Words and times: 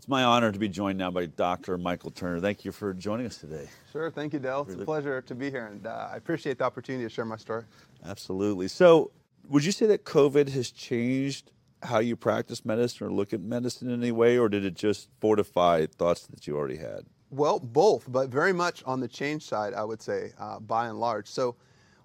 It's 0.00 0.08
my 0.08 0.24
honor 0.24 0.50
to 0.50 0.58
be 0.58 0.70
joined 0.70 0.96
now 0.96 1.10
by 1.10 1.26
Dr. 1.26 1.76
Michael 1.76 2.10
Turner. 2.10 2.40
Thank 2.40 2.64
you 2.64 2.72
for 2.72 2.94
joining 2.94 3.26
us 3.26 3.36
today. 3.36 3.68
Sure, 3.92 4.10
thank 4.10 4.32
you, 4.32 4.38
Del. 4.38 4.62
It's 4.62 4.72
a 4.72 4.78
pleasure 4.86 5.20
to 5.20 5.34
be 5.34 5.50
here, 5.50 5.66
and 5.66 5.86
uh, 5.86 6.08
I 6.10 6.16
appreciate 6.16 6.56
the 6.56 6.64
opportunity 6.64 7.04
to 7.04 7.10
share 7.10 7.26
my 7.26 7.36
story. 7.36 7.64
Absolutely. 8.06 8.68
So, 8.68 9.10
would 9.50 9.62
you 9.62 9.72
say 9.72 9.84
that 9.88 10.06
COVID 10.06 10.48
has 10.52 10.70
changed 10.70 11.52
how 11.82 11.98
you 11.98 12.16
practice 12.16 12.64
medicine 12.64 13.08
or 13.08 13.12
look 13.12 13.34
at 13.34 13.42
medicine 13.42 13.90
in 13.90 14.00
any 14.00 14.10
way, 14.10 14.38
or 14.38 14.48
did 14.48 14.64
it 14.64 14.72
just 14.72 15.10
fortify 15.20 15.84
thoughts 15.84 16.26
that 16.28 16.46
you 16.46 16.56
already 16.56 16.78
had? 16.78 17.04
Well, 17.28 17.58
both, 17.58 18.10
but 18.10 18.30
very 18.30 18.54
much 18.54 18.82
on 18.86 19.00
the 19.00 19.08
change 19.08 19.42
side, 19.42 19.74
I 19.74 19.84
would 19.84 20.00
say, 20.00 20.32
uh, 20.38 20.60
by 20.60 20.86
and 20.86 20.98
large. 20.98 21.28
So, 21.28 21.56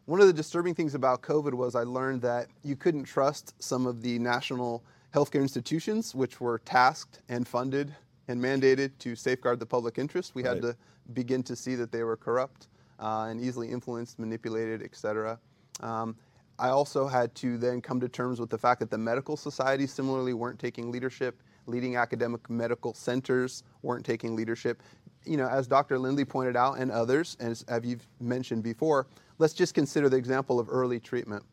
one 0.04 0.20
of 0.20 0.28
the 0.28 0.34
disturbing 0.34 0.76
things 0.76 0.96
about 0.96 1.22
COVID 1.22 1.54
was 1.54 1.76
I 1.76 1.84
learned 1.84 2.24
that 2.24 2.48
you 2.62 2.76
couldn't 2.76 3.06
trust 3.06 3.54
some 3.64 3.88
of 3.88 4.02
the 4.02 4.20
national 4.20 4.84
healthcare 5.16 5.42
institutions, 5.42 6.14
which 6.14 6.42
were 6.42 6.60
tasked 6.60 7.22
and 7.30 7.48
funded 7.48 7.96
and 8.28 8.44
mandated 8.44 8.92
to 9.00 9.16
safeguard 9.16 9.60
the 9.60 9.66
public 9.66 9.98
interest. 9.98 10.36
We 10.36 10.44
right. 10.44 10.56
had 10.56 10.62
to 10.62 10.76
begin 11.14 11.42
to 11.44 11.56
see 11.56 11.76
that 11.76 11.90
they 11.90 12.04
were 12.04 12.18
corrupt 12.18 12.68
uh, 13.00 13.28
and 13.30 13.40
easily 13.40 13.70
influenced, 13.70 14.20
manipulated, 14.20 14.84
et 14.84 14.94
cetera. 14.94 15.40
Um, 15.80 16.18
I 16.60 16.70
also 16.70 17.08
had 17.08 17.34
to 17.36 17.58
then 17.58 17.80
come 17.82 18.00
to 18.02 18.10
terms 18.10 18.42
with 18.42 18.50
the 18.50 18.58
fact 18.58 18.82
that 18.82 18.90
the 18.90 18.98
medical 18.98 19.38
societies 19.38 19.94
similarly 19.94 20.34
weren't 20.34 20.60
taking 20.60 20.92
leadership. 20.92 21.42
Leading 21.66 21.96
academic 21.96 22.50
medical 22.50 22.94
centers 22.94 23.64
weren't 23.84 24.06
taking 24.06 24.36
leadership. 24.36 24.84
You 25.26 25.38
know, 25.38 25.48
as 25.48 25.66
Dr. 25.66 25.98
Lindley 25.98 26.26
pointed 26.26 26.56
out, 26.56 26.78
and 26.78 26.92
others, 26.92 27.38
and 27.40 27.64
as 27.68 27.82
you've 27.84 28.06
mentioned 28.20 28.64
before, 28.64 29.08
let's 29.38 29.54
just 29.54 29.74
consider 29.74 30.10
the 30.10 30.18
example 30.18 30.60
of 30.60 30.68
early 30.70 31.00
treatment, 31.00 31.44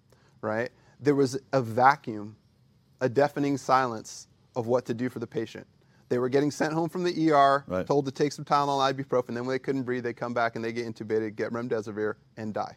right? 0.40 0.70
There 1.01 1.15
was 1.15 1.38
a 1.52 1.62
vacuum 1.62 2.37
a 3.02 3.09
deafening 3.09 3.59
silence 3.59 4.29
of 4.56 4.69
what 4.69 4.87
to 4.87 4.95
do 4.95 5.10
for 5.10 5.19
the 5.19 5.27
patient. 5.27 5.66
They 6.09 6.19
were 6.19 6.29
getting 6.29 6.51
sent 6.51 6.73
home 6.73 6.88
from 6.88 7.02
the 7.02 7.30
ER, 7.30 7.65
right. 7.66 7.87
told 7.87 8.06
to 8.06 8.12
take 8.12 8.33
some 8.33 8.45
Tylenol, 8.45 8.93
ibuprofen. 8.93 9.29
Then 9.29 9.45
when 9.45 9.48
they 9.48 9.59
couldn't 9.59 9.83
breathe, 9.83 10.05
they 10.05 10.12
come 10.12 10.33
back 10.33 10.57
and 10.57 10.65
they 10.65 10.73
get 10.73 10.87
intubated, 10.87 11.35
get 11.35 11.52
remdesivir, 11.52 12.15
and 12.37 12.54
die. 12.54 12.76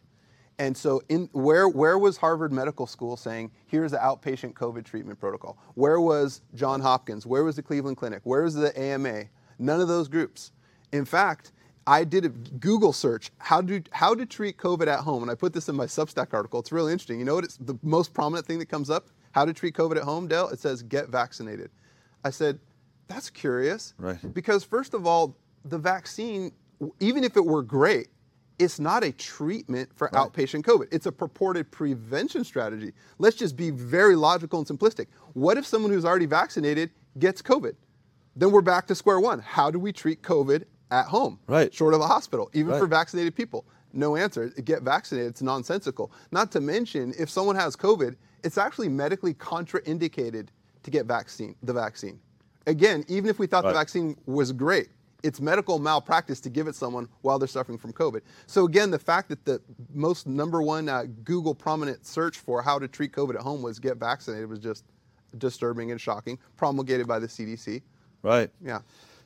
And 0.58 0.76
so, 0.76 1.02
in, 1.10 1.30
where, 1.34 1.68
where 1.68 2.00
was 2.00 2.18
Harvard 2.18 2.52
Medical 2.52 2.88
School 2.88 3.18
saying, 3.18 3.52
here's 3.68 3.92
the 3.92 3.98
outpatient 3.98 4.54
COVID 4.54 4.86
treatment 4.86 5.20
protocol? 5.20 5.58
Where 5.76 6.00
was 6.00 6.42
John 6.56 6.80
Hopkins? 6.80 7.26
Where 7.26 7.44
was 7.44 7.58
the 7.58 7.62
Cleveland 7.62 7.98
Clinic? 7.98 8.22
Where 8.24 8.42
was 8.44 8.56
the 8.56 8.78
AMA? 8.80 9.26
None 9.60 9.82
of 9.82 9.90
those 9.90 10.08
groups. 10.08 10.54
In 10.94 11.04
fact, 11.04 11.52
I 11.86 12.04
did 12.04 12.26
a 12.26 12.30
Google 12.30 12.94
search, 12.94 13.32
how 13.38 13.62
to, 13.62 13.84
how 13.92 14.16
to 14.16 14.26
treat 14.26 14.58
COVID 14.58 14.88
at 14.88 15.02
home, 15.02 15.22
and 15.22 15.30
I 15.30 15.36
put 15.36 15.54
this 15.54 15.70
in 15.70 15.76
my 15.76 15.86
Substack 15.86 16.34
article. 16.34 16.62
It's 16.62 16.72
really 16.72 16.94
interesting. 16.94 17.20
You 17.20 17.26
know 17.26 17.36
what? 17.36 17.44
It's 17.44 17.58
the 17.58 17.78
most 17.84 18.14
prominent 18.14 18.48
thing 18.48 18.60
that 18.60 18.68
comes 18.68 18.90
up 18.90 19.10
how 19.36 19.44
to 19.44 19.52
treat 19.52 19.76
COVID 19.76 19.98
at 19.98 20.04
home, 20.04 20.30
Del? 20.30 20.48
It 20.48 20.60
says 20.60 20.82
get 20.82 21.10
vaccinated. 21.10 21.70
I 22.24 22.30
said, 22.30 22.58
that's 23.10 23.30
curious. 23.30 23.94
Right. 23.98 24.18
Because 24.34 24.64
first 24.64 24.94
of 24.94 25.06
all, 25.06 25.36
the 25.66 25.78
vaccine, 25.78 26.54
even 27.02 27.26
if 27.26 27.36
it 27.36 27.46
were 27.46 27.62
great, 27.62 28.08
it's 28.60 28.80
not 28.80 29.04
a 29.04 29.12
treatment 29.12 29.90
for 29.94 30.10
right. 30.14 30.24
outpatient 30.24 30.64
COVID. 30.64 30.88
It's 30.90 31.06
a 31.06 31.12
purported 31.12 31.70
prevention 31.70 32.46
strategy. 32.46 32.94
Let's 33.18 33.36
just 33.36 33.58
be 33.58 33.72
very 33.72 34.16
logical 34.16 34.60
and 34.60 34.68
simplistic. 34.68 35.08
What 35.34 35.58
if 35.58 35.66
someone 35.66 35.92
who's 35.92 36.06
already 36.06 36.28
vaccinated 36.28 36.92
gets 37.20 37.42
COVID? 37.42 37.76
Then 38.38 38.52
we're 38.52 38.62
back 38.62 38.88
to 38.88 38.96
square 38.96 39.20
one. 39.20 39.40
How 39.40 39.70
do 39.70 39.80
we 39.80 39.92
treat 39.92 40.22
COVID 40.22 40.64
at 40.92 41.08
home? 41.08 41.40
Right. 41.48 41.74
Short 41.74 41.94
of 41.94 42.00
a 42.00 42.08
hospital, 42.08 42.50
even 42.54 42.72
right. 42.72 42.80
for 42.80 42.88
vaccinated 42.88 43.36
people. 43.36 43.66
No 43.92 44.16
answer. 44.16 44.48
Get 44.64 44.84
vaccinated. 44.84 45.32
It's 45.32 45.42
nonsensical. 45.42 46.14
Not 46.32 46.54
to 46.54 46.62
mention, 46.62 47.14
if 47.20 47.30
someone 47.30 47.58
has 47.58 47.76
COVID 47.76 48.16
it's 48.46 48.58
actually 48.58 48.88
medically 48.88 49.34
contraindicated 49.34 50.48
to 50.84 50.92
get 50.92 51.06
vaccine, 51.06 51.56
the 51.64 51.74
vaccine. 51.74 52.20
Again, 52.68 53.04
even 53.08 53.30
if 53.30 53.40
we 53.40 53.48
thought 53.48 53.64
right. 53.64 53.74
the 53.74 53.80
vaccine 53.80 54.16
was 54.28 54.52
great, 54.52 54.90
it's 55.24 55.42
medical 55.42 55.80
malpractice 55.80 56.40
to 56.42 56.50
give 56.52 56.68
it 56.68 56.76
someone 56.76 57.10
while 57.22 57.40
they're 57.40 57.48
suffering 57.48 57.80
from 57.80 57.92
COVID. 57.92 58.22
So 58.46 58.66
again, 58.66 58.92
the 58.92 59.00
fact 59.00 59.30
that 59.30 59.44
the 59.46 59.60
most 59.94 60.28
number 60.28 60.62
one 60.62 60.88
uh, 60.88 61.06
Google 61.24 61.56
prominent 61.56 62.06
search 62.06 62.38
for 62.38 62.62
how 62.62 62.78
to 62.78 62.88
treat 62.88 63.12
COVID 63.12 63.36
at 63.36 63.42
home 63.42 63.64
was 63.64 63.80
get 63.80 63.98
vaccinated 63.98 64.48
was 64.48 64.60
just 64.60 64.86
disturbing 65.40 65.92
and 65.92 66.00
shocking, 66.00 66.38
promulgated 66.56 67.08
by 67.08 67.18
the 67.18 67.28
CDC. 67.28 67.82
Right. 68.22 68.52
Yeah. 68.64 68.82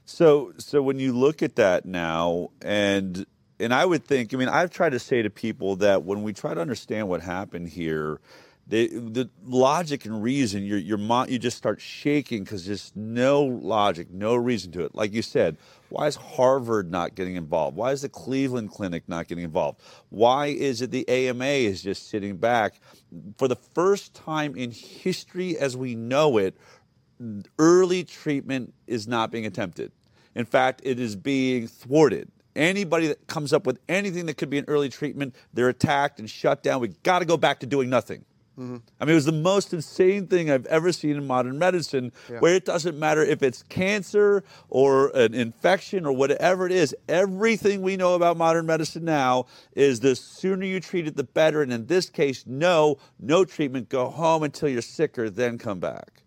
So 0.05 0.53
so 0.57 0.81
when 0.81 0.97
you 0.97 1.11
look 1.11 1.43
at 1.43 1.57
that 1.57 1.85
now 1.85 2.51
and 2.61 3.25
and 3.59 3.73
I 3.73 3.85
would 3.85 4.05
think, 4.05 4.33
I 4.33 4.37
mean, 4.37 4.47
I've 4.47 4.69
tried 4.69 4.91
to 4.91 4.99
say 4.99 5.21
to 5.21 5.29
people 5.29 5.75
that 5.77 6.03
when 6.03 6.23
we 6.23 6.31
try 6.31 6.53
to 6.53 6.61
understand 6.61 7.09
what 7.09 7.21
happened 7.21 7.67
here, 7.67 8.21
the, 8.69 8.87
the 8.87 9.29
logic 9.45 10.05
and 10.05 10.21
reason, 10.21 10.63
your, 10.63 10.77
your 10.77 10.99
you 11.27 11.39
just 11.39 11.57
start 11.57 11.81
shaking 11.81 12.43
because 12.43 12.67
there's 12.67 12.91
no 12.95 13.41
logic, 13.43 14.11
no 14.11 14.35
reason 14.35 14.71
to 14.73 14.85
it. 14.85 14.93
Like 14.93 15.11
you 15.11 15.23
said, 15.23 15.57
why 15.89 16.05
is 16.05 16.15
Harvard 16.15 16.91
not 16.91 17.15
getting 17.15 17.35
involved? 17.35 17.75
Why 17.75 17.91
is 17.91 18.03
the 18.03 18.09
Cleveland 18.09 18.69
Clinic 18.69 19.03
not 19.07 19.27
getting 19.27 19.43
involved? 19.43 19.81
Why 20.09 20.47
is 20.47 20.83
it 20.83 20.91
the 20.91 21.07
AMA 21.09 21.45
is 21.45 21.81
just 21.81 22.09
sitting 22.09 22.37
back? 22.37 22.75
For 23.39 23.47
the 23.47 23.55
first 23.55 24.13
time 24.13 24.55
in 24.55 24.69
history 24.69 25.57
as 25.57 25.75
we 25.75 25.95
know 25.95 26.37
it, 26.37 26.55
early 27.57 28.03
treatment 28.03 28.75
is 28.85 29.07
not 29.07 29.31
being 29.31 29.47
attempted. 29.47 29.91
In 30.35 30.45
fact, 30.45 30.81
it 30.83 30.99
is 30.99 31.15
being 31.15 31.67
thwarted. 31.67 32.31
Anybody 32.55 33.07
that 33.07 33.25
comes 33.25 33.51
up 33.51 33.65
with 33.65 33.79
anything 33.89 34.27
that 34.27 34.37
could 34.37 34.49
be 34.51 34.59
an 34.59 34.65
early 34.67 34.89
treatment, 34.89 35.33
they're 35.53 35.69
attacked 35.69 36.19
and 36.19 36.29
shut 36.29 36.61
down. 36.61 36.81
We've 36.81 37.01
got 37.01 37.19
to 37.19 37.25
go 37.25 37.35
back 37.35 37.61
to 37.61 37.65
doing 37.65 37.89
nothing. 37.89 38.25
Mm-hmm. 38.59 38.77
I 38.99 39.05
mean, 39.05 39.11
it 39.13 39.15
was 39.15 39.25
the 39.25 39.31
most 39.31 39.73
insane 39.73 40.27
thing 40.27 40.51
I've 40.51 40.65
ever 40.65 40.91
seen 40.91 41.15
in 41.15 41.25
modern 41.25 41.57
medicine, 41.57 42.11
yeah. 42.29 42.39
where 42.39 42.55
it 42.55 42.65
doesn't 42.65 42.99
matter 42.99 43.23
if 43.23 43.41
it's 43.41 43.63
cancer 43.63 44.43
or 44.69 45.09
an 45.15 45.33
infection 45.33 46.05
or 46.05 46.11
whatever 46.11 46.65
it 46.65 46.73
is. 46.73 46.93
Everything 47.07 47.81
we 47.81 47.95
know 47.95 48.15
about 48.15 48.35
modern 48.35 48.65
medicine 48.65 49.05
now 49.05 49.45
is 49.73 50.01
the 50.01 50.13
sooner 50.13 50.65
you 50.65 50.81
treat 50.81 51.07
it, 51.07 51.15
the 51.15 51.23
better. 51.23 51.61
And 51.61 51.71
in 51.71 51.85
this 51.85 52.09
case, 52.09 52.43
no, 52.45 52.97
no 53.17 53.45
treatment. 53.45 53.87
Go 53.87 54.09
home 54.09 54.43
until 54.43 54.67
you're 54.67 54.81
sicker, 54.81 55.29
then 55.29 55.57
come 55.57 55.79
back. 55.79 56.23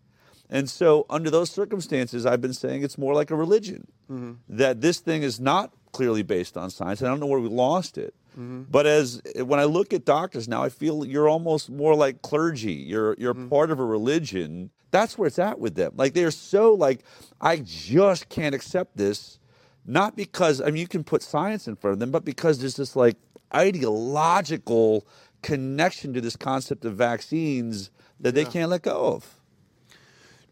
And 0.49 0.69
so, 0.69 1.06
under 1.10 1.31
those 1.31 1.50
circumstances, 1.50 2.25
I've 2.26 2.41
been 2.41 2.53
saying 2.54 2.82
it's 2.82 2.99
more 2.99 3.14
like 3.14 3.31
a 3.31 3.37
religion. 3.37 3.87
Mm-hmm. 4.10 4.56
That 4.56 4.81
this 4.81 5.00
thing 5.00 5.22
is 5.22 5.38
not 5.38 5.72
clearly 5.93 6.22
based 6.22 6.56
on 6.56 6.70
science. 6.70 7.03
I 7.03 7.06
don't 7.06 7.20
know 7.20 7.26
where 7.26 7.41
we 7.41 7.49
lost 7.49 7.99
it. 7.99 8.14
Mm-hmm. 8.32 8.62
But 8.70 8.87
as 8.87 9.20
when 9.37 9.60
I 9.60 9.65
look 9.65 9.93
at 9.93 10.04
doctors 10.04 10.48
now, 10.48 10.62
I 10.62 10.69
feel 10.69 11.04
you're 11.04 11.28
almost 11.28 11.70
more 11.70 11.94
like 11.94 12.22
clergy. 12.22 12.72
You're 12.72 13.15
you're 13.19 13.34
mm-hmm. 13.34 13.48
part 13.48 13.70
of 13.70 13.78
a 13.78 13.84
religion. 13.84 14.70
That's 14.91 15.16
where 15.16 15.26
it's 15.26 15.38
at 15.38 15.59
with 15.59 15.75
them. 15.75 15.93
Like 15.97 16.15
they're 16.15 16.31
so 16.31 16.75
like, 16.75 17.00
I 17.41 17.59
just 17.59 18.28
can't 18.28 18.54
accept 18.54 18.97
this. 18.97 19.38
Not 19.84 20.16
because 20.16 20.60
I 20.60 20.66
mean 20.66 20.76
you 20.76 20.88
can 20.88 21.04
put 21.04 21.22
science 21.22 21.69
in 21.69 21.76
front 21.76 21.93
of 21.93 21.98
them, 21.98 22.10
but 22.10 22.25
because 22.25 22.60
there's 22.60 22.76
this 22.76 22.97
like 22.97 23.16
ideological 23.54 25.06
connection 25.43 26.14
to 26.14 26.20
this 26.20 26.37
concept 26.37 26.84
of 26.84 26.94
vaccines 26.94 27.91
that 28.20 28.34
yeah. 28.34 28.44
they 28.44 28.50
can't 28.50 28.70
let 28.70 28.82
go 28.82 29.14
of. 29.14 29.42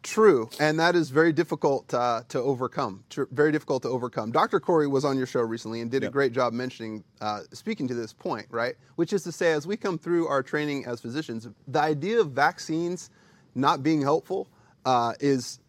True, 0.02 0.48
and 0.58 0.80
that 0.80 0.96
is 0.96 1.10
very 1.10 1.32
difficult 1.32 1.92
uh, 1.92 2.22
to 2.28 2.40
overcome. 2.40 3.04
Tr- 3.10 3.24
very 3.30 3.52
difficult 3.52 3.82
to 3.82 3.88
overcome. 3.88 4.32
Dr. 4.32 4.58
Kory 4.58 4.88
was 4.88 5.04
on 5.04 5.18
your 5.18 5.26
show 5.26 5.40
recently 5.40 5.82
and 5.82 5.90
did 5.90 6.02
yep. 6.02 6.10
a 6.10 6.12
great 6.12 6.32
job 6.32 6.54
mentioning, 6.54 7.04
uh, 7.20 7.40
speaking 7.52 7.86
to 7.88 7.94
this 7.94 8.12
point, 8.14 8.46
right? 8.50 8.76
Which 8.96 9.12
is 9.12 9.22
to 9.24 9.32
say, 9.32 9.52
as 9.52 9.66
we 9.66 9.76
come 9.76 9.98
through 9.98 10.26
our 10.26 10.42
training 10.42 10.86
as 10.86 11.02
physicians, 11.02 11.46
the 11.68 11.80
idea 11.80 12.18
of 12.18 12.30
vaccines 12.30 13.10
not 13.54 13.82
being 13.82 14.00
helpful 14.00 14.48
uh, 14.86 15.12
is 15.20 15.60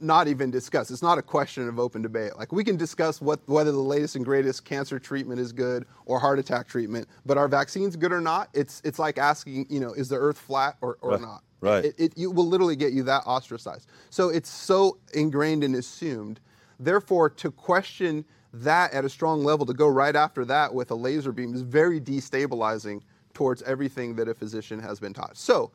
not 0.00 0.28
even 0.28 0.50
discussed. 0.50 0.90
It's 0.90 1.02
not 1.02 1.18
a 1.18 1.22
question 1.22 1.68
of 1.68 1.78
open 1.78 2.02
debate. 2.02 2.36
Like 2.36 2.52
we 2.52 2.64
can 2.64 2.76
discuss 2.76 3.20
what 3.20 3.40
whether 3.46 3.72
the 3.72 3.78
latest 3.78 4.16
and 4.16 4.24
greatest 4.24 4.64
cancer 4.64 4.98
treatment 4.98 5.40
is 5.40 5.52
good 5.52 5.86
or 6.06 6.18
heart 6.18 6.38
attack 6.38 6.68
treatment, 6.68 7.08
but 7.26 7.36
are 7.36 7.48
vaccines 7.48 7.96
good 7.96 8.12
or 8.12 8.20
not? 8.20 8.48
It's 8.54 8.80
it's 8.84 8.98
like 8.98 9.18
asking, 9.18 9.66
you 9.68 9.80
know, 9.80 9.92
is 9.92 10.08
the 10.08 10.16
Earth 10.16 10.38
flat 10.38 10.76
or, 10.80 10.98
or 11.00 11.12
right. 11.12 11.20
not? 11.20 11.42
Right. 11.64 11.86
It, 11.86 11.94
it, 11.98 12.12
it 12.16 12.26
will 12.26 12.46
literally 12.46 12.76
get 12.76 12.92
you 12.92 13.02
that 13.04 13.22
ostracized. 13.26 13.88
So 14.10 14.28
it's 14.28 14.50
so 14.50 14.98
ingrained 15.14 15.64
and 15.64 15.74
assumed. 15.74 16.40
Therefore, 16.78 17.30
to 17.30 17.50
question 17.50 18.24
that 18.52 18.92
at 18.92 19.04
a 19.04 19.08
strong 19.08 19.42
level, 19.42 19.66
to 19.66 19.74
go 19.74 19.88
right 19.88 20.14
after 20.14 20.44
that 20.44 20.74
with 20.74 20.90
a 20.90 20.94
laser 20.94 21.32
beam 21.32 21.54
is 21.54 21.62
very 21.62 22.00
destabilizing 22.00 23.00
towards 23.32 23.62
everything 23.62 24.14
that 24.16 24.28
a 24.28 24.34
physician 24.34 24.78
has 24.78 25.00
been 25.00 25.12
taught. 25.12 25.36
So 25.36 25.72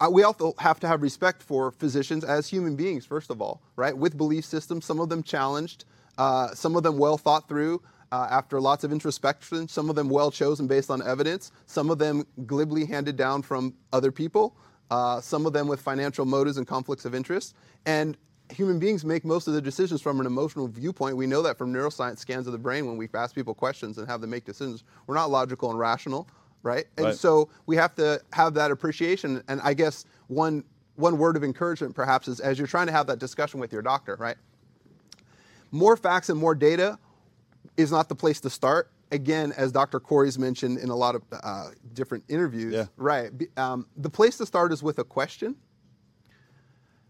uh, 0.00 0.08
we 0.10 0.24
also 0.24 0.54
have 0.58 0.80
to 0.80 0.88
have 0.88 1.02
respect 1.02 1.42
for 1.42 1.70
physicians 1.70 2.24
as 2.24 2.48
human 2.48 2.74
beings, 2.74 3.04
first 3.04 3.30
of 3.30 3.40
all, 3.40 3.62
right? 3.76 3.96
With 3.96 4.16
belief 4.16 4.44
systems, 4.44 4.84
some 4.84 5.00
of 5.00 5.08
them 5.08 5.22
challenged, 5.22 5.84
uh, 6.18 6.48
some 6.54 6.76
of 6.76 6.82
them 6.82 6.98
well 6.98 7.18
thought 7.18 7.48
through. 7.48 7.82
Uh, 8.12 8.28
after 8.30 8.60
lots 8.60 8.84
of 8.84 8.92
introspection, 8.92 9.66
some 9.66 9.90
of 9.90 9.96
them 9.96 10.08
well 10.08 10.30
chosen 10.30 10.68
based 10.68 10.90
on 10.90 11.06
evidence, 11.06 11.50
some 11.66 11.90
of 11.90 11.98
them 11.98 12.24
glibly 12.46 12.86
handed 12.86 13.16
down 13.16 13.42
from 13.42 13.74
other 13.92 14.12
people 14.12 14.56
uh, 14.90 15.20
some 15.20 15.46
of 15.46 15.52
them 15.52 15.66
with 15.68 15.80
financial 15.80 16.24
motives 16.24 16.56
and 16.56 16.66
conflicts 16.66 17.04
of 17.04 17.14
interest. 17.14 17.54
And 17.84 18.16
human 18.50 18.78
beings 18.78 19.04
make 19.04 19.24
most 19.24 19.46
of 19.46 19.52
their 19.52 19.62
decisions 19.62 20.00
from 20.00 20.20
an 20.20 20.26
emotional 20.26 20.68
viewpoint. 20.68 21.16
We 21.16 21.26
know 21.26 21.42
that 21.42 21.58
from 21.58 21.72
neuroscience 21.72 22.18
scans 22.18 22.46
of 22.46 22.52
the 22.52 22.58
brain 22.58 22.86
when 22.86 22.96
we 22.96 23.08
ask 23.14 23.34
people 23.34 23.54
questions 23.54 23.98
and 23.98 24.08
have 24.08 24.20
them 24.20 24.30
make 24.30 24.44
decisions. 24.44 24.84
We're 25.06 25.16
not 25.16 25.30
logical 25.30 25.70
and 25.70 25.78
rational, 25.78 26.28
right? 26.62 26.86
And 26.96 27.06
right. 27.06 27.14
so 27.14 27.48
we 27.66 27.76
have 27.76 27.94
to 27.96 28.20
have 28.32 28.54
that 28.54 28.70
appreciation. 28.70 29.42
And 29.48 29.60
I 29.62 29.74
guess 29.74 30.04
one 30.28 30.64
one 30.94 31.18
word 31.18 31.36
of 31.36 31.44
encouragement 31.44 31.94
perhaps 31.94 32.26
is 32.26 32.40
as 32.40 32.56
you're 32.56 32.66
trying 32.66 32.86
to 32.86 32.92
have 32.92 33.06
that 33.08 33.18
discussion 33.18 33.60
with 33.60 33.70
your 33.70 33.82
doctor, 33.82 34.16
right? 34.18 34.36
more 35.70 35.96
facts 35.96 36.28
and 36.28 36.38
more 36.38 36.54
data 36.54 36.98
is 37.76 37.90
not 37.90 38.08
the 38.08 38.14
place 38.14 38.40
to 38.40 38.50
start. 38.50 38.90
Again, 39.12 39.52
as 39.56 39.70
Dr. 39.70 40.00
Kory's 40.00 40.38
mentioned 40.38 40.78
in 40.78 40.88
a 40.90 40.96
lot 40.96 41.14
of 41.14 41.22
uh, 41.32 41.70
different 41.94 42.24
interviews, 42.28 42.74
Yeah. 42.74 42.86
right? 42.96 43.30
Um, 43.56 43.86
the 43.96 44.10
place 44.10 44.36
to 44.38 44.46
start 44.46 44.72
is 44.72 44.82
with 44.82 44.98
a 44.98 45.04
question. 45.04 45.56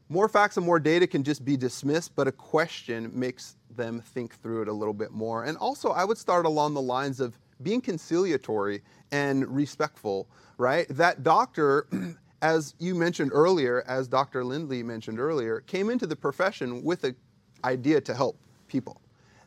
More 0.09 0.29
facts 0.29 0.57
and 0.57 0.65
more 0.65 0.79
data 0.79 1.07
can 1.07 1.25
just 1.25 1.45
be 1.45 1.57
dismissed, 1.57 2.15
but 2.15 2.29
a 2.29 2.33
question 2.33 3.11
makes 3.13 3.57
them 3.75 4.01
think 4.01 4.35
through 4.41 4.63
it 4.63 4.69
a 4.69 4.73
little 4.73 4.95
bit 4.95 5.11
more. 5.11 5.45
And 5.45 5.57
also, 5.59 5.91
I 5.91 6.05
would 6.05 6.19
start 6.19 6.47
along 6.47 6.75
the 6.75 6.83
lines 6.83 7.19
of 7.19 7.39
being 7.63 7.81
conciliatory 7.81 8.83
and 9.11 9.47
respectful, 9.49 10.29
right? 10.59 10.87
That 10.91 11.23
doctor, 11.23 11.89
as 12.43 12.75
you 12.79 12.95
mentioned 12.95 13.31
earlier, 13.35 13.83
as 13.89 14.07
Dr. 14.07 14.45
Lindley 14.45 14.83
mentioned 14.83 15.19
earlier, 15.19 15.61
came 15.61 15.91
into 15.91 16.07
the 16.07 16.17
profession 16.17 16.85
with 16.85 17.03
an 17.05 17.17
idea 17.65 18.01
to 18.03 18.15
help 18.15 18.39
people. 18.69 19.01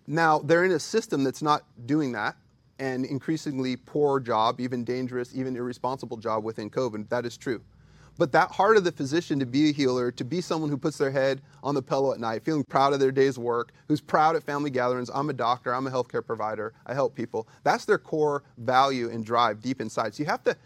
Now, 0.09 0.39
they're 0.39 0.65
in 0.65 0.71
a 0.71 0.79
system 0.79 1.23
that's 1.23 1.43
not 1.43 1.65
doing 1.85 2.13
that, 2.13 2.35
and 2.79 3.05
increasingly 3.05 3.75
poor 3.75 4.19
job, 4.19 4.59
even 4.59 4.83
dangerous, 4.83 5.35
even 5.35 5.55
irresponsible 5.55 6.17
job 6.17 6.43
within 6.43 6.71
COVID. 6.71 7.07
That 7.09 7.27
is 7.27 7.37
true. 7.37 7.61
But 8.17 8.31
that 8.31 8.49
heart 8.49 8.75
of 8.75 8.83
the 8.83 8.91
physician 8.91 9.37
to 9.37 9.45
be 9.45 9.69
a 9.69 9.71
healer, 9.71 10.11
to 10.13 10.25
be 10.25 10.41
someone 10.41 10.71
who 10.71 10.77
puts 10.77 10.97
their 10.97 11.11
head 11.11 11.41
on 11.61 11.75
the 11.75 11.81
pillow 11.83 12.11
at 12.11 12.19
night, 12.19 12.43
feeling 12.43 12.63
proud 12.63 12.91
of 12.91 12.99
their 12.99 13.11
day's 13.11 13.37
work, 13.37 13.71
who's 13.87 14.01
proud 14.01 14.35
at 14.35 14.41
family 14.41 14.71
gatherings, 14.71 15.11
I'm 15.13 15.29
a 15.29 15.33
doctor, 15.33 15.75
I'm 15.75 15.85
a 15.85 15.91
healthcare 15.91 16.25
provider, 16.25 16.73
I 16.87 16.95
help 16.95 17.13
people. 17.13 17.47
That's 17.63 17.85
their 17.85 17.99
core 17.99 18.43
value 18.57 19.11
and 19.11 19.23
drive 19.23 19.61
deep 19.61 19.79
inside. 19.79 20.15
So 20.15 20.23
you 20.23 20.27
have 20.27 20.43
to 20.45 20.57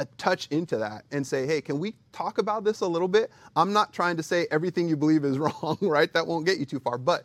uh, 0.00 0.06
touch 0.16 0.48
into 0.50 0.76
that 0.76 1.04
and 1.12 1.24
say, 1.24 1.46
hey, 1.46 1.60
can 1.60 1.78
we 1.78 1.94
talk 2.10 2.38
about 2.38 2.64
this 2.64 2.80
a 2.80 2.86
little 2.86 3.08
bit? 3.08 3.30
I'm 3.54 3.72
not 3.72 3.92
trying 3.92 4.16
to 4.16 4.24
say 4.24 4.48
everything 4.50 4.88
you 4.88 4.96
believe 4.96 5.24
is 5.24 5.38
wrong, 5.62 5.78
right? 5.80 6.12
That 6.12 6.26
won't 6.26 6.46
get 6.46 6.58
you 6.58 6.66
too 6.66 6.80
far. 6.80 6.98
But 6.98 7.24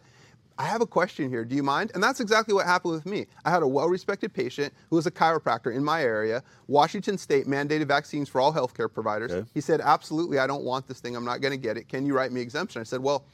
I 0.58 0.66
have 0.66 0.82
a 0.82 0.86
question 0.86 1.30
here. 1.30 1.44
Do 1.44 1.56
you 1.56 1.64
mind? 1.64 1.92
And 1.94 2.04
that's 2.04 2.20
exactly 2.20 2.54
what 2.54 2.66
happened 2.66 2.94
with 2.94 3.06
me. 3.06 3.26
I 3.44 3.50
had 3.50 3.64
a 3.64 3.68
well 3.68 3.88
respected 3.88 4.34
patient 4.34 4.74
who 4.90 4.96
was 4.96 5.08
a 5.08 5.12
chiropractor 5.12 5.76
in 5.76 5.84
my 5.84 6.04
area. 6.04 6.44
Washington 6.68 7.18
State 7.18 7.48
mandated 7.48 7.88
vaccines 7.88 8.30
for 8.30 8.40
all 8.40 8.54
healthcare 8.54 8.92
providers. 8.92 9.32
Okay. 9.32 9.50
He 9.54 9.62
said, 9.62 9.82
Absolutely, 9.82 10.40
I 10.40 10.48
don't 10.48 10.64
want 10.64 10.88
this 10.88 11.00
thing. 11.00 11.16
I'm 11.16 11.26
not 11.26 11.42
going 11.42 11.52
to 11.52 11.58
get 11.58 11.78
it. 11.78 11.90
Can 11.90 12.06
you 12.06 12.16
write 12.16 12.32
me 12.32 12.42
exemption? 12.42 12.82
I 12.82 12.84
said, 12.84 13.02
Well, 13.02 13.26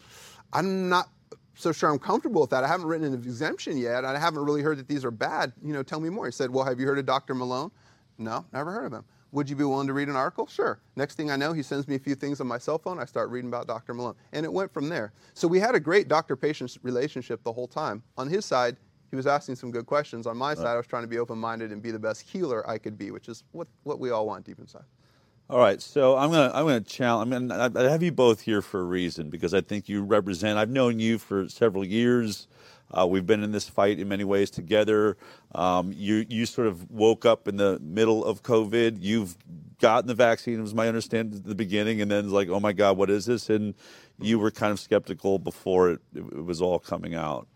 I'm 0.54 0.88
not 0.90 1.10
so 1.56 1.74
sure 1.74 1.90
I'm 1.90 2.00
comfortable 2.00 2.42
with 2.42 2.52
that. 2.52 2.64
I 2.64 2.68
haven't 2.68 2.88
written 2.88 3.08
an 3.08 3.14
exemption 3.14 3.78
yet. 3.78 4.06
I 4.06 4.18
haven't 4.18 4.46
really 4.46 4.62
heard 4.62 4.78
that 4.78 4.88
these 4.88 5.04
are 5.04 5.12
bad. 5.12 5.52
You 5.62 5.74
know, 5.74 5.84
tell 5.84 6.00
me 6.00 6.10
more. 6.10 6.26
He 6.26 6.32
said, 6.32 6.50
Well, 6.52 6.64
have 6.64 6.80
you 6.80 6.88
heard 6.88 7.00
of 7.00 7.06
Dr. 7.06 7.36
Malone? 7.36 7.72
No, 8.18 8.46
never 8.54 8.72
heard 8.72 8.86
of 8.86 8.94
him. 8.94 9.06
Would 9.32 9.50
you 9.50 9.56
be 9.56 9.64
willing 9.64 9.88
to 9.88 9.94
read 9.94 10.10
an 10.10 10.16
article? 10.16 10.48
Sure. 10.48 10.80
Next 10.96 11.16
thing 11.16 11.30
I 11.30 11.36
know, 11.36 11.54
he 11.54 11.62
sends 11.62 11.88
me 11.88 11.96
a 11.96 12.00
few 12.00 12.16
things 12.16 12.42
on 12.42 12.48
my 12.48 12.58
cell 12.58 12.80
phone. 12.80 13.00
I 13.00 13.06
start 13.06 13.30
reading 13.30 13.50
about 13.50 13.68
Dr. 13.68 13.94
Malone. 13.94 14.16
And 14.34 14.44
it 14.44 14.52
went 14.52 14.74
from 14.74 14.90
there. 14.90 15.14
So 15.34 15.48
we 15.48 15.60
had 15.60 15.76
a 15.76 15.80
great 15.80 16.08
doctor 16.08 16.36
patient 16.36 16.78
relationship 16.82 17.44
the 17.44 17.54
whole 17.54 17.68
time. 17.68 18.02
On 18.18 18.28
his 18.28 18.44
side, 18.46 18.78
he 19.12 19.16
was 19.16 19.28
asking 19.28 19.56
some 19.56 19.72
good 19.72 19.86
questions. 19.86 20.26
On 20.28 20.38
my 20.38 20.54
side, 20.54 20.68
I 20.68 20.78
was 20.78 20.88
trying 20.88 21.04
to 21.04 21.08
be 21.08 21.20
open 21.20 21.38
minded 21.38 21.72
and 21.72 21.82
be 21.82 21.92
the 21.92 22.00
best 22.00 22.22
healer 22.22 22.68
I 22.70 22.78
could 22.78 22.98
be, 22.98 23.12
which 23.12 23.28
is 23.30 23.44
what, 23.52 23.68
what 23.84 24.00
we 24.00 24.12
all 24.12 24.26
want 24.26 24.46
deep 24.46 24.60
inside. 24.60 24.84
All 25.50 25.58
right, 25.58 25.82
so 25.82 26.16
I'm 26.16 26.30
gonna 26.30 26.52
I'm 26.54 26.66
gonna 26.66 26.80
challenge. 26.82 27.34
I'm 27.34 27.48
gonna 27.48 27.72
I 27.76 27.88
I 27.88 27.90
have 27.90 28.04
you 28.04 28.12
both 28.12 28.42
here 28.42 28.62
for 28.62 28.82
a 28.82 28.84
reason 28.84 29.32
because 29.32 29.52
I 29.56 29.62
think 29.62 29.90
you 29.90 30.04
represent. 30.04 30.60
I've 30.60 30.70
known 30.70 31.00
you 31.00 31.18
for 31.18 31.50
several 31.50 31.84
years. 31.84 32.48
Uh, 32.92 33.06
we've 33.08 33.26
been 33.26 33.44
in 33.44 33.52
this 33.52 33.70
fight 33.70 34.00
in 34.00 34.08
many 34.08 34.24
ways 34.24 34.50
together. 34.50 35.18
Um, 35.54 35.94
you 35.96 36.26
you 36.30 36.46
sort 36.46 36.68
of 36.68 36.90
woke 36.90 37.26
up 37.26 37.48
in 37.48 37.58
the 37.58 37.80
middle 37.80 38.26
of 38.26 38.44
COVID. 38.44 38.98
You've 39.00 39.38
gotten 39.80 40.08
the 40.08 40.16
vaccine, 40.16 40.62
was 40.62 40.74
my 40.74 40.88
understanding 40.88 41.40
at 41.40 41.46
the 41.46 41.56
beginning, 41.56 42.02
and 42.02 42.10
then 42.10 42.26
it's 42.26 42.34
like, 42.34 42.50
oh 42.50 42.60
my 42.60 42.74
God, 42.74 42.98
what 42.98 43.10
is 43.10 43.26
this? 43.26 43.50
And 43.50 43.76
you 44.20 44.40
were 44.40 44.52
kind 44.52 44.72
of 44.72 44.80
skeptical 44.80 45.40
before 45.40 45.92
it, 45.92 46.02
it 46.16 46.46
was 46.46 46.62
all 46.62 46.80
coming 46.80 47.16
out 47.16 47.48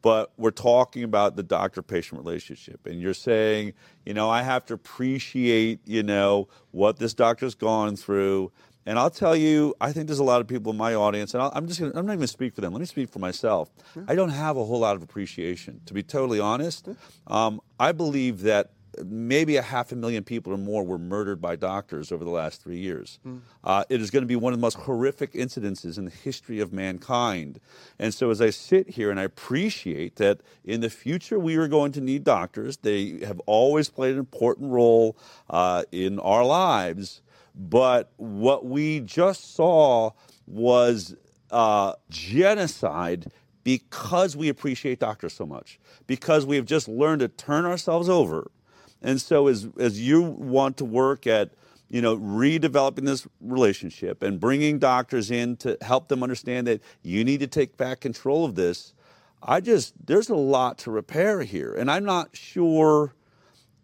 but 0.00 0.32
we're 0.36 0.50
talking 0.50 1.02
about 1.04 1.36
the 1.36 1.42
doctor 1.42 1.82
patient 1.82 2.20
relationship 2.20 2.86
and 2.86 3.00
you're 3.00 3.14
saying 3.14 3.72
you 4.06 4.14
know 4.14 4.30
i 4.30 4.42
have 4.42 4.64
to 4.64 4.74
appreciate 4.74 5.80
you 5.86 6.02
know 6.02 6.48
what 6.70 6.98
this 6.98 7.14
doctor's 7.14 7.54
gone 7.54 7.96
through 7.96 8.50
and 8.86 8.98
i'll 8.98 9.10
tell 9.10 9.36
you 9.36 9.74
i 9.80 9.92
think 9.92 10.06
there's 10.06 10.18
a 10.18 10.24
lot 10.24 10.40
of 10.40 10.46
people 10.46 10.72
in 10.72 10.78
my 10.78 10.94
audience 10.94 11.34
and 11.34 11.42
I'll, 11.42 11.52
i'm 11.54 11.66
just 11.66 11.80
gonna 11.80 11.92
i'm 11.94 12.06
not 12.06 12.12
even 12.12 12.18
gonna 12.20 12.26
speak 12.26 12.54
for 12.54 12.60
them 12.60 12.72
let 12.72 12.80
me 12.80 12.86
speak 12.86 13.10
for 13.10 13.18
myself 13.18 13.70
i 14.08 14.14
don't 14.14 14.30
have 14.30 14.56
a 14.56 14.64
whole 14.64 14.80
lot 14.80 14.96
of 14.96 15.02
appreciation 15.02 15.80
to 15.86 15.94
be 15.94 16.02
totally 16.02 16.40
honest 16.40 16.88
um, 17.26 17.60
i 17.78 17.92
believe 17.92 18.42
that 18.42 18.70
maybe 19.04 19.56
a 19.56 19.62
half 19.62 19.92
a 19.92 19.96
million 19.96 20.22
people 20.22 20.52
or 20.52 20.58
more 20.58 20.84
were 20.84 20.98
murdered 20.98 21.40
by 21.40 21.56
doctors 21.56 22.12
over 22.12 22.24
the 22.24 22.30
last 22.30 22.62
three 22.62 22.78
years. 22.78 23.18
Uh, 23.64 23.84
it 23.88 24.00
is 24.00 24.10
going 24.10 24.22
to 24.22 24.26
be 24.26 24.36
one 24.36 24.52
of 24.52 24.58
the 24.58 24.62
most 24.62 24.76
horrific 24.76 25.32
incidences 25.32 25.96
in 25.98 26.04
the 26.04 26.10
history 26.10 26.60
of 26.60 26.72
mankind. 26.72 27.60
And 27.98 28.12
so, 28.12 28.30
as 28.30 28.40
I 28.40 28.50
sit 28.50 28.90
here 28.90 29.10
and 29.10 29.18
I 29.18 29.22
appreciate 29.22 30.16
that 30.16 30.40
in 30.64 30.80
the 30.80 30.90
future 30.90 31.38
we 31.38 31.56
are 31.56 31.68
going 31.68 31.92
to 31.92 32.00
need 32.00 32.24
doctors, 32.24 32.76
they 32.78 33.20
have 33.24 33.40
always 33.46 33.88
played 33.88 34.12
an 34.12 34.18
important 34.18 34.70
role 34.70 35.16
uh, 35.48 35.84
in 35.90 36.18
our 36.18 36.44
lives. 36.44 37.22
But 37.54 38.12
what 38.16 38.64
we 38.64 39.00
just 39.00 39.54
saw 39.54 40.12
was 40.46 41.14
uh, 41.50 41.94
genocide 42.08 43.32
because 43.64 44.36
we 44.36 44.48
appreciate 44.48 44.98
doctors 44.98 45.34
so 45.34 45.46
much, 45.46 45.78
because 46.06 46.44
we 46.44 46.56
have 46.56 46.64
just 46.64 46.88
learned 46.88 47.20
to 47.20 47.28
turn 47.28 47.64
ourselves 47.64 48.08
over. 48.08 48.50
And 49.02 49.20
so, 49.20 49.48
as, 49.48 49.68
as 49.78 50.00
you 50.00 50.22
want 50.22 50.76
to 50.78 50.84
work 50.84 51.26
at 51.26 51.52
you 51.92 52.00
know, 52.00 52.16
redeveloping 52.16 53.04
this 53.04 53.28
relationship 53.40 54.22
and 54.22 54.40
bringing 54.40 54.78
doctors 54.78 55.30
in 55.30 55.56
to 55.58 55.76
help 55.82 56.08
them 56.08 56.22
understand 56.22 56.66
that 56.66 56.80
you 57.02 57.22
need 57.22 57.40
to 57.40 57.46
take 57.46 57.76
back 57.76 58.00
control 58.00 58.46
of 58.46 58.54
this, 58.54 58.94
I 59.42 59.60
just, 59.60 59.94
there's 60.06 60.30
a 60.30 60.34
lot 60.34 60.78
to 60.78 60.90
repair 60.90 61.42
here. 61.42 61.74
And 61.74 61.90
I'm 61.90 62.04
not 62.04 62.34
sure, 62.34 63.14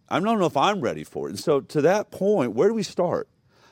I 0.08 0.18
don't 0.18 0.38
know 0.38 0.46
if 0.46 0.56
I'm 0.56 0.80
ready 0.80 1.04
for 1.04 1.26
it. 1.26 1.32
And 1.32 1.38
so, 1.38 1.60
to 1.60 1.82
that 1.82 2.10
point, 2.10 2.52
where 2.52 2.68
do 2.68 2.74
we 2.74 2.82
start? 2.82 3.28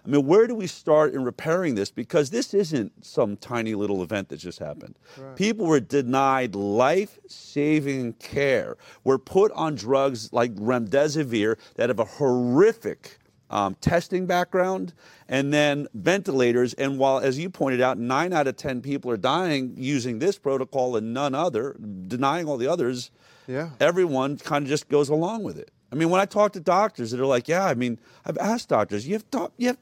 I 0.07 0.09
mean, 0.09 0.25
where 0.27 0.47
do 0.47 0.55
we 0.55 0.69
start 0.69 1.15
in 1.15 1.25
repairing 1.25 1.75
this? 1.75 1.91
Because 1.91 2.31
this 2.31 2.55
isn't 2.55 3.05
some 3.05 3.37
tiny 3.37 3.75
little 3.75 4.03
event 4.05 4.29
that 4.29 4.37
just 4.37 4.61
happened. 4.61 4.97
People 5.35 5.67
were 5.67 5.81
denied 5.81 6.55
life 6.55 7.19
saving 7.27 8.13
care, 8.15 8.77
were 9.03 9.19
put 9.19 9.51
on 9.53 9.75
drugs 9.75 10.33
like 10.33 10.55
remdesivir 10.55 11.57
that 11.75 11.89
have 11.89 11.99
a 11.99 12.05
horrific 12.05 13.19
um, 13.51 13.75
testing 13.81 14.27
background, 14.27 14.93
and 15.29 15.53
then 15.53 15.87
ventilators. 15.95 16.75
And 16.75 16.99
while, 16.99 17.19
as 17.19 17.39
you 17.39 17.49
pointed 17.51 17.81
out, 17.81 17.99
nine 17.99 18.33
out 18.33 18.47
of 18.49 18.57
10 18.57 18.83
people 18.83 19.11
are 19.11 19.17
dying 19.17 19.75
using 19.77 20.19
this 20.19 20.37
protocol 20.39 20.97
and 20.97 21.13
none 21.15 21.35
other, 21.35 21.77
denying 22.09 22.47
all 22.49 22.57
the 22.57 22.67
others, 22.69 23.11
Yeah. 23.47 23.71
everyone 23.81 24.37
kind 24.39 24.65
of 24.65 24.69
just 24.69 24.89
goes 24.89 25.09
along 25.09 25.45
with 25.45 25.59
it. 25.59 25.71
I 25.93 25.95
mean, 25.95 26.11
when 26.11 26.21
I 26.21 26.25
talk 26.25 26.53
to 26.55 26.61
doctors 26.61 27.13
that 27.13 27.21
are 27.21 27.27
like, 27.27 27.47
yeah, 27.47 27.65
I 27.65 27.75
mean, 27.75 28.01
I've 28.25 28.39
asked 28.39 28.69
doctors, 28.69 29.07
you 29.07 29.15
have, 29.15 29.31
doc- 29.31 29.53
you 29.57 29.69
have 29.69 29.79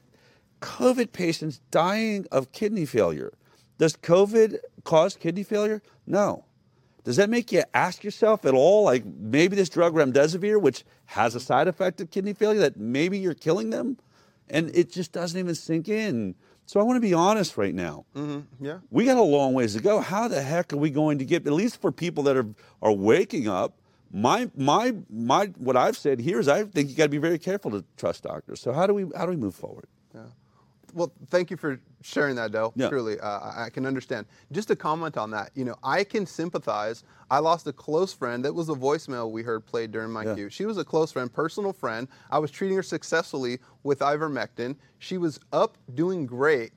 COVID 0.65 1.11
patients 1.11 1.61
dying 1.69 2.25
of 2.31 2.51
kidney 2.51 2.85
failure. 2.85 3.31
Does 3.77 3.95
COVID 3.95 4.57
cause 4.83 5.15
kidney 5.15 5.43
failure? 5.43 5.81
No. 6.07 6.45
Does 7.03 7.17
that 7.17 7.29
make 7.29 7.51
you 7.51 7.61
ask 7.75 8.03
yourself 8.03 8.45
at 8.45 8.55
all, 8.55 8.83
like 8.83 9.05
maybe 9.05 9.55
this 9.55 9.69
drug 9.69 9.93
remdesivir, 9.93 10.59
which 10.59 10.83
has 11.05 11.35
a 11.35 11.39
side 11.39 11.67
effect 11.67 12.01
of 12.01 12.09
kidney 12.09 12.33
failure, 12.33 12.59
that 12.61 12.77
maybe 12.77 13.19
you're 13.19 13.35
killing 13.35 13.69
them? 13.69 13.97
And 14.49 14.75
it 14.75 14.91
just 14.91 15.11
doesn't 15.11 15.39
even 15.39 15.53
sink 15.53 15.87
in. 15.87 16.33
So 16.65 16.79
I 16.79 16.83
want 16.83 16.97
to 16.97 17.01
be 17.01 17.13
honest 17.13 17.57
right 17.57 17.75
now. 17.75 18.05
Mm-hmm. 18.15 18.65
Yeah. 18.65 18.79
We 18.89 19.05
got 19.05 19.17
a 19.17 19.21
long 19.21 19.53
ways 19.53 19.75
to 19.75 19.81
go. 19.81 19.99
How 19.99 20.27
the 20.27 20.41
heck 20.41 20.73
are 20.73 20.77
we 20.77 20.89
going 20.89 21.19
to 21.19 21.25
get, 21.25 21.45
at 21.45 21.53
least 21.53 21.79
for 21.79 21.91
people 21.91 22.23
that 22.23 22.35
are, 22.35 22.47
are 22.81 22.91
waking 22.91 23.47
up? 23.47 23.77
My, 24.11 24.49
my, 24.55 24.95
my, 25.09 25.47
what 25.57 25.77
I've 25.77 25.97
said 25.97 26.19
here 26.19 26.39
is 26.39 26.47
I 26.47 26.63
think 26.63 26.89
you 26.89 26.95
got 26.95 27.03
to 27.03 27.09
be 27.09 27.19
very 27.19 27.37
careful 27.37 27.69
to 27.71 27.83
trust 27.97 28.23
doctors. 28.23 28.61
So 28.61 28.73
how 28.73 28.87
do 28.87 28.95
we, 28.95 29.05
how 29.15 29.25
do 29.25 29.31
we 29.31 29.37
move 29.37 29.53
forward? 29.53 29.87
Well, 30.95 31.11
thank 31.27 31.51
you 31.51 31.57
for 31.57 31.77
sharing 32.01 32.37
that, 32.37 32.53
Del. 32.53 32.71
Yeah. 32.75 32.87
Truly, 32.87 33.19
uh, 33.19 33.27
I 33.39 33.65
I 33.65 33.69
can 33.69 33.85
understand. 33.85 34.25
Just 34.53 34.69
to 34.69 34.75
comment 34.77 35.17
on 35.17 35.29
that, 35.31 35.51
you 35.53 35.65
know, 35.65 35.75
I 35.83 36.05
can 36.05 36.25
sympathize. 36.25 37.03
I 37.29 37.39
lost 37.39 37.67
a 37.67 37.73
close 37.73 38.13
friend. 38.13 38.45
That 38.45 38.53
was 38.53 38.69
a 38.69 38.73
voicemail 38.73 39.29
we 39.29 39.43
heard 39.43 39.65
played 39.65 39.91
during 39.91 40.09
my 40.11 40.23
Yeah. 40.23 40.35
queue. 40.35 40.49
She 40.49 40.65
was 40.65 40.77
a 40.77 40.85
close 40.85 41.11
friend, 41.11 41.31
personal 41.31 41.73
friend. 41.73 42.07
I 42.31 42.39
was 42.39 42.49
treating 42.49 42.77
her 42.77 42.83
successfully 42.83 43.59
with 43.83 43.99
ivermectin. 43.99 44.77
She 44.99 45.17
was 45.17 45.37
up, 45.51 45.77
doing 45.93 46.25
great. 46.25 46.71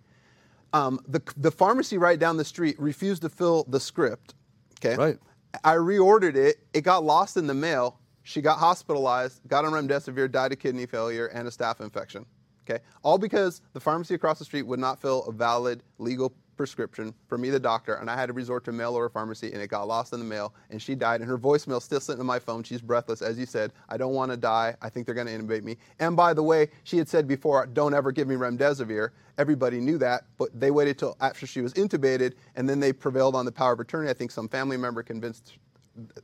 Um, 0.73 0.99
the 1.07 1.23
the 1.37 1.53
pharmacy 1.53 1.97
right 1.97 2.19
down 2.19 2.37
the 2.37 2.45
street 2.45 2.79
refused 2.81 3.23
to 3.23 3.29
fill 3.29 3.65
the 3.69 3.79
script. 3.81 4.35
Okay. 4.81 4.97
Right. 4.97 5.19
I 5.65 5.77
reordered 5.77 6.35
it. 6.35 6.57
It 6.75 6.81
got 6.83 7.05
lost 7.05 7.37
in 7.37 7.47
the 7.47 7.55
mail. 7.55 8.01
She 8.25 8.43
got 8.43 8.59
hospitalized, 8.59 9.41
got 9.49 9.65
on 9.65 9.73
remdesivir, 9.73 10.31
died 10.31 10.53
of 10.53 10.59
kidney 10.59 10.87
failure 10.87 11.27
and 11.29 11.49
a 11.49 11.51
staph 11.51 11.81
infection. 11.81 12.27
Okay, 12.69 12.83
all 13.03 13.17
because 13.17 13.63
the 13.73 13.81
pharmacy 13.81 14.15
across 14.15 14.39
the 14.39 14.45
street 14.45 14.63
would 14.63 14.81
not 14.81 15.01
fill 15.01 15.25
a 15.25 15.33
valid 15.33 15.83
legal 15.99 16.35
prescription 16.59 17.15
for 17.29 17.39
me, 17.39 17.49
the 17.51 17.61
doctor, 17.61 17.95
and 17.95 18.11
I 18.11 18.17
had 18.17 18.27
to 18.27 18.33
resort 18.33 18.65
to 18.65 18.73
mail 18.73 18.95
order 18.95 19.09
pharmacy, 19.09 19.53
and 19.53 19.63
it 19.63 19.69
got 19.69 19.87
lost 19.87 20.13
in 20.13 20.19
the 20.19 20.25
mail, 20.25 20.53
and 20.71 20.83
she 20.83 20.95
died, 20.95 21.21
and 21.21 21.31
her 21.31 21.39
voicemail 21.39 21.81
still 21.81 22.01
sitting 22.01 22.21
on 22.21 22.27
my 22.27 22.39
phone. 22.39 22.63
She's 22.63 22.83
breathless, 22.83 23.23
as 23.23 23.39
you 23.39 23.47
said. 23.47 23.73
I 23.89 23.97
don't 23.97 24.13
want 24.13 24.33
to 24.33 24.37
die. 24.37 24.75
I 24.83 24.91
think 24.91 25.07
they're 25.07 25.15
going 25.15 25.29
to 25.29 25.33
intubate 25.33 25.63
me. 25.63 25.77
And 26.01 26.17
by 26.17 26.35
the 26.35 26.43
way, 26.43 26.69
she 26.83 26.99
had 26.99 27.09
said 27.09 27.27
before, 27.27 27.65
don't 27.67 27.95
ever 27.95 28.13
give 28.13 28.29
me 28.29 28.35
remdesivir. 28.35 29.11
Everybody 29.39 29.81
knew 29.81 29.97
that, 29.99 30.25
but 30.37 30.49
they 30.59 30.73
waited 30.73 30.99
till 30.99 31.17
after 31.21 31.47
she 31.47 31.61
was 31.61 31.73
intubated, 31.75 32.35
and 32.57 32.69
then 32.69 32.81
they 32.81 32.93
prevailed 32.93 33.37
on 33.37 33.47
the 33.47 33.53
power 33.53 33.73
of 33.73 33.81
attorney. 33.81 34.11
I 34.11 34.15
think 34.15 34.31
some 34.31 34.49
family 34.49 34.77
member 34.77 35.03
convinced 35.03 35.59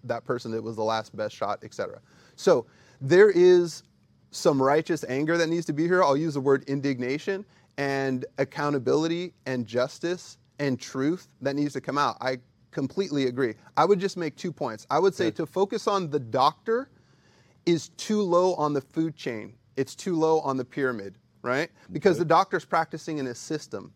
that 0.03 0.25
person 0.25 0.51
that 0.51 0.59
it 0.59 0.65
was 0.65 0.77
the 0.77 0.85
last 0.85 1.17
best 1.17 1.35
shot, 1.35 1.61
etc. 1.63 2.01
So 2.37 2.67
there 3.01 3.31
is 3.31 3.85
some 4.35 4.63
righteous 4.63 5.05
anger 5.09 5.39
that 5.39 5.49
needs 5.49 5.67
to 5.67 5.73
be 5.73 5.85
here. 5.85 6.03
I'll 6.03 6.17
use 6.17 6.35
the 6.35 6.41
word 6.41 6.65
indignation 6.65 7.45
and 7.77 8.25
accountability 8.39 9.33
and 9.47 9.67
justice 9.67 10.39
and 10.59 10.79
truth 10.79 11.29
that 11.41 11.57
needs 11.57 11.73
to 11.75 11.81
come 11.81 11.99
out. 11.99 12.17
I 12.21 12.39
completely 12.71 13.27
agree. 13.27 13.55
I 13.77 13.85
would 13.85 14.01
just 14.01 14.17
make 14.17 14.37
two 14.37 14.53
points. 14.53 14.87
I 14.91 14.99
would 14.99 15.15
say 15.15 15.31
to 15.33 15.47
focus 15.47 15.87
on 15.87 16.11
the 16.11 16.21
doctor 16.21 16.89
is 17.67 17.89
too 17.91 18.21
low 18.23 18.55
on 18.55 18.73
the 18.73 18.81
food 18.81 19.17
chain. 19.17 19.55
It's 19.77 19.95
too 19.95 20.17
low 20.17 20.41
on 20.41 20.57
the 20.57 20.65
pyramid, 20.65 21.17
right? 21.43 21.71
Because 21.93 22.19
the 22.19 22.25
doctor's 22.25 22.65
practicing 22.65 23.19
in 23.19 23.27
a 23.29 23.35
system. 23.35 23.93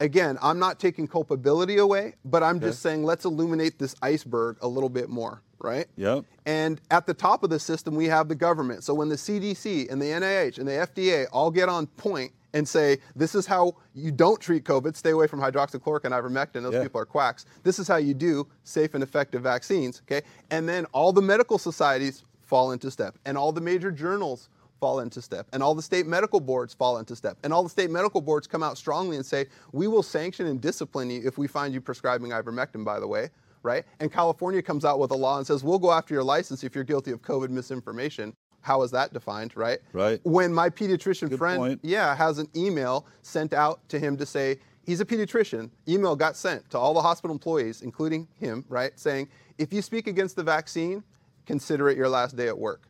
Again, 0.00 0.38
I'm 0.40 0.58
not 0.58 0.78
taking 0.78 1.08
culpability 1.08 1.78
away, 1.78 2.14
but 2.24 2.42
I'm 2.42 2.60
just 2.60 2.82
saying 2.82 3.04
let's 3.04 3.24
illuminate 3.24 3.78
this 3.78 3.94
iceberg 4.00 4.56
a 4.62 4.68
little 4.68 4.88
bit 4.88 5.08
more, 5.08 5.42
right? 5.60 5.86
Yep. 5.96 6.24
And 6.46 6.80
at 6.90 7.06
the 7.06 7.14
top 7.14 7.42
of 7.42 7.50
the 7.50 7.58
system, 7.58 7.94
we 7.94 8.06
have 8.06 8.28
the 8.28 8.34
government. 8.34 8.84
So 8.84 8.94
when 8.94 9.08
the 9.08 9.16
CDC 9.16 9.90
and 9.90 10.00
the 10.00 10.06
NIH 10.06 10.58
and 10.58 10.66
the 10.68 10.72
FDA 10.72 11.26
all 11.32 11.50
get 11.50 11.68
on 11.68 11.86
point 11.86 12.32
and 12.54 12.66
say, 12.66 12.98
this 13.14 13.34
is 13.34 13.46
how 13.46 13.74
you 13.94 14.10
don't 14.10 14.40
treat 14.40 14.64
COVID, 14.64 14.96
stay 14.96 15.10
away 15.10 15.26
from 15.26 15.40
hydroxychloroquine, 15.40 16.12
ivermectin, 16.12 16.62
those 16.62 16.74
Yeah. 16.74 16.82
people 16.82 17.00
are 17.00 17.04
quacks. 17.06 17.44
This 17.62 17.78
is 17.78 17.86
how 17.86 17.96
you 17.96 18.14
do 18.14 18.46
safe 18.64 18.94
and 18.94 19.02
effective 19.02 19.42
vaccines, 19.42 20.00
okay? 20.06 20.24
And 20.50 20.68
then 20.68 20.86
all 20.86 21.12
the 21.12 21.20
medical 21.22 21.58
societies 21.58 22.24
fall 22.40 22.72
into 22.72 22.90
step, 22.90 23.18
and 23.26 23.36
all 23.36 23.52
the 23.52 23.60
major 23.60 23.90
journals 23.90 24.48
fall 24.80 25.00
into 25.00 25.20
step, 25.20 25.46
and 25.52 25.62
all 25.62 25.74
the 25.74 25.82
state 25.82 26.06
medical 26.06 26.40
boards 26.40 26.72
fall 26.72 26.96
into 26.96 27.14
step, 27.14 27.36
and 27.44 27.52
all 27.52 27.62
the 27.62 27.68
state 27.68 27.90
medical 27.90 28.22
boards 28.22 28.46
come 28.46 28.62
out 28.62 28.78
strongly 28.78 29.16
and 29.16 29.26
say, 29.26 29.44
we 29.72 29.86
will 29.86 30.02
sanction 30.02 30.46
and 30.46 30.60
discipline 30.60 31.10
you 31.10 31.20
if 31.26 31.36
we 31.36 31.46
find 31.46 31.74
you 31.74 31.80
prescribing 31.82 32.30
ivermectin, 32.30 32.82
by 32.82 32.98
the 32.98 33.06
way, 33.06 33.28
right? 33.62 33.84
And 34.00 34.12
California 34.12 34.62
comes 34.62 34.84
out 34.84 34.98
with 34.98 35.10
a 35.10 35.16
law 35.16 35.38
and 35.38 35.46
says, 35.46 35.64
we'll 35.64 35.78
go 35.78 35.92
after 35.92 36.14
your 36.14 36.24
license 36.24 36.64
if 36.64 36.74
you're 36.74 36.84
guilty 36.84 37.10
of 37.10 37.22
COVID 37.22 37.50
misinformation. 37.50 38.34
How 38.60 38.82
is 38.82 38.90
that 38.90 39.12
defined, 39.12 39.56
right? 39.56 39.78
Right. 39.92 40.20
When 40.24 40.52
my 40.52 40.68
pediatrician 40.68 41.30
Good 41.30 41.38
friend, 41.38 41.58
point. 41.58 41.80
yeah, 41.82 42.14
has 42.14 42.38
an 42.38 42.48
email 42.56 43.06
sent 43.22 43.54
out 43.54 43.88
to 43.88 43.98
him 43.98 44.16
to 44.16 44.26
say 44.26 44.58
he's 44.84 45.00
a 45.00 45.04
pediatrician. 45.04 45.70
Email 45.88 46.16
got 46.16 46.36
sent 46.36 46.68
to 46.70 46.78
all 46.78 46.92
the 46.92 47.02
hospital 47.02 47.32
employees, 47.32 47.82
including 47.82 48.26
him, 48.38 48.64
right, 48.68 48.98
saying 48.98 49.28
if 49.58 49.72
you 49.72 49.80
speak 49.80 50.06
against 50.06 50.36
the 50.36 50.42
vaccine, 50.42 51.02
consider 51.46 51.88
it 51.88 51.96
your 51.96 52.08
last 52.08 52.36
day 52.36 52.48
at 52.48 52.58
work. 52.58 52.82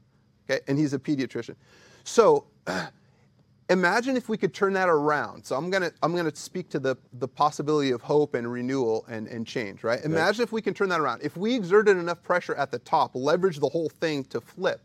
Okay, 0.51 0.61
and 0.69 0.79
he's 0.79 0.95
a 0.95 0.99
pediatrician. 0.99 1.55
So 2.05 2.47
imagine 3.69 4.17
if 4.17 4.29
we 4.29 4.37
could 4.37 4.55
turn 4.55 4.73
that 4.75 4.89
around. 4.89 5.45
So 5.45 5.57
I'm 5.57 5.71
gonna 5.71 5.93
I'm 6.03 6.15
gonna 6.15 6.35
speak 6.35 6.69
to 6.71 6.79
the 6.79 6.97
the 7.15 7.29
possibility 7.29 7.91
of 7.91 8.01
hope 8.01 8.35
and 8.35 8.51
renewal 8.51 9.05
and, 9.09 9.27
and 9.29 9.47
change, 9.47 9.85
right? 9.85 10.05
Imagine 10.05 10.43
if 10.43 10.53
we 10.53 10.63
can 10.63 10.75
turn 10.75 10.89
that 10.89 11.01
around. 11.01 11.23
If 11.23 11.37
we 11.37 11.55
exerted 11.55 11.97
enough 11.97 12.23
pressure 12.23 12.55
at 12.55 12.71
the 12.71 12.79
top, 12.81 13.15
leverage 13.15 13.59
the 13.59 13.69
whole 13.69 13.89
thing 13.89 14.25
to 14.25 14.41
flip. 14.41 14.81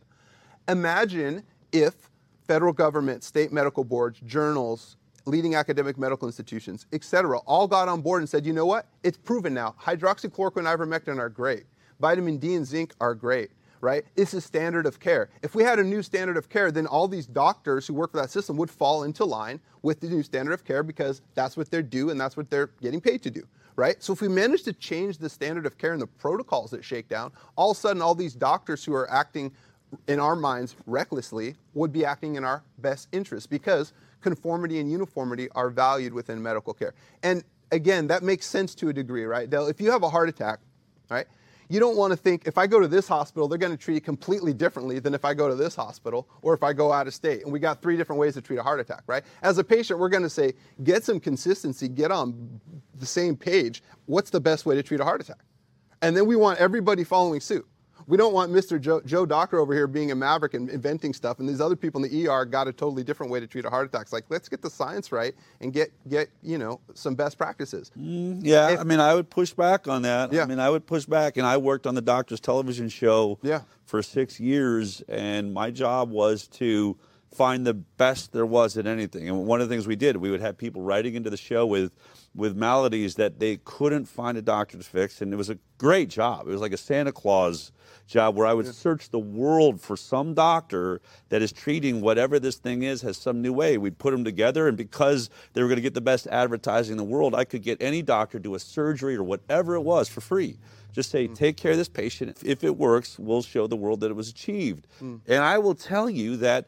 Imagine 0.67 1.43
if 1.71 2.09
federal 2.47 2.73
government, 2.73 3.23
state 3.23 3.51
medical 3.51 3.83
boards, 3.83 4.19
journals, 4.25 4.97
leading 5.25 5.55
academic 5.55 5.97
medical 5.97 6.27
institutions, 6.27 6.85
et 6.91 7.03
cetera, 7.03 7.37
all 7.39 7.67
got 7.67 7.87
on 7.87 8.01
board 8.01 8.21
and 8.21 8.29
said, 8.29 8.45
you 8.45 8.51
know 8.51 8.65
what? 8.65 8.87
It's 9.03 9.17
proven 9.17 9.53
now. 9.53 9.75
Hydroxychloroquine 9.81 10.57
and 10.57 10.67
ivermectin 10.67 11.17
are 11.19 11.29
great. 11.29 11.63
Vitamin 11.99 12.37
D 12.37 12.55
and 12.55 12.65
zinc 12.65 12.93
are 12.99 13.15
great, 13.15 13.51
right? 13.83 14.05
This 14.15 14.33
is 14.33 14.45
standard 14.45 14.85
of 14.85 14.99
care. 14.99 15.29
If 15.41 15.55
we 15.55 15.63
had 15.63 15.77
a 15.77 15.83
new 15.83 16.01
standard 16.01 16.37
of 16.37 16.49
care, 16.49 16.71
then 16.71 16.87
all 16.87 17.07
these 17.07 17.27
doctors 17.27 17.85
who 17.85 17.93
work 17.93 18.11
for 18.11 18.17
that 18.17 18.31
system 18.31 18.55
would 18.57 18.71
fall 18.71 19.03
into 19.03 19.25
line 19.25 19.59
with 19.81 19.99
the 19.99 20.07
new 20.07 20.23
standard 20.23 20.53
of 20.53 20.63
care 20.63 20.83
because 20.83 21.21
that's 21.35 21.57
what 21.57 21.69
they're 21.69 21.83
due 21.83 22.09
and 22.09 22.19
that's 22.19 22.37
what 22.37 22.49
they're 22.49 22.71
getting 22.81 23.01
paid 23.01 23.21
to 23.23 23.29
do 23.29 23.43
right? 23.75 24.03
So 24.03 24.13
if 24.13 24.21
we 24.21 24.27
manage 24.27 24.61
to 24.63 24.73
change 24.73 25.17
the 25.17 25.27
standard 25.27 25.65
of 25.65 25.79
care 25.79 25.93
and 25.93 26.01
the 26.01 26.05
protocols 26.05 26.69
that 26.69 26.85
shake 26.85 27.07
down, 27.09 27.31
all 27.55 27.71
of 27.71 27.77
a 27.77 27.79
sudden 27.79 28.03
all 28.03 28.13
these 28.13 28.35
doctors 28.35 28.85
who 28.85 28.93
are 28.93 29.09
acting 29.09 29.51
in 30.07 30.19
our 30.19 30.35
minds 30.35 30.75
recklessly 30.85 31.55
would 31.73 31.91
be 31.91 32.05
acting 32.05 32.35
in 32.35 32.43
our 32.43 32.63
best 32.77 33.07
interest 33.11 33.49
because 33.49 33.93
conformity 34.21 34.79
and 34.79 34.91
uniformity 34.91 35.49
are 35.55 35.71
valued 35.71 36.13
within 36.13 36.41
medical 36.41 36.73
care. 36.73 36.93
And 37.23 37.43
again, 37.71 38.07
that 38.07 38.21
makes 38.21 38.45
sense 38.45 38.75
to 38.75 38.89
a 38.89 38.93
degree, 38.93 39.25
right? 39.25 39.49
Del, 39.49 39.67
if 39.67 39.81
you 39.81 39.89
have 39.91 40.03
a 40.03 40.09
heart 40.09 40.29
attack, 40.29 40.59
right? 41.09 41.25
You 41.69 41.79
don't 41.79 41.97
want 41.97 42.11
to 42.11 42.17
think 42.17 42.43
if 42.45 42.57
I 42.57 42.67
go 42.67 42.79
to 42.79 42.87
this 42.87 43.07
hospital, 43.07 43.47
they're 43.47 43.57
going 43.57 43.71
to 43.71 43.77
treat 43.77 43.97
it 43.97 44.03
completely 44.03 44.53
differently 44.53 44.99
than 44.99 45.13
if 45.13 45.25
I 45.25 45.33
go 45.33 45.47
to 45.47 45.55
this 45.55 45.75
hospital 45.75 46.27
or 46.41 46.53
if 46.53 46.63
I 46.63 46.73
go 46.73 46.91
out 46.91 47.07
of 47.07 47.13
state. 47.13 47.43
And 47.43 47.51
we 47.51 47.59
got 47.59 47.81
three 47.81 47.97
different 47.97 48.19
ways 48.19 48.33
to 48.35 48.41
treat 48.41 48.57
a 48.57 48.63
heart 48.63 48.79
attack, 48.79 49.03
right? 49.07 49.23
As 49.41 49.57
a 49.57 49.63
patient, 49.63 49.99
we're 49.99 50.09
going 50.09 50.23
to 50.23 50.29
say, 50.29 50.53
get 50.83 51.03
some 51.03 51.19
consistency, 51.19 51.87
get 51.87 52.11
on 52.11 52.59
the 52.95 53.05
same 53.05 53.35
page. 53.35 53.83
What's 54.05 54.29
the 54.29 54.41
best 54.41 54.65
way 54.65 54.75
to 54.75 54.83
treat 54.83 54.99
a 54.99 55.03
heart 55.03 55.21
attack? 55.21 55.43
And 56.01 56.15
then 56.17 56.25
we 56.25 56.35
want 56.35 56.59
everybody 56.59 57.03
following 57.03 57.39
suit. 57.39 57.65
We 58.07 58.17
don't 58.17 58.33
want 58.33 58.51
Mr. 58.51 58.79
Joe, 58.79 59.01
Joe 59.05 59.25
Doctor 59.25 59.59
over 59.59 59.73
here 59.73 59.87
being 59.87 60.11
a 60.11 60.15
maverick 60.15 60.53
and 60.53 60.69
inventing 60.69 61.13
stuff, 61.13 61.39
and 61.39 61.47
these 61.47 61.61
other 61.61 61.75
people 61.75 62.03
in 62.03 62.09
the 62.11 62.27
ER 62.27 62.45
got 62.45 62.67
a 62.67 62.73
totally 62.73 63.03
different 63.03 63.31
way 63.31 63.39
to 63.39 63.47
treat 63.47 63.65
a 63.65 63.69
heart 63.69 63.85
attack. 63.87 64.01
It's 64.03 64.13
like 64.13 64.25
let's 64.29 64.49
get 64.49 64.61
the 64.61 64.69
science 64.69 65.11
right 65.11 65.33
and 65.61 65.71
get 65.71 65.91
get 66.09 66.29
you 66.41 66.57
know 66.57 66.79
some 66.93 67.15
best 67.15 67.37
practices. 67.37 67.91
Yeah, 67.95 68.71
If- 68.71 68.79
I 68.79 68.83
mean, 68.83 68.99
I 68.99 69.13
would 69.13 69.29
push 69.29 69.53
back 69.53 69.87
on 69.87 70.01
that. 70.03 70.33
Yeah. 70.33 70.43
I 70.43 70.45
mean, 70.45 70.59
I 70.59 70.69
would 70.69 70.85
push 70.85 71.05
back, 71.05 71.37
and 71.37 71.45
I 71.47 71.57
worked 71.57 71.87
on 71.87 71.95
the 71.95 72.01
doctor's 72.01 72.39
television 72.39 72.89
show 72.89 73.39
Yeah. 73.41 73.61
for 73.85 74.01
six 74.01 74.39
years, 74.39 75.01
and 75.07 75.53
my 75.53 75.71
job 75.71 76.09
was 76.09 76.47
to 76.49 76.97
find 77.33 77.65
the 77.65 77.73
best 77.73 78.31
there 78.31 78.45
was 78.45 78.77
at 78.77 78.85
anything. 78.85 79.27
And 79.27 79.45
one 79.45 79.61
of 79.61 79.67
the 79.67 79.73
things 79.73 79.87
we 79.87 79.95
did, 79.95 80.17
we 80.17 80.31
would 80.31 80.41
have 80.41 80.57
people 80.57 80.81
writing 80.81 81.15
into 81.15 81.29
the 81.29 81.37
show 81.37 81.65
with 81.65 81.91
with 82.35 82.55
maladies 82.55 83.15
that 83.15 83.39
they 83.39 83.57
couldn't 83.63 84.05
find 84.05 84.37
a 84.37 84.41
doctor 84.41 84.77
to 84.77 84.83
fix, 84.83 85.21
and 85.21 85.31
it 85.31 85.35
was 85.35 85.51
a 85.51 85.57
great 85.77 86.09
job. 86.09 86.47
It 86.47 86.51
was 86.51 86.61
like 86.61 86.73
a 86.73 86.77
Santa 86.77 87.11
Claus 87.11 87.71
job 88.07 88.35
where 88.35 88.47
I 88.47 88.53
would 88.53 88.73
search 88.73 89.09
the 89.09 89.19
world 89.19 89.79
for 89.79 89.95
some 89.95 90.33
doctor 90.33 90.99
that 91.29 91.41
is 91.41 91.51
treating 91.51 92.01
whatever 92.01 92.39
this 92.39 92.55
thing 92.55 92.83
is 92.83 93.01
has 93.03 93.17
some 93.17 93.41
new 93.41 93.53
way. 93.53 93.77
We'd 93.77 93.99
put 93.99 94.11
them 94.11 94.23
together, 94.23 94.67
and 94.67 94.75
because 94.75 95.29
they 95.53 95.61
were 95.61 95.67
going 95.67 95.77
to 95.77 95.81
get 95.83 95.93
the 95.93 96.01
best 96.01 96.27
advertising 96.27 96.93
in 96.93 96.97
the 96.97 97.03
world, 97.03 97.35
I 97.35 97.45
could 97.45 97.61
get 97.61 97.81
any 97.81 98.01
doctor 98.01 98.39
to 98.39 98.43
do 98.43 98.55
a 98.55 98.59
surgery 98.59 99.15
or 99.15 99.23
whatever 99.23 99.75
it 99.75 99.81
was 99.81 100.09
for 100.09 100.21
free. 100.21 100.57
Just 100.91 101.09
say, 101.09 101.27
mm. 101.27 101.35
take 101.35 101.57
care 101.57 101.71
of 101.71 101.77
this 101.77 101.89
patient. 101.89 102.37
If 102.43 102.63
it 102.63 102.77
works, 102.77 103.17
we'll 103.17 103.41
show 103.41 103.65
the 103.65 103.75
world 103.75 103.99
that 104.01 104.11
it 104.11 104.15
was 104.15 104.29
achieved. 104.29 104.87
Mm. 105.01 105.21
And 105.27 105.43
I 105.43 105.57
will 105.57 105.75
tell 105.75 106.09
you 106.09 106.37
that 106.37 106.67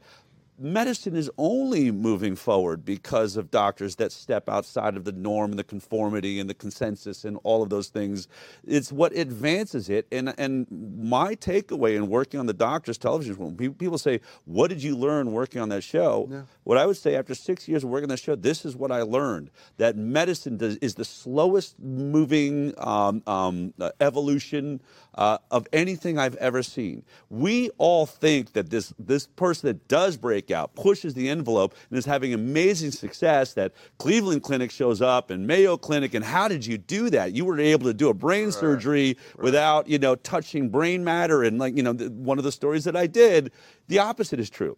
medicine 0.58 1.16
is 1.16 1.30
only 1.38 1.92
moving 1.92 2.36
forward 2.36 2.86
because 2.86 3.36
of 3.36 3.52
doctors 3.52 3.96
that 3.98 4.12
step 4.12 4.48
outside 4.50 4.96
of 4.96 5.04
the 5.04 5.12
norm 5.12 5.52
and 5.52 5.60
the 5.60 5.64
conformity 5.64 6.40
and 6.40 6.50
the 6.50 6.54
consensus 6.54 7.26
and 7.26 7.38
all 7.44 7.62
of 7.62 7.70
those 7.70 7.90
things. 7.90 8.28
It's 8.66 8.92
what 8.92 9.16
advances 9.16 9.90
it. 9.90 10.08
And 10.12 10.34
and 10.38 10.68
my 10.70 11.36
takeaway 11.36 11.96
in 11.96 12.08
working 12.08 12.40
on 12.40 12.46
the 12.46 12.54
doctor's 12.54 12.98
television 12.98 13.36
show, 13.36 13.74
people 13.74 13.98
say, 13.98 14.22
"What 14.46 14.70
did 14.70 14.82
you 14.82 14.96
learn 14.96 15.32
working 15.32 15.62
on 15.62 15.70
that 15.70 15.84
show?" 15.84 16.28
What 16.64 16.78
I 16.78 16.86
would 16.86 16.98
say 16.98 17.16
after 17.16 17.36
six 17.36 17.68
years 17.68 17.84
of 17.84 17.90
working 17.90 18.06
on 18.06 18.10
that 18.10 18.20
show, 18.20 18.36
this 18.36 18.66
is 18.66 18.76
what 18.76 18.92
I 18.92 19.02
learned: 19.02 19.52
that 19.78 19.96
medicine 19.98 20.58
does, 20.58 20.78
is 20.78 20.96
the 20.96 21.06
slowest 21.06 21.80
moving 21.80 22.74
um, 22.78 23.22
um, 23.28 23.74
uh, 23.80 23.92
evolution 24.00 24.82
uh, 25.16 25.38
of 25.52 25.68
anything 25.74 26.18
I've 26.20 26.36
ever 26.36 26.62
seen. 26.62 27.04
We 27.30 27.70
all 27.78 28.06
think 28.06 28.54
that 28.54 28.70
this 28.70 28.94
this 29.00 29.28
person 29.28 29.68
that 29.68 29.88
does 29.88 30.18
break 30.18 30.52
out 30.52 30.76
pushes 30.76 31.14
the 31.14 31.30
envelope 31.30 31.76
and 31.90 31.98
is 31.98 32.06
having 32.06 32.34
amazing 32.34 32.92
success. 32.92 33.54
That 33.54 33.74
Cleveland 33.98 34.44
Clinic 34.44 34.72
shows 34.72 35.02
up 35.02 35.30
and 35.30 35.48
Mayo 35.48 35.78
Clinic, 35.78 36.14
and 36.14 36.24
how 36.24 36.48
did 36.48 36.66
you 36.66 36.78
do 36.78 37.10
that? 37.12 37.34
You 37.34 37.46
were 37.46 37.60
able 37.60 37.86
to 37.86 37.94
do 37.94 38.10
a 38.10 38.14
brain 38.14 38.52
surgery 38.52 39.18
without 39.38 39.88
you 39.88 39.98
know 39.98 40.16
touching 40.16 40.70
brain 40.70 41.04
matter, 41.04 41.44
and 41.44 41.58
like 41.58 41.76
you 41.76 41.84
know 41.84 41.94
one 41.94 42.38
of 42.38 42.44
the 42.44 42.52
stories 42.52 42.84
that 42.84 42.96
I 42.96 43.08
did. 43.08 43.52
The 43.88 44.00
opposite 44.00 44.40
is 44.40 44.50
true. 44.50 44.78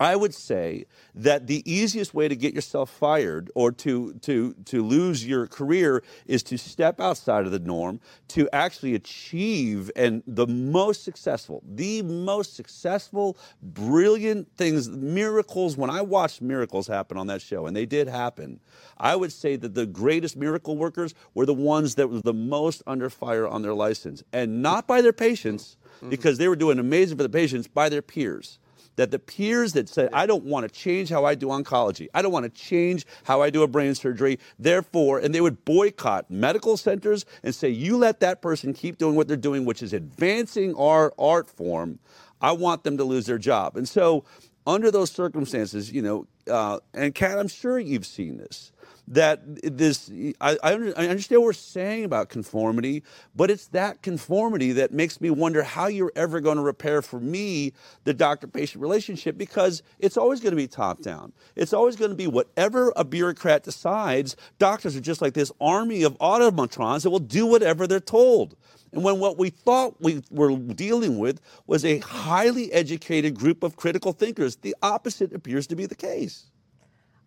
I 0.00 0.16
would 0.16 0.34
say 0.34 0.86
that 1.14 1.46
the 1.46 1.62
easiest 1.70 2.14
way 2.14 2.26
to 2.26 2.34
get 2.34 2.52
yourself 2.52 2.90
fired 2.90 3.50
or 3.54 3.70
to, 3.72 4.14
to, 4.22 4.54
to 4.64 4.82
lose 4.82 5.24
your 5.24 5.46
career 5.46 6.02
is 6.26 6.42
to 6.44 6.58
step 6.58 7.00
outside 7.00 7.46
of 7.46 7.52
the 7.52 7.60
norm, 7.60 8.00
to 8.28 8.48
actually 8.52 8.96
achieve 8.96 9.92
and 9.94 10.24
the 10.26 10.48
most 10.48 11.04
successful, 11.04 11.62
the 11.64 12.02
most 12.02 12.56
successful, 12.56 13.38
brilliant 13.62 14.48
things, 14.56 14.88
miracles. 14.90 15.76
When 15.76 15.90
I 15.90 16.02
watched 16.02 16.42
miracles 16.42 16.88
happen 16.88 17.16
on 17.16 17.28
that 17.28 17.40
show, 17.40 17.66
and 17.66 17.76
they 17.76 17.86
did 17.86 18.08
happen, 18.08 18.58
I 18.98 19.14
would 19.14 19.32
say 19.32 19.54
that 19.56 19.74
the 19.74 19.86
greatest 19.86 20.36
miracle 20.36 20.76
workers 20.76 21.14
were 21.34 21.46
the 21.46 21.54
ones 21.54 21.94
that 21.94 22.08
were 22.08 22.20
the 22.20 22.34
most 22.34 22.82
under 22.88 23.08
fire 23.08 23.46
on 23.46 23.62
their 23.62 23.74
license, 23.74 24.24
and 24.32 24.60
not 24.60 24.88
by 24.88 25.02
their 25.02 25.12
patients, 25.12 25.76
mm-hmm. 25.98 26.10
because 26.10 26.36
they 26.36 26.48
were 26.48 26.56
doing 26.56 26.80
amazing 26.80 27.16
for 27.16 27.22
the 27.22 27.28
patients, 27.28 27.68
by 27.68 27.88
their 27.88 28.02
peers 28.02 28.58
that 28.96 29.10
the 29.10 29.18
peers 29.18 29.72
that 29.74 29.88
said, 29.88 30.10
I 30.12 30.26
don't 30.26 30.44
want 30.44 30.66
to 30.66 30.74
change 30.74 31.08
how 31.08 31.24
I 31.24 31.34
do 31.34 31.46
oncology, 31.48 32.08
I 32.14 32.22
don't 32.22 32.32
want 32.32 32.44
to 32.44 32.60
change 32.60 33.06
how 33.24 33.42
I 33.42 33.50
do 33.50 33.62
a 33.62 33.68
brain 33.68 33.94
surgery, 33.94 34.38
therefore, 34.58 35.18
and 35.18 35.34
they 35.34 35.40
would 35.40 35.64
boycott 35.64 36.30
medical 36.30 36.76
centers 36.76 37.24
and 37.42 37.54
say, 37.54 37.68
you 37.68 37.96
let 37.96 38.20
that 38.20 38.42
person 38.42 38.72
keep 38.72 38.98
doing 38.98 39.16
what 39.16 39.28
they're 39.28 39.36
doing, 39.36 39.64
which 39.64 39.82
is 39.82 39.92
advancing 39.92 40.74
our 40.76 41.12
art 41.18 41.48
form. 41.48 41.98
I 42.40 42.52
want 42.52 42.84
them 42.84 42.96
to 42.98 43.04
lose 43.04 43.26
their 43.26 43.38
job. 43.38 43.76
And 43.76 43.88
so, 43.88 44.24
under 44.66 44.90
those 44.90 45.10
circumstances, 45.10 45.92
you 45.92 46.00
know, 46.00 46.26
uh, 46.50 46.78
and 46.94 47.14
Kat, 47.14 47.38
I'm 47.38 47.48
sure 47.48 47.78
you've 47.78 48.06
seen 48.06 48.38
this 48.38 48.72
that 49.08 49.40
this 49.76 50.10
I, 50.40 50.56
I, 50.62 50.72
understand 50.72 51.40
what 51.40 51.46
we're 51.46 51.52
saying 51.52 52.04
about 52.04 52.28
conformity 52.30 53.02
but 53.34 53.50
it's 53.50 53.66
that 53.68 54.02
conformity 54.02 54.72
that 54.72 54.92
makes 54.92 55.20
me 55.20 55.30
wonder 55.30 55.62
how 55.62 55.86
you're 55.88 56.12
ever 56.16 56.40
going 56.40 56.56
to 56.56 56.62
repair 56.62 57.02
for 57.02 57.20
me 57.20 57.72
the 58.04 58.14
doctor 58.14 58.46
patient 58.46 58.80
relationship 58.80 59.36
because 59.36 59.82
it's 59.98 60.16
always 60.16 60.40
going 60.40 60.52
to 60.52 60.56
be 60.56 60.66
top 60.66 61.02
down 61.02 61.32
it's 61.54 61.72
always 61.72 61.96
going 61.96 62.10
to 62.10 62.16
be 62.16 62.26
whatever 62.26 62.92
a 62.96 63.04
bureaucrat 63.04 63.62
decides 63.62 64.36
doctors 64.58 64.96
are 64.96 65.00
just 65.00 65.20
like 65.20 65.34
this 65.34 65.52
army 65.60 66.02
of 66.02 66.16
automatrons 66.18 67.02
that 67.02 67.10
will 67.10 67.18
do 67.18 67.46
whatever 67.46 67.86
they're 67.86 68.00
told 68.00 68.56
and 68.94 69.02
when 69.02 69.18
what 69.18 69.36
we 69.36 69.50
thought 69.50 70.00
we 70.00 70.22
were 70.30 70.56
dealing 70.56 71.18
with 71.18 71.40
was 71.66 71.84
a 71.84 71.98
highly 71.98 72.72
educated 72.72 73.34
group 73.34 73.64
of 73.64 73.74
critical 73.74 74.12
thinkers, 74.12 74.54
the 74.56 74.76
opposite 74.82 75.32
appears 75.34 75.66
to 75.66 75.74
be 75.74 75.84
the 75.84 75.96
case. 75.96 76.46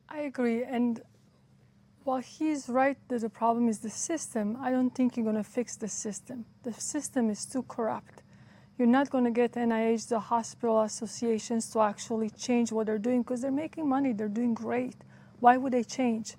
I 0.08 0.20
agree. 0.20 0.64
And 0.64 1.02
while 2.08 2.20
he's 2.20 2.70
right 2.70 2.98
that 3.10 3.20
the 3.20 3.30
problem 3.30 3.68
is 3.68 3.80
the 3.80 3.90
system, 3.90 4.58
I 4.62 4.72
don't 4.72 4.96
think 4.96 5.18
you're 5.18 5.26
going 5.26 5.36
to 5.36 5.44
fix 5.44 5.76
the 5.76 5.90
system. 5.90 6.46
The 6.64 6.72
system 6.72 7.30
is 7.30 7.46
too 7.46 7.64
corrupt. 7.64 8.24
You're 8.78 8.88
not 8.88 9.10
going 9.10 9.26
to 9.26 9.32
get 9.32 9.56
NIH, 9.56 10.08
the 10.08 10.22
hospital 10.22 10.84
associations 10.84 11.70
to 11.72 11.82
actually 11.82 12.30
change 12.30 12.72
what 12.72 12.86
they're 12.86 12.98
doing 12.98 13.24
because 13.24 13.42
they're 13.42 13.52
making 13.52 13.90
money, 13.90 14.14
they're 14.14 14.30
doing 14.30 14.54
great. 14.54 14.96
Why 15.42 15.58
would 15.58 15.74
they 15.74 15.84
change? 15.84 16.36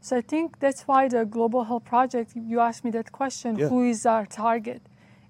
So 0.00 0.18
I 0.18 0.20
think 0.20 0.60
that's 0.60 0.82
why 0.82 1.08
the 1.08 1.24
Global 1.24 1.64
Health 1.64 1.84
Project, 1.84 2.36
you 2.36 2.60
asked 2.60 2.84
me 2.84 2.92
that 2.92 3.10
question 3.10 3.58
yeah. 3.58 3.68
who 3.68 3.82
is 3.82 4.06
our 4.06 4.24
target? 4.24 4.82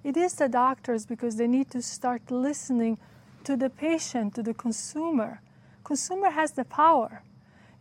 It 0.05 0.19
is 0.19 0.35
the 0.35 0.51
doctors 0.51 1.07
because 1.07 1.37
they 1.37 1.47
need 1.47 1.71
to 1.71 1.81
start 1.81 2.31
listening 2.31 2.99
to 3.45 3.57
the 3.57 3.71
patient, 3.71 4.35
to 4.35 4.43
the 4.43 4.53
consumer. 4.53 5.41
Consumer 5.83 6.29
has 6.29 6.53
the 6.53 6.67
power. 6.67 7.23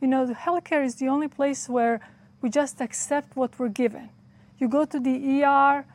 You 0.01 0.07
know, 0.07 0.25
the 0.25 0.33
healthcare 0.33 0.85
is 0.85 0.95
the 0.95 1.07
only 1.07 1.27
place 1.27 1.67
where 1.67 2.01
we 2.41 2.49
just 2.49 2.81
accept 2.81 3.35
what 3.35 3.57
we're 3.57 3.69
given. 3.69 4.09
You 4.59 4.67
go 4.67 4.85
to 4.85 4.99
the 4.99 5.43
ER, 5.43 5.85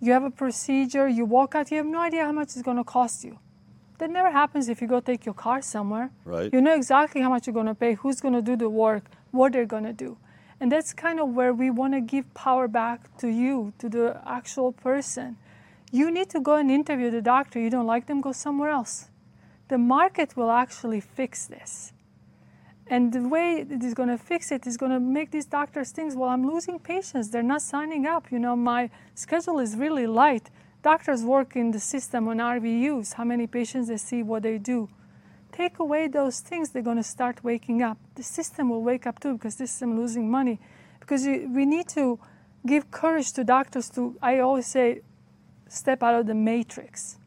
you 0.00 0.12
have 0.12 0.24
a 0.24 0.30
procedure, 0.30 1.08
you 1.08 1.24
walk 1.24 1.54
out, 1.54 1.70
you 1.70 1.78
have 1.78 1.86
no 1.86 2.00
idea 2.00 2.24
how 2.24 2.32
much 2.32 2.48
it's 2.48 2.62
going 2.62 2.76
to 2.76 2.84
cost 2.84 3.24
you. 3.24 3.38
That 3.98 4.10
never 4.10 4.30
happens 4.30 4.68
if 4.68 4.82
you 4.82 4.88
go 4.88 5.00
take 5.00 5.24
your 5.24 5.34
car 5.34 5.62
somewhere. 5.62 6.10
Right. 6.24 6.52
You 6.52 6.60
know 6.60 6.74
exactly 6.74 7.22
how 7.22 7.30
much 7.30 7.46
you're 7.46 7.54
going 7.54 7.66
to 7.66 7.74
pay, 7.74 7.94
who's 7.94 8.20
going 8.20 8.34
to 8.34 8.42
do 8.42 8.56
the 8.56 8.68
work, 8.68 9.04
what 9.30 9.52
they're 9.52 9.64
going 9.64 9.84
to 9.84 9.92
do. 9.92 10.18
And 10.60 10.70
that's 10.70 10.92
kind 10.92 11.18
of 11.20 11.30
where 11.30 11.52
we 11.52 11.70
want 11.70 11.94
to 11.94 12.00
give 12.00 12.32
power 12.34 12.68
back 12.68 13.16
to 13.18 13.28
you, 13.28 13.72
to 13.78 13.88
the 13.88 14.20
actual 14.26 14.72
person. 14.72 15.36
You 15.92 16.10
need 16.10 16.28
to 16.30 16.40
go 16.40 16.56
and 16.56 16.70
interview 16.70 17.10
the 17.10 17.22
doctor. 17.22 17.58
You 17.58 17.70
don't 17.70 17.86
like 17.86 18.06
them, 18.06 18.20
go 18.20 18.32
somewhere 18.32 18.70
else. 18.70 19.08
The 19.68 19.78
market 19.78 20.36
will 20.36 20.50
actually 20.50 21.00
fix 21.00 21.46
this. 21.46 21.92
And 22.88 23.12
the 23.12 23.28
way 23.28 23.66
it 23.68 23.82
is 23.82 23.94
going 23.94 24.10
to 24.10 24.18
fix 24.18 24.52
it 24.52 24.66
is 24.66 24.76
going 24.76 24.92
to 24.92 25.00
make 25.00 25.32
these 25.32 25.46
doctors 25.46 25.90
think, 25.90 26.14
well, 26.14 26.30
I'm 26.30 26.48
losing 26.48 26.78
patients. 26.78 27.30
They're 27.30 27.42
not 27.42 27.62
signing 27.62 28.06
up. 28.06 28.30
You 28.30 28.38
know, 28.38 28.54
my 28.54 28.90
schedule 29.14 29.58
is 29.58 29.76
really 29.76 30.06
light. 30.06 30.50
Doctors 30.82 31.24
work 31.24 31.56
in 31.56 31.72
the 31.72 31.80
system 31.80 32.28
on 32.28 32.36
RVUs, 32.38 33.14
how 33.14 33.24
many 33.24 33.48
patients 33.48 33.88
they 33.88 33.96
see, 33.96 34.22
what 34.22 34.44
they 34.44 34.58
do. 34.58 34.88
Take 35.50 35.80
away 35.80 36.06
those 36.06 36.40
things, 36.40 36.70
they're 36.70 36.82
going 36.82 36.98
to 36.98 37.02
start 37.02 37.42
waking 37.42 37.82
up. 37.82 37.98
The 38.14 38.22
system 38.22 38.68
will 38.68 38.82
wake 38.82 39.04
up 39.06 39.18
too 39.18 39.32
because 39.32 39.56
the 39.56 39.66
system 39.66 39.96
losing 39.96 40.30
money. 40.30 40.60
Because 41.00 41.24
we 41.24 41.66
need 41.66 41.88
to 41.88 42.20
give 42.64 42.90
courage 42.90 43.32
to 43.32 43.42
doctors 43.42 43.90
to, 43.90 44.16
I 44.22 44.38
always 44.38 44.66
say, 44.66 45.00
step 45.68 46.02
out 46.02 46.14
of 46.14 46.26
the 46.26 46.34
matrix 46.34 47.18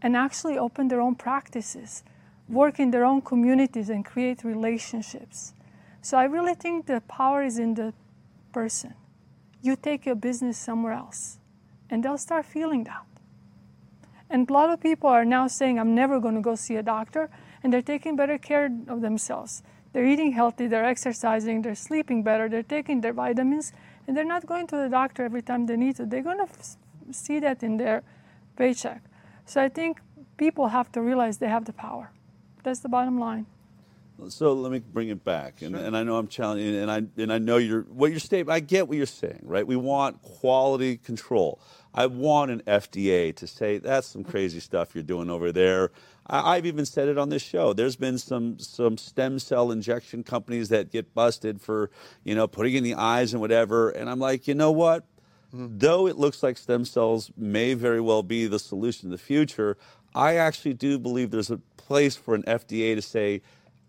and 0.00 0.16
actually 0.16 0.56
open 0.56 0.86
their 0.86 1.00
own 1.00 1.16
practices 1.16 2.04
work 2.48 2.78
in 2.78 2.90
their 2.90 3.04
own 3.04 3.20
communities 3.20 3.90
and 3.90 4.04
create 4.04 4.44
relationships. 4.44 5.52
So 6.02 6.16
I 6.16 6.24
really 6.24 6.54
think 6.54 6.86
the 6.86 7.00
power 7.08 7.42
is 7.42 7.58
in 7.58 7.74
the 7.74 7.92
person. 8.52 8.94
You 9.62 9.76
take 9.76 10.06
your 10.06 10.14
business 10.14 10.56
somewhere 10.56 10.92
else, 10.92 11.38
and 11.90 12.04
they'll 12.04 12.18
start 12.18 12.46
feeling 12.46 12.84
that. 12.84 13.04
And 14.30 14.48
a 14.48 14.52
lot 14.52 14.70
of 14.70 14.80
people 14.80 15.08
are 15.10 15.24
now 15.24 15.46
saying, 15.46 15.78
I'm 15.78 15.94
never 15.94 16.20
going 16.20 16.34
to 16.34 16.40
go 16.40 16.54
see 16.54 16.76
a 16.76 16.82
doctor, 16.82 17.30
and 17.62 17.72
they're 17.72 17.82
taking 17.82 18.16
better 18.16 18.38
care 18.38 18.70
of 18.88 19.00
themselves. 19.00 19.62
They're 19.92 20.04
eating 20.04 20.32
healthy, 20.32 20.66
they're 20.66 20.84
exercising, 20.84 21.62
they're 21.62 21.74
sleeping 21.74 22.22
better, 22.22 22.48
they're 22.48 22.62
taking 22.62 23.00
their 23.00 23.12
vitamins, 23.12 23.72
and 24.06 24.16
they're 24.16 24.24
not 24.24 24.46
going 24.46 24.66
to 24.68 24.76
the 24.76 24.88
doctor 24.88 25.24
every 25.24 25.42
time 25.42 25.66
they 25.66 25.76
need 25.76 25.96
to. 25.96 26.06
They're 26.06 26.22
going 26.22 26.38
to 26.38 26.44
f- 26.44 26.76
see 27.10 27.40
that 27.40 27.62
in 27.62 27.78
their 27.78 28.02
paycheck. 28.56 29.02
So 29.46 29.60
I 29.62 29.68
think 29.68 30.00
people 30.36 30.68
have 30.68 30.92
to 30.92 31.00
realize 31.00 31.38
they 31.38 31.48
have 31.48 31.64
the 31.64 31.72
power. 31.72 32.10
That's 32.66 32.80
the 32.80 32.88
bottom 32.88 33.20
line. 33.20 33.46
So 34.28 34.52
let 34.54 34.72
me 34.72 34.80
bring 34.80 35.08
it 35.08 35.22
back, 35.22 35.62
and, 35.62 35.76
sure. 35.76 35.84
and 35.84 35.96
I 35.96 36.02
know 36.02 36.16
I'm 36.16 36.26
challenging, 36.26 36.74
and 36.74 36.90
I 36.90 37.02
and 37.16 37.32
I 37.32 37.38
know 37.38 37.58
you're 37.58 37.82
what 37.82 38.10
you're 38.10 38.18
saying. 38.18 38.50
I 38.50 38.58
get 38.58 38.88
what 38.88 38.96
you're 38.96 39.06
saying, 39.06 39.42
right? 39.44 39.64
We 39.64 39.76
want 39.76 40.20
quality 40.22 40.96
control. 40.96 41.60
I 41.94 42.06
want 42.06 42.50
an 42.50 42.62
FDA 42.66 43.32
to 43.36 43.46
say 43.46 43.78
that's 43.78 44.08
some 44.08 44.24
crazy 44.24 44.58
stuff 44.58 44.96
you're 44.96 45.04
doing 45.04 45.30
over 45.30 45.52
there. 45.52 45.92
I, 46.26 46.56
have 46.56 46.66
even 46.66 46.86
said 46.86 47.06
it 47.06 47.18
on 47.18 47.28
this 47.28 47.42
show. 47.42 47.72
There's 47.72 47.94
been 47.94 48.18
some 48.18 48.58
some 48.58 48.98
stem 48.98 49.38
cell 49.38 49.70
injection 49.70 50.24
companies 50.24 50.70
that 50.70 50.90
get 50.90 51.14
busted 51.14 51.60
for 51.60 51.92
you 52.24 52.34
know 52.34 52.48
putting 52.48 52.74
in 52.74 52.82
the 52.82 52.94
eyes 52.94 53.32
and 53.32 53.40
whatever, 53.40 53.90
and 53.90 54.10
I'm 54.10 54.18
like, 54.18 54.48
you 54.48 54.54
know 54.54 54.72
what? 54.72 55.04
Mm-hmm. 55.54 55.78
Though 55.78 56.08
it 56.08 56.16
looks 56.16 56.42
like 56.42 56.58
stem 56.58 56.84
cells 56.84 57.30
may 57.36 57.74
very 57.74 58.00
well 58.00 58.24
be 58.24 58.48
the 58.48 58.58
solution 58.58 59.06
in 59.06 59.12
the 59.12 59.18
future, 59.18 59.76
I 60.16 60.36
actually 60.36 60.74
do 60.74 60.98
believe 60.98 61.30
there's 61.30 61.50
a 61.50 61.60
place 61.86 62.16
for 62.16 62.34
an 62.34 62.42
FDA 62.42 62.94
to 62.94 63.02
say, 63.02 63.42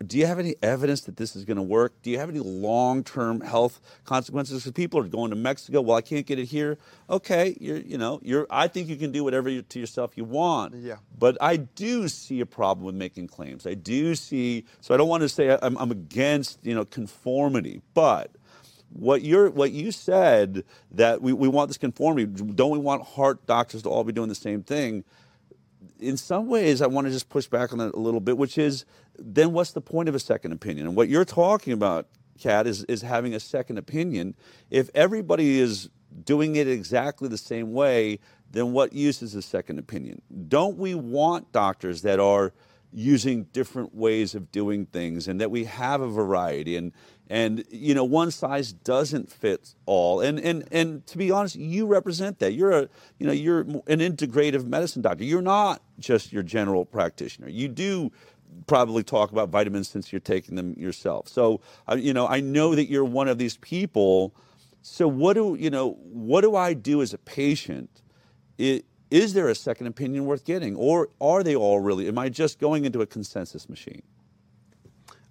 do 0.06 0.18
you 0.18 0.28
have 0.28 0.38
any 0.38 0.56
evidence 0.62 1.02
that 1.02 1.18
this 1.18 1.36
is 1.36 1.44
going 1.44 1.58
to 1.58 1.64
work? 1.64 1.94
Do 2.04 2.12
you 2.12 2.20
have 2.20 2.30
any 2.30 2.40
long-term 2.40 3.42
health 3.42 3.82
consequences? 4.06 4.62
Because 4.62 4.74
people 4.74 5.00
are 5.00 5.08
going 5.08 5.32
to 5.32 5.36
Mexico. 5.36 5.82
Well, 5.82 5.98
I 5.98 6.02
can't 6.02 6.26
get 6.26 6.38
it 6.38 6.46
here. 6.46 6.78
Okay, 7.10 7.58
you're, 7.60 7.78
you 7.78 7.98
know, 7.98 8.20
you're. 8.22 8.46
I 8.52 8.68
think 8.68 8.90
you 8.90 8.96
can 8.96 9.12
do 9.12 9.24
whatever 9.24 9.50
you, 9.50 9.64
to 9.64 9.80
yourself 9.80 10.12
you 10.16 10.24
want. 10.24 10.76
Yeah. 10.76 10.98
But 11.18 11.38
I 11.42 11.58
do 11.58 12.08
see 12.08 12.42
a 12.42 12.46
problem 12.46 12.86
with 12.86 12.94
making 12.94 13.28
claims. 13.28 13.66
I 13.66 13.74
do 13.74 14.14
see. 14.14 14.66
So 14.82 14.94
I 14.94 14.98
don't 14.98 15.10
want 15.10 15.22
to 15.22 15.30
say 15.30 15.58
I'm, 15.62 15.76
I'm 15.78 15.92
against, 15.92 16.64
you 16.64 16.76
know, 16.76 16.86
conformity, 16.86 17.82
but 17.96 18.32
what 18.94 19.22
you're 19.24 19.50
what 19.50 19.72
you 19.72 19.92
said 19.92 20.64
that 20.92 21.22
we, 21.22 21.34
we 21.34 21.48
want 21.48 21.70
this 21.70 21.78
conformity. 21.78 22.26
Don't 22.26 22.72
we 22.72 22.80
want 22.80 23.04
heart 23.04 23.46
doctors 23.48 23.82
to 23.84 23.90
all 23.90 24.04
be 24.04 24.14
doing 24.14 24.30
the 24.30 24.36
same 24.36 24.64
thing? 24.64 25.04
In 26.00 26.17
some 26.17 26.47
ways, 26.47 26.82
I 26.82 26.88
want 26.88 27.08
to 27.08 27.12
just 27.12 27.30
push 27.30 27.47
back 27.47 27.71
on 27.71 27.80
that 27.80 27.95
a 27.95 28.00
little 28.00 28.19
bit, 28.19 28.38
which 28.38 28.58
is 28.58 28.86
then 29.17 29.54
what's 29.54 29.71
the 29.71 29.82
point 29.82 30.10
of 30.10 30.15
a 30.15 30.19
second 30.19 30.52
opinion? 30.52 30.88
And 30.88 30.95
what 30.95 31.10
you're 31.10 31.26
talking 31.26 31.73
about, 31.73 32.08
Kat, 32.39 32.67
is, 32.67 32.84
is 32.86 33.02
having 33.02 33.34
a 33.34 33.39
second 33.39 33.78
opinion. 33.78 34.36
If 34.69 34.89
everybody 34.93 35.60
is 35.60 35.89
doing 36.23 36.56
it 36.56 36.67
exactly 36.67 37.28
the 37.28 37.38
same 37.38 37.73
way, 37.73 38.19
then 38.52 38.71
what 38.71 38.93
use 38.93 39.21
is 39.21 39.36
a 39.36 39.41
second 39.41 39.80
opinion? 39.80 40.21
Don't 40.47 40.78
we 40.78 40.95
want 40.95 41.52
doctors 41.52 42.02
that 42.04 42.19
are 42.19 42.54
using 42.93 43.43
different 43.45 43.93
ways 43.93 44.34
of 44.34 44.52
doing 44.52 44.86
things 44.86 45.28
and 45.28 45.41
that 45.41 45.52
we 45.52 45.65
have 45.65 46.02
a 46.02 46.08
variety 46.08 46.78
and 46.78 46.93
and 47.30 47.63
you 47.70 47.94
know 47.94 48.04
one 48.04 48.32
size 48.32 48.72
doesn't 48.72 49.32
fit 49.32 49.76
all. 49.86 50.22
And 50.22 50.40
and 50.40 50.68
and 50.72 51.06
to 51.08 51.18
be 51.18 51.32
honest 51.32 51.56
you 51.56 51.86
represent 51.86 52.40
that. 52.40 52.54
You're 52.54 52.72
a 52.72 52.90
you 53.20 53.28
know 53.28 53.34
you're 53.34 53.62
an 53.62 54.00
integrative 54.00 54.66
medicine 54.66 55.02
doctor. 55.02 55.24
You're 55.24 55.42
not 55.42 55.82
just 56.00 56.32
your 56.32 56.44
general 56.44 56.86
practitioner. 56.86 57.50
You 57.50 57.68
do 57.68 58.12
probably 58.66 59.04
talk 59.04 59.32
about 59.32 59.50
vitamins 59.50 59.90
since 59.90 60.12
you're 60.12 60.20
taking 60.20 60.56
them 60.56 60.74
yourself. 60.78 61.28
So 61.28 61.62
uh, 61.90 61.96
you 61.96 62.13
know 62.13 62.28
i 62.28 62.40
know 62.40 62.76
that 62.76 62.90
you're 62.90 63.06
one 63.06 63.28
of 63.28 63.38
these 63.38 63.58
people. 63.58 64.34
So 64.82 65.08
what 65.08 65.34
do 65.34 65.58
you 65.60 65.70
know 65.70 65.98
what 66.02 66.42
do 66.42 66.56
i 66.56 66.74
do 66.74 67.02
as 67.02 67.13
a 67.13 67.18
patient? 67.18 68.02
It, 68.58 68.86
is 69.10 69.34
there 69.34 69.48
a 69.48 69.56
second 69.56 69.88
opinion 69.88 70.26
worth 70.26 70.44
getting? 70.44 70.76
Or 70.76 71.10
are 71.22 71.44
they 71.44 71.56
all 71.56 71.80
really 71.80 72.08
am 72.08 72.18
i 72.18 72.30
just 72.30 72.60
going 72.60 72.86
into 72.86 73.02
a 73.02 73.06
consensus 73.06 73.68
machine 73.68 74.04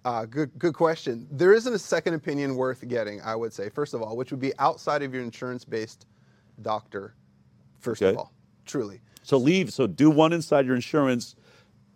uh, 0.06 0.24
good, 0.24 0.50
good 0.56 0.74
question. 0.74 1.26
There 1.32 1.52
isn't 1.52 1.74
a 1.74 1.78
second 1.78 2.14
opinion 2.14 2.54
worth 2.54 2.86
getting, 2.86 3.20
I 3.22 3.34
would 3.34 3.52
say, 3.52 3.68
first 3.68 3.92
of 3.92 4.02
all, 4.02 4.16
which 4.16 4.30
would 4.30 4.40
be 4.40 4.52
outside 4.58 5.02
of 5.02 5.12
your 5.12 5.22
insurance 5.24 5.64
based 5.64 6.06
doctor, 6.62 7.14
first 7.80 8.00
okay. 8.00 8.12
of 8.12 8.18
all, 8.18 8.32
truly. 8.64 9.00
So 9.22 9.36
leave, 9.36 9.72
so 9.72 9.88
do 9.88 10.08
one 10.08 10.32
inside 10.32 10.64
your 10.64 10.76
insurance, 10.76 11.34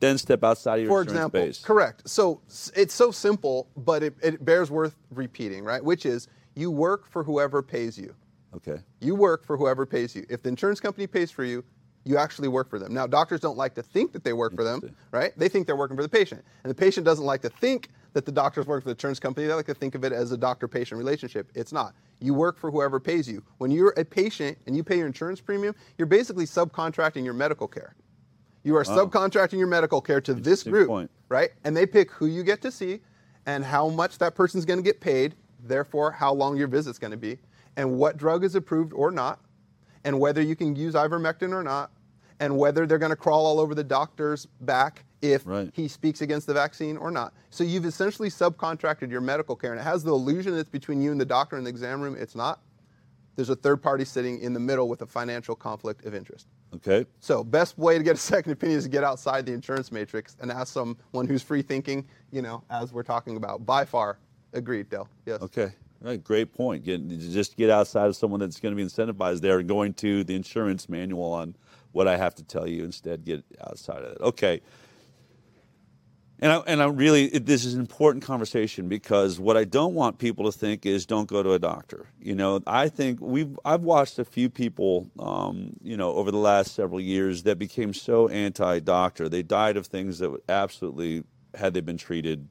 then 0.00 0.18
step 0.18 0.42
outside 0.42 0.80
of 0.80 0.84
your 0.86 0.90
For 0.90 1.02
insurance 1.02 1.18
example, 1.18 1.40
base. 1.40 1.58
Correct. 1.60 2.08
So 2.08 2.42
it's 2.74 2.94
so 2.94 3.12
simple, 3.12 3.68
but 3.76 4.02
it, 4.02 4.14
it 4.22 4.44
bears 4.44 4.72
worth 4.72 4.96
repeating, 5.12 5.62
right? 5.62 5.84
Which 5.84 6.04
is 6.04 6.26
you 6.56 6.72
work 6.72 7.08
for 7.08 7.22
whoever 7.22 7.62
pays 7.62 7.96
you. 7.96 8.12
Okay. 8.56 8.80
You 9.00 9.14
work 9.14 9.46
for 9.46 9.56
whoever 9.56 9.86
pays 9.86 10.16
you. 10.16 10.26
If 10.28 10.42
the 10.42 10.48
insurance 10.48 10.80
company 10.80 11.06
pays 11.06 11.30
for 11.30 11.44
you, 11.44 11.62
You 12.04 12.16
actually 12.16 12.48
work 12.48 12.70
for 12.70 12.78
them. 12.78 12.94
Now, 12.94 13.06
doctors 13.06 13.40
don't 13.40 13.58
like 13.58 13.74
to 13.74 13.82
think 13.82 14.12
that 14.14 14.24
they 14.24 14.32
work 14.32 14.54
for 14.56 14.64
them, 14.64 14.80
right? 15.12 15.32
They 15.36 15.50
think 15.50 15.66
they're 15.66 15.76
working 15.76 15.98
for 15.98 16.02
the 16.02 16.08
patient. 16.08 16.42
And 16.64 16.70
the 16.70 16.74
patient 16.74 17.04
doesn't 17.04 17.26
like 17.26 17.42
to 17.42 17.50
think 17.50 17.90
that 18.12 18.26
the 18.26 18.32
doctors 18.32 18.66
work 18.66 18.82
for 18.82 18.88
the 18.88 18.94
insurance 18.94 19.20
company. 19.20 19.46
They 19.46 19.54
like 19.54 19.66
to 19.66 19.74
think 19.74 19.94
of 19.94 20.04
it 20.04 20.12
as 20.12 20.32
a 20.32 20.36
doctor 20.36 20.66
patient 20.68 20.98
relationship. 20.98 21.50
It's 21.54 21.72
not. 21.72 21.94
You 22.20 22.34
work 22.34 22.58
for 22.58 22.70
whoever 22.70 23.00
pays 23.00 23.28
you. 23.28 23.42
When 23.58 23.70
you're 23.70 23.94
a 23.96 24.04
patient 24.04 24.58
and 24.66 24.76
you 24.76 24.82
pay 24.82 24.98
your 24.98 25.06
insurance 25.06 25.40
premium, 25.40 25.74
you're 25.96 26.06
basically 26.06 26.44
subcontracting 26.44 27.24
your 27.24 27.34
medical 27.34 27.68
care. 27.68 27.94
You 28.62 28.76
are 28.76 28.84
subcontracting 28.84 29.58
your 29.58 29.68
medical 29.68 30.00
care 30.00 30.20
to 30.20 30.34
this 30.34 30.62
group, 30.64 30.88
point. 30.88 31.10
right? 31.30 31.50
And 31.64 31.74
they 31.74 31.86
pick 31.86 32.10
who 32.10 32.26
you 32.26 32.42
get 32.42 32.60
to 32.62 32.70
see 32.70 33.00
and 33.46 33.64
how 33.64 33.88
much 33.88 34.18
that 34.18 34.34
person's 34.34 34.66
going 34.66 34.78
to 34.78 34.82
get 34.82 35.00
paid, 35.00 35.34
therefore, 35.64 36.10
how 36.10 36.34
long 36.34 36.56
your 36.56 36.68
visit's 36.68 36.98
going 36.98 37.10
to 37.10 37.16
be, 37.16 37.38
and 37.76 37.98
what 37.98 38.18
drug 38.18 38.44
is 38.44 38.54
approved 38.54 38.92
or 38.92 39.10
not, 39.10 39.40
and 40.04 40.18
whether 40.18 40.42
you 40.42 40.54
can 40.54 40.76
use 40.76 40.94
ivermectin 40.94 41.52
or 41.52 41.62
not, 41.62 41.90
and 42.40 42.56
whether 42.56 42.86
they're 42.86 42.98
going 42.98 43.10
to 43.10 43.16
crawl 43.16 43.46
all 43.46 43.60
over 43.60 43.74
the 43.74 43.84
doctor's 43.84 44.46
back 44.62 45.04
if 45.22 45.46
Right. 45.46 45.70
he 45.74 45.86
speaks 45.86 46.22
against 46.22 46.46
the 46.46 46.54
vaccine 46.54 46.96
or 46.96 47.10
not. 47.10 47.34
So 47.50 47.62
you've 47.62 47.84
essentially 47.84 48.30
subcontracted 48.30 49.10
your 49.10 49.20
medical 49.20 49.54
care, 49.54 49.72
and 49.72 49.80
it 49.80 49.84
has 49.84 50.02
the 50.02 50.10
illusion 50.10 50.54
that 50.54 50.60
it's 50.60 50.70
between 50.70 51.02
you 51.02 51.12
and 51.12 51.20
the 51.20 51.26
doctor 51.26 51.58
in 51.58 51.64
the 51.64 51.70
exam 51.70 52.00
room. 52.00 52.16
It's 52.18 52.34
not. 52.34 52.60
There's 53.36 53.50
a 53.50 53.56
third 53.56 53.82
party 53.82 54.04
sitting 54.04 54.40
in 54.40 54.52
the 54.52 54.60
middle 54.60 54.88
with 54.88 55.02
a 55.02 55.06
financial 55.06 55.54
conflict 55.54 56.04
of 56.04 56.14
interest. 56.14 56.48
Okay. 56.74 57.06
So 57.20 57.44
best 57.44 57.78
way 57.78 57.96
to 57.98 58.04
get 58.04 58.14
a 58.14 58.18
second 58.34 58.52
opinion 58.52 58.78
is 58.78 58.84
to 58.84 58.90
get 58.90 59.04
outside 59.04 59.46
the 59.46 59.52
insurance 59.52 59.92
matrix 59.92 60.36
and 60.40 60.50
ask 60.50 60.72
someone 60.72 61.26
who's 61.26 61.42
free 61.42 61.62
thinking, 61.62 62.06
you 62.32 62.42
know, 62.42 62.64
as 62.70 62.92
we're 62.92 63.02
talking 63.02 63.36
about. 63.36 63.64
By 63.66 63.84
far, 63.84 64.18
agreed, 64.54 64.88
Del. 64.88 65.08
Yes. 65.26 65.42
Okay. 65.42 65.72
Right. 66.00 66.22
Great 66.22 66.52
point. 66.54 66.82
Get, 66.84 67.06
just 67.08 67.56
get 67.58 67.68
outside 67.68 68.06
of 68.06 68.16
someone 68.16 68.40
that's 68.40 68.58
going 68.58 68.74
to 68.74 68.76
be 68.76 68.86
incentivized 68.88 69.40
there 69.42 69.58
and 69.58 69.68
going 69.68 69.92
to 69.94 70.24
the 70.24 70.34
insurance 70.34 70.88
manual 70.88 71.30
on 71.32 71.54
what 71.92 72.08
I 72.08 72.16
have 72.16 72.34
to 72.36 72.44
tell 72.44 72.66
you. 72.66 72.84
Instead, 72.84 73.24
get 73.24 73.44
outside 73.60 74.02
of 74.02 74.12
it. 74.12 74.20
Okay. 74.20 74.60
And 76.42 76.50
I, 76.50 76.56
and 76.66 76.82
I 76.82 76.86
really, 76.86 77.26
it, 77.26 77.44
this 77.44 77.66
is 77.66 77.74
an 77.74 77.80
important 77.80 78.24
conversation 78.24 78.88
because 78.88 79.38
what 79.38 79.58
I 79.58 79.64
don't 79.64 79.92
want 79.92 80.18
people 80.18 80.50
to 80.50 80.58
think 80.58 80.86
is 80.86 81.04
don't 81.04 81.28
go 81.28 81.42
to 81.42 81.52
a 81.52 81.58
doctor. 81.58 82.06
You 82.18 82.34
know, 82.34 82.62
I 82.66 82.88
think 82.88 83.20
we've, 83.20 83.58
I've 83.62 83.82
watched 83.82 84.18
a 84.18 84.24
few 84.24 84.48
people, 84.48 85.10
um, 85.18 85.74
you 85.82 85.98
know, 85.98 86.14
over 86.14 86.30
the 86.30 86.38
last 86.38 86.74
several 86.74 86.98
years 86.98 87.42
that 87.42 87.58
became 87.58 87.92
so 87.92 88.28
anti-doctor. 88.28 89.28
They 89.28 89.42
died 89.42 89.76
of 89.76 89.86
things 89.86 90.20
that 90.20 90.34
absolutely, 90.48 91.24
had 91.54 91.74
they 91.74 91.82
been 91.82 91.98
treated, 91.98 92.48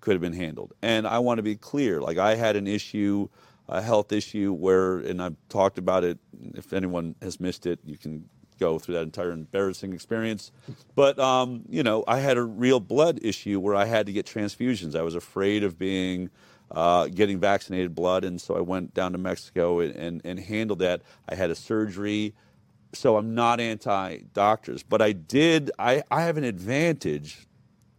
could 0.00 0.12
have 0.12 0.20
been 0.20 0.34
handled. 0.34 0.74
And 0.82 1.06
I 1.06 1.18
want 1.20 1.38
to 1.38 1.42
be 1.42 1.56
clear. 1.56 2.02
Like 2.02 2.18
I 2.18 2.34
had 2.34 2.56
an 2.56 2.66
issue, 2.66 3.28
a 3.70 3.80
health 3.80 4.12
issue 4.12 4.52
where, 4.52 4.98
and 4.98 5.22
I've 5.22 5.36
talked 5.48 5.78
about 5.78 6.04
it. 6.04 6.18
If 6.54 6.74
anyone 6.74 7.14
has 7.22 7.40
missed 7.40 7.64
it, 7.64 7.78
you 7.86 7.96
can 7.96 8.28
go 8.58 8.78
through 8.78 8.94
that 8.94 9.02
entire 9.02 9.30
embarrassing 9.30 9.92
experience. 9.92 10.52
But 10.94 11.18
um, 11.18 11.62
you 11.68 11.82
know, 11.82 12.04
I 12.06 12.18
had 12.18 12.36
a 12.36 12.42
real 12.42 12.80
blood 12.80 13.18
issue 13.22 13.60
where 13.60 13.74
I 13.74 13.84
had 13.84 14.06
to 14.06 14.12
get 14.12 14.26
transfusions. 14.26 14.94
I 14.94 15.02
was 15.02 15.14
afraid 15.14 15.64
of 15.64 15.78
being 15.78 16.30
uh, 16.70 17.08
getting 17.08 17.38
vaccinated 17.38 17.94
blood, 17.94 18.24
and 18.24 18.40
so 18.40 18.56
I 18.56 18.60
went 18.60 18.94
down 18.94 19.12
to 19.12 19.18
Mexico 19.18 19.80
and, 19.80 19.94
and, 19.94 20.22
and 20.24 20.40
handled 20.40 20.80
that. 20.80 21.02
I 21.28 21.34
had 21.34 21.50
a 21.50 21.54
surgery 21.54 22.34
so 22.94 23.16
I'm 23.16 23.34
not 23.34 23.60
anti 23.60 24.18
doctors, 24.32 24.82
but 24.82 25.02
I 25.02 25.12
did. 25.12 25.70
I, 25.78 26.02
I 26.10 26.22
have 26.22 26.36
an 26.36 26.44
advantage 26.44 27.46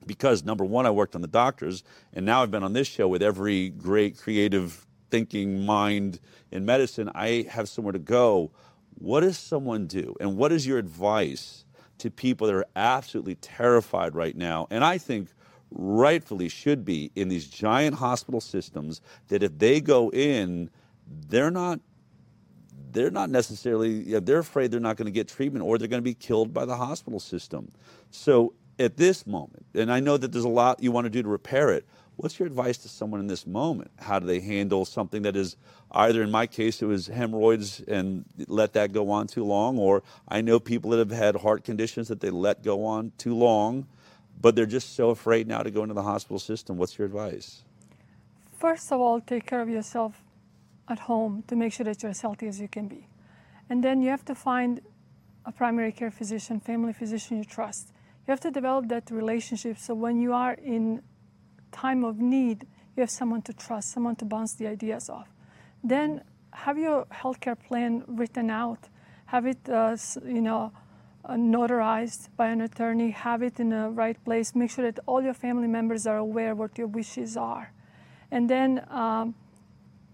because 0.06 0.44
number 0.44 0.64
one, 0.64 0.86
I 0.86 0.92
worked 0.92 1.16
on 1.16 1.22
the 1.22 1.28
doctors, 1.28 1.84
and 2.14 2.26
now 2.26 2.44
I've 2.44 2.52
been 2.52 2.64
on 2.64 2.74
this 2.74 2.88
show 2.88 3.08
with 3.08 3.22
every 3.22 3.70
great 3.70 4.18
creative 4.18 4.86
thinking 5.10 5.66
mind 5.66 6.20
in 6.52 6.66
medicine. 6.66 7.12
I 7.14 7.48
have 7.50 7.68
somewhere 7.70 7.94
to 7.94 8.00
go. 8.00 8.52
What 8.96 9.22
does 9.22 9.38
someone 9.38 9.88
do, 9.88 10.16
and 10.20 10.38
what 10.38 10.52
is 10.52 10.66
your 10.66 10.78
advice 10.78 11.66
to 11.98 12.10
people 12.10 12.48
that 12.48 12.56
are 12.56 12.66
absolutely 12.76 13.36
terrified 13.36 14.16
right 14.16 14.36
now? 14.36 14.68
And 14.70 14.84
I 14.84 14.98
think 14.98 15.30
rightfully 15.72 16.50
should 16.50 16.86
be 16.86 17.12
in 17.16 17.28
these 17.28 17.48
giant 17.48 17.96
hospital 17.96 18.40
systems 18.40 19.02
that 19.28 19.44
if 19.44 19.58
they 19.58 19.82
go 19.82 20.10
in, 20.12 20.70
they're 21.28 21.52
not 21.52 21.80
they're 22.92 23.12
not 23.12 23.30
necessarily 23.30 24.18
they're 24.20 24.40
afraid 24.40 24.72
they're 24.72 24.80
not 24.80 24.96
going 24.96 25.06
to 25.06 25.12
get 25.12 25.28
treatment 25.28 25.64
or 25.66 25.78
they're 25.78 25.88
going 25.88 26.02
to 26.02 26.04
be 26.04 26.14
killed 26.14 26.54
by 26.54 26.64
the 26.64 26.76
hospital 26.76 27.20
system 27.20 27.70
so 28.10 28.54
at 28.80 28.96
this 28.96 29.28
moment 29.28 29.66
and 29.76 29.92
i 29.92 30.00
know 30.00 30.16
that 30.18 30.32
there's 30.32 30.46
a 30.46 30.50
lot 30.50 30.82
you 30.82 30.92
want 30.92 31.04
to 31.06 31.10
do 31.10 31.22
to 31.22 31.28
repair 31.28 31.70
it 31.70 31.86
what's 32.18 32.40
your 32.40 32.48
advice 32.48 32.78
to 32.78 32.90
someone 32.90 33.20
in 33.20 33.28
this 33.28 33.46
moment 33.46 33.92
how 34.00 34.20
do 34.20 34.26
they 34.26 34.40
handle 34.40 34.86
something 34.86 35.22
that 35.22 35.36
is 35.36 35.58
either 35.92 36.24
in 36.24 36.32
my 36.32 36.48
case 36.48 36.82
it 36.82 36.86
was 36.86 37.08
hemorrhoids 37.08 37.82
and 37.88 38.26
let 38.48 38.74
that 38.74 38.92
go 38.92 39.10
on 39.10 39.28
too 39.28 39.44
long 39.44 39.78
or 39.78 40.04
i 40.28 40.42
know 40.42 40.60
people 40.60 40.92
that 40.92 40.98
have 40.98 41.12
had 41.12 41.36
heart 41.36 41.64
conditions 41.64 42.08
that 42.08 42.20
they 42.20 42.30
let 42.30 42.64
go 42.64 42.86
on 42.86 43.12
too 43.18 43.36
long 43.36 43.86
but 44.42 44.56
they're 44.56 44.66
just 44.66 44.96
so 44.96 45.10
afraid 45.10 45.48
now 45.48 45.62
to 45.64 45.72
go 45.72 45.82
into 45.84 45.94
the 45.94 46.04
hospital 46.04 46.40
system 46.40 46.78
what's 46.78 46.98
your 46.98 47.06
advice 47.06 47.64
First 48.58 48.92
of 48.92 49.02
all, 49.02 49.20
take 49.20 49.46
care 49.46 49.62
of 49.62 49.70
yourself 49.70 50.24
at 50.88 51.00
home 51.00 51.44
to 51.48 51.56
make 51.56 51.74
sure 51.74 51.84
that 51.84 52.02
you're 52.02 52.12
as 52.12 52.22
healthy 52.22 52.48
as 52.48 52.60
you 52.60 52.68
can 52.68 52.88
be. 52.88 53.08
And 53.70 53.84
then 53.84 54.02
you 54.02 54.10
have 54.10 54.24
to 54.26 54.36
find 54.36 54.82
a 55.46 55.52
primary 55.52 55.92
care 55.92 56.10
physician, 56.10 56.60
family 56.60 56.94
physician 56.94 57.38
you 57.38 57.44
trust. 57.44 57.90
You 58.26 58.32
have 58.32 58.40
to 58.40 58.52
develop 58.52 58.88
that 58.88 59.12
relationship 59.12 59.78
so 59.78 59.94
when 59.94 60.20
you 60.20 60.34
are 60.34 60.54
in 60.54 61.02
time 61.72 62.04
of 62.04 62.20
need, 62.20 62.66
you 62.96 63.02
have 63.02 63.10
someone 63.10 63.42
to 63.44 63.54
trust, 63.54 63.92
someone 63.92 64.16
to 64.18 64.26
bounce 64.26 64.54
the 64.54 64.68
ideas 64.68 65.10
off. 65.10 65.28
Then 65.84 66.22
have 66.52 66.78
your 66.78 67.06
healthcare 67.06 67.58
plan 67.58 68.04
written 68.08 68.50
out. 68.50 68.90
Have 69.28 69.46
it, 69.46 69.70
uh, 69.70 69.98
you 70.26 70.42
know, 70.42 70.72
uh, 71.26 71.34
notarized 71.34 72.30
by 72.38 72.48
an 72.48 72.62
attorney. 72.62 73.12
Have 73.12 73.44
it 73.44 73.60
in 73.60 73.70
the 73.70 73.90
right 73.90 74.24
place. 74.24 74.56
Make 74.56 74.72
sure 74.72 74.90
that 74.90 75.00
all 75.06 75.22
your 75.22 75.34
family 75.34 75.68
members 75.68 76.08
are 76.08 76.18
aware 76.18 76.56
what 76.56 76.78
your 76.78 76.88
wishes 76.88 77.36
are. 77.36 77.74
And 78.32 78.50
then, 78.50 78.86
um, 78.90 79.36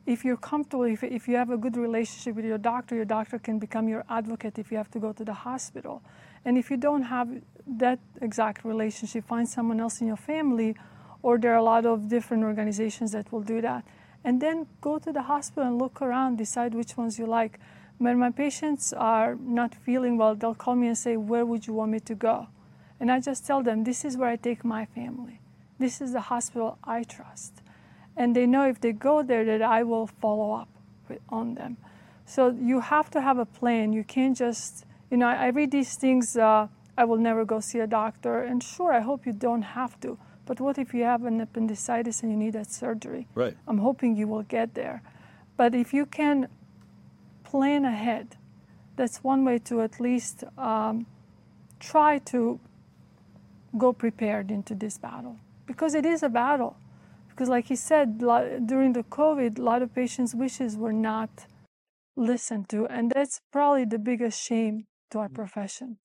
if 0.06 0.26
you're 0.26 0.38
comfortable, 0.38 0.84
if, 0.84 1.04
if 1.04 1.28
you 1.28 1.36
have 1.36 1.52
a 1.52 1.58
good 1.58 1.78
relationship 1.78 2.36
with 2.36 2.46
your 2.46 2.58
doctor, 2.58 2.96
your 2.96 3.06
doctor 3.06 3.38
can 3.38 3.60
become 3.60 3.88
your 3.88 4.04
advocate 4.10 4.58
if 4.58 4.72
you 4.72 4.78
have 4.78 4.90
to 4.92 5.00
go 5.00 5.14
to 5.14 5.24
the 5.24 5.34
hospital. 5.34 6.02
And 6.44 6.58
if 6.58 6.72
you 6.72 6.78
don't 6.78 7.04
have 7.04 7.30
that 7.68 8.00
exact 8.22 8.66
relationship, 8.66 9.28
find 9.28 9.48
someone 9.48 9.80
else 9.80 10.02
in 10.02 10.08
your 10.08 10.18
family, 10.18 10.76
or 11.24 11.38
there 11.38 11.54
are 11.54 11.58
a 11.58 11.64
lot 11.64 11.86
of 11.86 12.10
different 12.10 12.44
organizations 12.44 13.12
that 13.12 13.32
will 13.32 13.42
do 13.42 13.62
that. 13.62 13.86
And 14.24 14.42
then 14.42 14.68
go 14.82 15.00
to 15.00 15.12
the 15.12 15.24
hospital 15.24 15.68
and 15.68 15.80
look 15.80 16.02
around, 16.02 16.38
decide 16.38 16.74
which 16.76 16.98
ones 16.98 17.18
you 17.18 17.26
like. 17.26 17.60
When 17.98 18.20
my 18.20 18.32
patients 18.32 18.94
are 18.94 19.36
not 19.36 19.76
feeling 19.76 20.18
well, 20.18 20.36
they'll 20.36 20.56
call 20.56 20.76
me 20.76 20.88
and 20.88 20.98
say, 20.98 21.18
Where 21.18 21.46
would 21.46 21.68
you 21.68 21.74
want 21.74 21.92
me 21.92 22.00
to 22.02 22.16
go? 22.16 22.48
And 23.00 23.12
I 23.12 23.20
just 23.20 23.46
tell 23.46 23.64
them, 23.64 23.84
This 23.84 24.06
is 24.06 24.18
where 24.18 24.30
I 24.30 24.36
take 24.36 24.64
my 24.64 24.86
family. 24.86 25.40
This 25.80 26.02
is 26.02 26.14
the 26.14 26.22
hospital 26.22 26.78
I 26.84 27.04
trust 27.04 27.62
and 28.16 28.36
they 28.36 28.46
know 28.46 28.68
if 28.68 28.80
they 28.82 28.92
go 28.92 29.24
there 29.24 29.46
that 29.46 29.62
I 29.62 29.84
will 29.84 30.08
follow 30.08 30.54
up 30.54 30.70
with, 31.08 31.20
on 31.30 31.56
them. 31.56 31.78
So 32.26 32.50
you 32.50 32.80
have 32.80 33.10
to 33.12 33.22
have 33.22 33.38
a 33.38 33.46
plan. 33.46 33.94
You 33.94 34.04
can't 34.04 34.38
just, 34.38 34.86
you 35.10 35.18
know, 35.18 35.28
I 35.28 35.48
read 35.48 35.72
these 35.72 35.96
things. 35.96 36.38
Uh, 36.38 36.68
I 36.98 37.06
will 37.06 37.18
never 37.18 37.46
go 37.46 37.60
see 37.60 37.80
a 37.80 37.88
doctor, 37.88 38.44
and 38.44 38.62
sure, 38.62 38.94
I 38.94 39.00
hope 39.00 39.26
you 39.26 39.34
don't 39.34 39.62
have 39.62 40.00
to. 40.02 40.18
But 40.52 40.60
what 40.60 40.78
if 40.78 40.94
you 40.94 41.06
have 41.06 41.24
an 41.24 41.40
appendicitis 41.40 42.24
and 42.24 42.30
you 42.30 42.38
need 42.38 42.52
that 42.60 42.70
surgery? 42.70 43.26
Right. 43.36 43.56
I'm 43.70 43.78
hoping 43.78 44.18
you 44.18 44.28
will 44.28 44.44
get 44.44 44.74
there. 44.74 45.02
But 45.56 45.74
if 45.74 45.94
you 45.94 46.06
can 46.06 46.50
plan 47.46 47.86
ahead, 47.86 48.36
that's 48.98 49.24
one 49.24 49.46
way 49.46 49.60
to 49.60 49.80
at 49.80 50.02
least 50.02 50.44
um, 50.58 51.06
try 51.80 52.18
to 52.34 52.60
go 53.78 53.94
prepared 53.94 54.52
into 54.52 54.76
this 54.76 54.98
battle 54.98 55.38
because 55.68 55.96
it 55.96 56.06
is 56.06 56.22
a 56.22 56.28
battle 56.28 56.76
because 57.30 57.48
like 57.48 57.68
he 57.68 57.78
said 57.78 58.18
during 58.18 58.92
the 58.92 59.04
covid 59.04 59.58
a 59.58 59.62
lot 59.62 59.82
of 59.82 59.96
patients 59.96 60.36
wishes 60.36 60.76
were 60.76 60.92
not 60.92 61.46
listened 62.18 62.68
to 62.68 62.86
and 62.88 63.14
that's 63.16 63.40
probably 63.54 63.86
the 63.86 63.98
biggest 63.98 64.38
shame 64.44 64.86
to 65.10 65.18
our 65.20 65.30
profession 65.30 65.98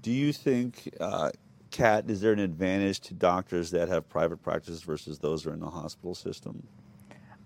Do 0.00 0.12
you 0.12 0.32
think, 0.32 0.94
uh, 1.00 1.30
Kat, 1.70 2.08
is 2.08 2.20
there 2.20 2.32
an 2.32 2.38
advantage 2.38 3.00
to 3.00 3.14
doctors 3.14 3.70
that 3.70 3.88
have 3.88 4.08
private 4.08 4.42
practices 4.42 4.82
versus 4.82 5.18
those 5.18 5.44
who 5.44 5.50
are 5.50 5.54
in 5.54 5.60
the 5.60 5.70
hospital 5.70 6.14
system? 6.14 6.62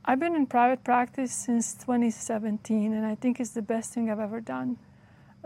i've 0.05 0.19
been 0.19 0.35
in 0.35 0.47
private 0.47 0.83
practice 0.83 1.33
since 1.33 1.75
2017 1.75 2.93
and 2.93 3.07
i 3.07 3.15
think 3.15 3.39
it's 3.39 3.51
the 3.51 3.63
best 3.63 3.93
thing 3.93 4.11
i've 4.11 4.19
ever 4.21 4.41
done. 4.41 4.77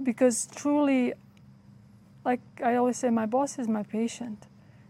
Because 0.03 0.49
truly 0.55 1.15
like 2.25 2.41
i 2.65 2.75
always 2.77 2.97
say 2.97 3.11
my 3.11 3.27
boss 3.27 3.59
is 3.59 3.69
my 3.69 3.83
patient. 3.83 4.47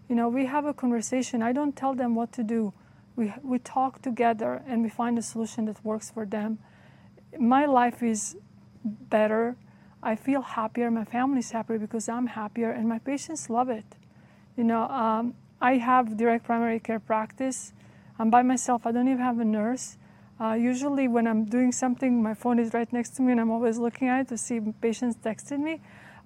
You 0.09 0.14
know 0.14 0.29
we 0.29 0.46
have 0.46 0.66
a 0.66 0.75
conversation. 0.75 1.42
I 1.42 1.53
don't 1.53 1.75
tell 1.75 1.94
them 1.94 2.14
what 2.14 2.33
to 2.33 2.42
do. 2.44 2.72
We, 3.16 3.33
we 3.42 3.59
talk 3.59 4.03
together 4.03 4.62
and 4.66 4.83
we 4.83 4.88
find 4.90 5.18
a 5.18 5.22
solution 5.22 5.64
that 5.64 5.83
works 5.85 6.11
for 6.11 6.27
them. 6.27 6.59
My 7.38 7.64
life 7.66 8.03
is 8.03 8.37
better 8.85 9.57
i 10.12 10.14
feel 10.26 10.42
happier 10.42 10.90
my 10.90 11.04
family's 11.04 11.50
happier 11.56 11.78
because 11.78 12.08
i'm 12.08 12.28
happier 12.28 12.70
and 12.70 12.88
my 12.88 12.98
patients 13.10 13.48
love 13.50 13.68
it 13.68 13.88
you 14.56 14.64
know 14.64 14.82
um, 14.88 15.34
i 15.60 15.72
have 15.76 16.16
direct 16.16 16.44
primary 16.44 16.80
care 16.80 17.00
practice 17.00 17.72
i'm 18.18 18.30
by 18.30 18.42
myself 18.42 18.86
i 18.86 18.92
don't 18.92 19.08
even 19.08 19.24
have 19.30 19.40
a 19.40 19.44
nurse 19.60 19.86
Uh, 20.38 20.52
usually, 20.52 21.08
when 21.08 21.26
I'm 21.26 21.42
doing 21.46 21.72
something, 21.72 22.22
my 22.22 22.34
phone 22.34 22.58
is 22.58 22.74
right 22.74 22.90
next 22.92 23.10
to 23.16 23.22
me, 23.22 23.32
and 23.32 23.40
I'm 23.40 23.50
always 23.50 23.78
looking 23.78 24.08
at 24.08 24.20
it 24.20 24.28
to 24.28 24.36
see 24.36 24.60
patients 24.86 25.16
texted 25.28 25.58
me. 25.68 25.80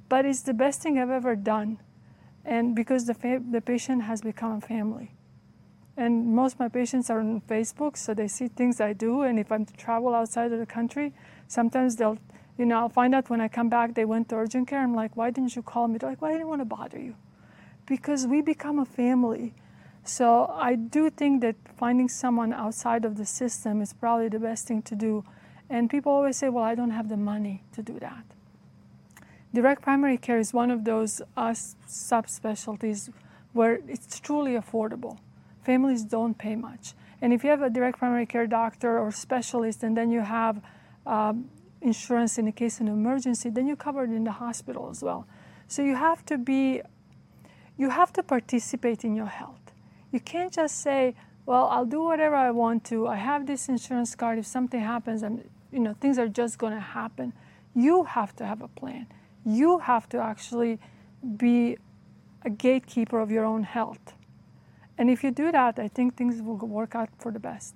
But 0.08 0.26
it's 0.26 0.42
the 0.42 0.54
best 0.54 0.82
thing 0.82 0.98
I've 0.98 1.14
ever 1.22 1.36
done, 1.36 1.78
and 2.44 2.74
because 2.74 3.06
the 3.06 3.14
fa- 3.14 3.42
the 3.56 3.60
patient 3.60 4.02
has 4.10 4.20
become 4.30 4.52
a 4.58 4.60
family. 4.60 5.08
And 5.96 6.34
most 6.34 6.54
of 6.54 6.60
my 6.60 6.68
patients 6.68 7.10
are 7.10 7.20
on 7.20 7.40
Facebook, 7.42 7.96
so 7.96 8.14
they 8.14 8.28
see 8.28 8.48
things 8.48 8.80
I 8.80 8.92
do. 8.94 9.22
And 9.22 9.38
if 9.38 9.52
I'm 9.52 9.64
to 9.66 9.74
travel 9.74 10.14
outside 10.14 10.52
of 10.52 10.58
the 10.58 10.66
country, 10.66 11.12
sometimes 11.46 11.96
they'll, 11.96 12.18
you 12.61 12.66
know, 12.66 12.79
I'll 12.79 12.90
find 12.90 13.14
out 13.14 13.31
when 13.31 13.40
I 13.40 13.49
come 13.49 13.70
back 13.70 13.94
they 13.94 14.05
went 14.05 14.29
to 14.29 14.37
urgent 14.37 14.68
care. 14.68 14.83
I'm 14.83 14.94
like, 14.94 15.16
why 15.16 15.31
didn't 15.31 15.57
you 15.57 15.62
call 15.62 15.88
me? 15.88 15.96
They're 15.96 16.11
like, 16.11 16.20
well, 16.20 16.31
I 16.31 16.35
didn't 16.35 16.49
want 16.49 16.61
to 16.61 16.66
bother 16.66 16.99
you, 16.99 17.14
because 17.87 18.27
we 18.27 18.42
become 18.42 18.79
a 18.79 18.85
family. 18.85 19.55
So 20.05 20.27
I 20.55 20.75
do 20.75 21.09
think 21.09 21.40
that 21.40 21.57
finding 21.77 22.09
someone 22.09 22.53
outside 22.53 23.07
of 23.07 23.16
the 23.16 23.25
system 23.25 23.81
is 23.81 23.94
probably 23.94 24.29
the 24.29 24.38
best 24.38 24.66
thing 24.68 24.83
to 24.83 24.94
do. 24.94 25.25
And 25.70 25.88
people 25.88 26.12
always 26.12 26.37
say, 26.37 26.49
well, 26.51 26.64
I 26.64 26.75
don't 26.75 26.90
have 26.90 27.09
the 27.09 27.16
money 27.16 27.62
to 27.73 27.83
do 27.83 27.99
that. 28.01 28.25
Direct 29.55 29.81
primary 29.83 30.18
care 30.18 30.38
is 30.38 30.53
one 30.53 30.70
of 30.70 30.85
those 30.85 31.23
uh, 31.37 31.55
subspecialties 31.88 33.11
where 33.53 33.81
it's 33.88 34.20
truly 34.20 34.53
affordable 34.53 35.18
families 35.62 36.03
don't 36.05 36.37
pay 36.37 36.57
much. 36.57 36.94
And 37.23 37.33
if 37.33 37.44
you 37.44 37.51
have 37.51 37.62
a 37.62 37.70
direct 37.70 37.99
primary 37.99 38.27
care 38.27 38.46
doctor 38.46 38.99
or 38.99 39.12
specialist, 39.12 39.83
and 39.83 39.96
then 39.96 40.11
you 40.11 40.20
have 40.20 40.61
um, 41.07 41.51
insurance 41.80 42.38
in 42.38 42.44
the 42.44 42.52
case 42.52 42.80
of 42.80 42.86
an 42.86 42.92
emergency, 42.92 43.50
then 43.50 43.66
you're 43.66 43.76
covered 43.76 44.10
in 44.10 44.24
the 44.24 44.32
hospital 44.32 44.88
as 44.90 45.02
well. 45.02 45.26
So 45.66 45.82
you 45.82 45.96
have 45.96 46.24
to 46.26 46.38
be, 46.38 46.82
you 47.76 47.90
have 47.90 48.12
to 48.14 48.22
participate 48.22 49.04
in 49.04 49.14
your 49.14 49.26
health. 49.26 49.72
You 50.12 50.20
can't 50.20 50.52
just 50.52 50.80
say, 50.80 51.14
well, 51.46 51.66
I'll 51.66 51.86
do 51.86 52.02
whatever 52.02 52.34
I 52.34 52.50
want 52.50 52.84
to. 52.84 53.06
I 53.06 53.16
have 53.16 53.46
this 53.46 53.68
insurance 53.68 54.14
card. 54.14 54.38
If 54.38 54.46
something 54.46 54.80
happens, 54.80 55.22
I'm, 55.22 55.42
you 55.72 55.80
know, 55.80 55.94
things 56.00 56.18
are 56.18 56.28
just 56.28 56.58
going 56.58 56.74
to 56.74 56.80
happen. 56.80 57.32
You 57.74 58.04
have 58.04 58.34
to 58.36 58.46
have 58.46 58.62
a 58.62 58.68
plan. 58.68 59.06
You 59.44 59.78
have 59.78 60.08
to 60.10 60.18
actually 60.18 60.78
be 61.36 61.78
a 62.42 62.50
gatekeeper 62.50 63.20
of 63.20 63.30
your 63.30 63.44
own 63.44 63.62
health. 63.62 64.14
And 64.98 65.08
if 65.08 65.24
you 65.24 65.30
do 65.30 65.50
that, 65.52 65.78
I 65.78 65.88
think 65.88 66.16
things 66.16 66.42
will 66.42 66.56
work 66.56 66.94
out 66.94 67.08
for 67.18 67.32
the 67.32 67.38
best. 67.38 67.74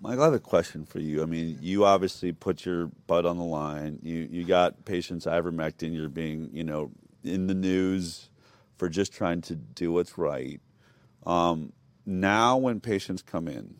Michael, 0.00 0.22
I 0.22 0.26
have 0.26 0.34
a 0.34 0.40
question 0.40 0.86
for 0.86 1.00
you. 1.00 1.22
I 1.22 1.26
mean, 1.26 1.58
you 1.60 1.84
obviously 1.84 2.32
put 2.32 2.66
your 2.66 2.86
butt 3.08 3.26
on 3.26 3.38
the 3.38 3.44
line. 3.44 3.98
You 4.02 4.28
you 4.30 4.44
got 4.44 4.84
patients 4.86 5.26
ivermectin. 5.26 5.94
You're 5.94 6.08
being, 6.10 6.50
you 6.52 6.64
know, 6.64 6.92
in 7.24 7.48
the 7.48 7.54
news 7.54 8.30
for 8.78 8.88
just 8.88 9.12
trying 9.12 9.42
to 9.42 9.56
do 9.56 9.92
what's 9.92 10.18
right. 10.18 10.60
Um, 11.26 11.72
now, 12.06 12.58
when 12.58 12.80
patients 12.80 13.22
come 13.22 13.48
in, 13.48 13.79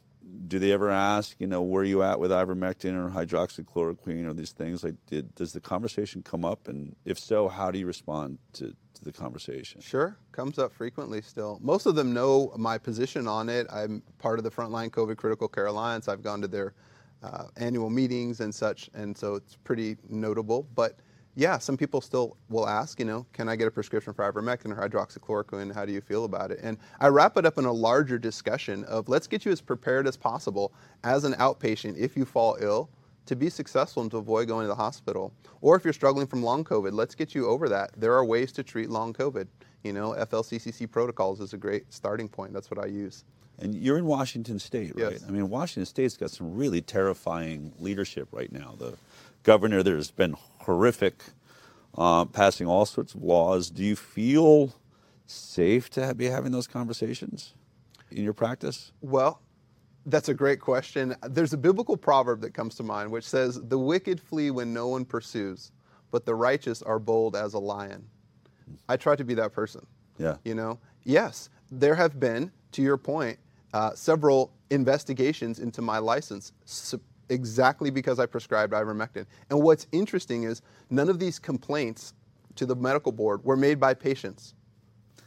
do 0.51 0.59
they 0.59 0.73
ever 0.73 0.91
ask, 0.91 1.37
you 1.39 1.47
know, 1.47 1.63
where 1.63 1.83
are 1.83 1.87
you 1.87 2.03
at 2.03 2.19
with 2.19 2.33
ivermectin 2.33 2.95
or 2.95 3.09
hydroxychloroquine 3.09 4.29
or 4.29 4.35
these 4.35 4.51
things? 4.51 4.83
Like, 4.83 4.97
did, 5.07 5.33
does 5.37 5.53
the 5.53 5.61
conversation 5.61 6.23
come 6.23 6.45
up? 6.45 6.67
And 6.67 6.97
if 7.05 7.19
so, 7.19 7.49
how 7.49 7.71
do 7.71 7.79
you 7.79 7.87
respond 7.87 8.39
to, 8.55 8.75
to 8.95 9.05
the 9.05 9.13
conversation? 9.13 9.81
Sure, 9.81 10.19
comes 10.33 10.59
up 10.59 10.73
frequently 10.73 11.23
still. 11.23 11.61
Most 11.63 11.87
of 11.87 11.95
them 11.95 12.13
know 12.13 12.53
my 12.57 12.79
position 12.79 13.29
on 13.29 13.49
it. 13.49 13.69
I'm 13.73 14.03
part 14.19 14.41
of 14.41 14.45
the 14.45 14.51
Frontline 14.51 14.91
COVID 14.91 15.17
Critical 15.17 15.47
Care 15.47 15.67
Alliance. 15.67 16.09
I've 16.09 16.23
gone 16.23 16.41
to 16.41 16.49
their 16.49 16.75
uh, 17.23 17.45
annual 17.57 17.89
meetings 17.89 18.41
and 18.41 18.53
such, 18.53 18.91
and 18.93 19.17
so 19.17 19.37
it's 19.37 19.55
pretty 19.55 19.99
notable. 20.09 20.67
But 20.75 20.99
yeah, 21.37 21.59
some 21.59 21.77
people 21.77 22.01
still 22.01 22.37
will 22.49 22.69
ask, 22.69 22.99
you 22.99 23.05
know, 23.05 23.25
can 23.33 23.49
I 23.49 23.57
get 23.57 23.69
a 23.69 23.71
prescription 23.71 24.13
for 24.13 24.31
ivermectin 24.31 24.77
or 24.77 24.89
hydroxychloroquine? 24.89 25.73
How 25.73 25.85
do 25.85 25.93
you 25.93 26.01
feel 26.01 26.25
about 26.25 26.51
it? 26.51 26.59
And 26.63 26.77
I 26.99 27.09
wrap 27.09 27.37
it 27.37 27.47
up 27.47 27.57
in 27.59 27.65
a 27.65 27.73
larger 27.73 28.19
discussion 28.19 28.85
of 28.85 29.09
let's 29.09 29.27
get 29.27 29.45
you 29.45 29.53
as 29.53 29.61
prepared 29.61 30.07
as 30.09 30.17
possible 30.17 30.73
as 31.05 31.25
an 31.25 31.35
outpatient 31.35 31.97
if 31.97 32.17
you 32.17 32.25
fall 32.25 32.57
ill 32.61 32.91
to 33.27 33.37
be 33.37 33.49
successful 33.49 34.03
and 34.03 34.11
to 34.11 34.17
avoid 34.17 34.49
going 34.49 34.65
to 34.65 34.69
the 34.69 34.75
hospital. 34.75 35.33
Or 35.61 35.77
if 35.77 35.85
you're 35.85 35.93
struggling 35.93 36.27
from 36.27 36.43
long 36.43 36.65
COVID, 36.65 36.93
let's 36.93 37.15
get 37.15 37.35
you 37.35 37.47
over 37.47 37.69
that. 37.69 37.93
There 37.97 38.13
are 38.15 38.25
ways 38.25 38.51
to 38.53 38.63
treat 38.65 38.91
long 38.91 39.13
COVID. 39.13 39.47
You 39.85 39.93
know, 39.93 40.13
FLCCC 40.13 40.91
protocols 40.91 41.41
is 41.41 41.53
a 41.53 41.57
great 41.57 41.93
starting 41.93 42.29
point. 42.29 42.53
That's 42.53 42.71
what 42.71 42.83
I 42.83 42.89
use. 42.89 43.25
And 43.61 43.75
you're 43.75 43.99
in 43.99 44.07
Washington 44.07 44.59
State, 44.59 44.97
right? 44.97 45.13
Yes. 45.13 45.25
I 45.29 45.31
mean, 45.31 45.49
Washington 45.49 45.87
State's 45.87 46.17
got 46.17 46.31
some 46.31 46.55
really 46.55 46.81
terrifying 46.81 47.73
leadership 47.79 48.29
right 48.33 48.51
now. 48.51 48.75
The 48.79 48.97
governor 49.43 49.83
there's 49.83 50.11
been 50.11 50.35
horrific, 50.61 51.23
uh, 51.97 52.25
passing 52.27 52.67
all 52.67 52.87
sorts 52.87 53.15
of 53.15 53.23
laws. 53.23 53.71
Do 53.71 53.83
you 53.83 53.97
feel 53.97 54.75
safe 55.27 55.91
to 55.91 56.15
be 56.15 56.27
having 56.27 56.53
those 56.53 56.67
conversations 56.67 57.55
in 58.11 58.25
your 58.25 58.33
practice? 58.33 58.93
Well, 59.01 59.41
that's 60.07 60.29
a 60.29 60.35
great 60.35 60.61
question. 60.61 61.15
There's 61.29 61.53
a 61.53 61.59
biblical 61.59 61.97
proverb 61.97 62.41
that 62.41 62.55
comes 62.55 62.75
to 62.77 62.83
mind 62.83 63.11
which 63.11 63.25
says, 63.25 63.61
The 63.63 63.79
wicked 63.79 64.21
flee 64.21 64.51
when 64.51 64.73
no 64.73 64.89
one 64.89 65.05
pursues, 65.05 65.73
but 66.11 66.25
the 66.25 66.35
righteous 66.35 66.83
are 66.83 66.99
bold 66.99 67.37
as 67.37 67.55
a 67.55 67.59
lion. 67.59 68.05
I 68.89 68.97
try 68.97 69.17
to 69.17 69.25
be 69.25 69.35
that 69.35 69.53
person. 69.53 69.87
Yeah. 70.19 70.37
You 70.45 70.55
know, 70.55 70.79
yes, 71.05 71.51
there 71.71 71.95
have 71.95 72.21
been, 72.21 72.51
to 72.73 72.83
your 72.83 72.97
point, 72.97 73.39
uh, 73.73 73.95
several 73.95 74.53
investigations 74.71 75.59
into 75.59 75.83
my 75.83 75.99
license 75.99 76.53
su- 76.65 77.01
exactly 77.31 77.91
because 77.91 78.19
I 78.19 78.27
prescribed 78.27 78.73
ivermectin. 78.73 79.27
And 79.49 79.63
what's 79.63 79.87
interesting 79.93 80.43
is 80.45 80.61
none 80.91 81.09
of 81.09 81.19
these 81.19 81.39
complaints 81.39 82.13
to 82.57 82.67
the 82.67 82.77
medical 82.77 83.13
board 83.13 83.45
were 83.45 83.57
made 83.57 83.81
by 83.81 83.95
patients. 83.95 84.55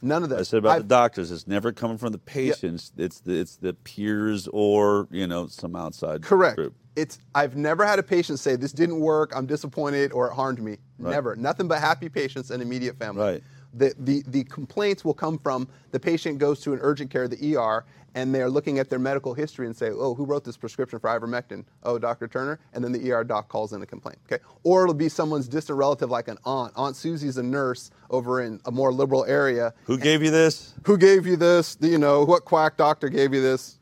None 0.01 0.21
of 0.21 0.29
that. 0.29 0.39
I 0.39 0.43
said 0.43 0.59
about 0.59 0.71
I've- 0.73 0.81
the 0.83 0.87
doctors, 0.89 1.31
it's 1.31 1.47
never 1.47 1.71
coming 1.71 1.97
from 1.97 2.11
the 2.11 2.17
patients. 2.17 2.91
It's 2.97 3.21
the 3.21 3.39
it's 3.39 3.55
the 3.55 3.73
peers 3.73 4.49
or 4.51 5.07
you 5.11 5.25
know 5.25 5.47
some 5.47 5.75
outside 5.77 6.21
Correct. 6.21 6.57
group. 6.57 6.75
It's 6.97 7.19
I've 7.33 7.55
never 7.55 7.85
had 7.85 7.99
a 7.99 8.03
patient 8.03 8.39
say 8.39 8.57
this 8.57 8.73
didn't 8.73 8.99
work, 8.99 9.31
I'm 9.33 9.45
disappointed, 9.45 10.11
or 10.11 10.27
it 10.29 10.33
harmed 10.33 10.61
me. 10.61 10.77
Never. 10.99 11.35
Nothing 11.37 11.67
but 11.69 11.79
happy 11.79 12.09
patients 12.09 12.51
and 12.51 12.61
immediate 12.61 12.97
family. 12.99 13.23
Right. 13.23 13.43
The, 13.73 13.93
the, 13.99 14.23
the 14.27 14.43
complaints 14.45 15.03
will 15.03 15.13
come 15.13 15.37
from 15.37 15.67
the 15.91 15.99
patient 15.99 16.37
goes 16.37 16.59
to 16.61 16.73
an 16.73 16.79
urgent 16.81 17.09
care, 17.09 17.27
the 17.27 17.55
ER, 17.55 17.85
and 18.15 18.33
they're 18.33 18.49
looking 18.49 18.79
at 18.79 18.89
their 18.89 18.99
medical 18.99 19.33
history 19.33 19.65
and 19.65 19.75
say, 19.75 19.89
oh, 19.89 20.13
who 20.13 20.25
wrote 20.25 20.43
this 20.43 20.55
prescription 20.55 20.99
for 20.99 21.09
ivermectin? 21.09 21.65
Oh, 21.83 21.97
Dr. 21.97 22.27
Turner. 22.27 22.59
And 22.73 22.83
then 22.83 22.91
the 22.91 23.11
ER 23.11 23.23
doc 23.23 23.47
calls 23.47 23.73
in 23.73 23.81
a 23.81 23.85
complaint. 23.85 24.19
Okay. 24.31 24.41
Or 24.63 24.83
it'll 24.83 24.93
be 24.93 25.09
someone's 25.09 25.47
distant 25.47 25.79
relative 25.79 26.11
like 26.11 26.27
an 26.27 26.37
aunt. 26.45 26.73
Aunt 26.75 26.95
Susie's 26.95 27.37
a 27.37 27.43
nurse 27.43 27.89
over 28.11 28.41
in 28.41 28.59
a 28.65 28.71
more 28.71 28.93
liberal 28.93 29.25
area. 29.25 29.73
Who 29.85 29.97
gave 29.97 30.21
you 30.21 30.29
this? 30.29 30.73
Who 30.85 30.97
gave 30.97 31.25
you 31.25 31.35
this? 31.35 31.77
You 31.81 31.97
know, 31.97 32.23
what 32.23 32.45
quack 32.45 32.77
doctor 32.77 33.09
gave 33.09 33.33
you 33.33 33.41
this? 33.41 33.79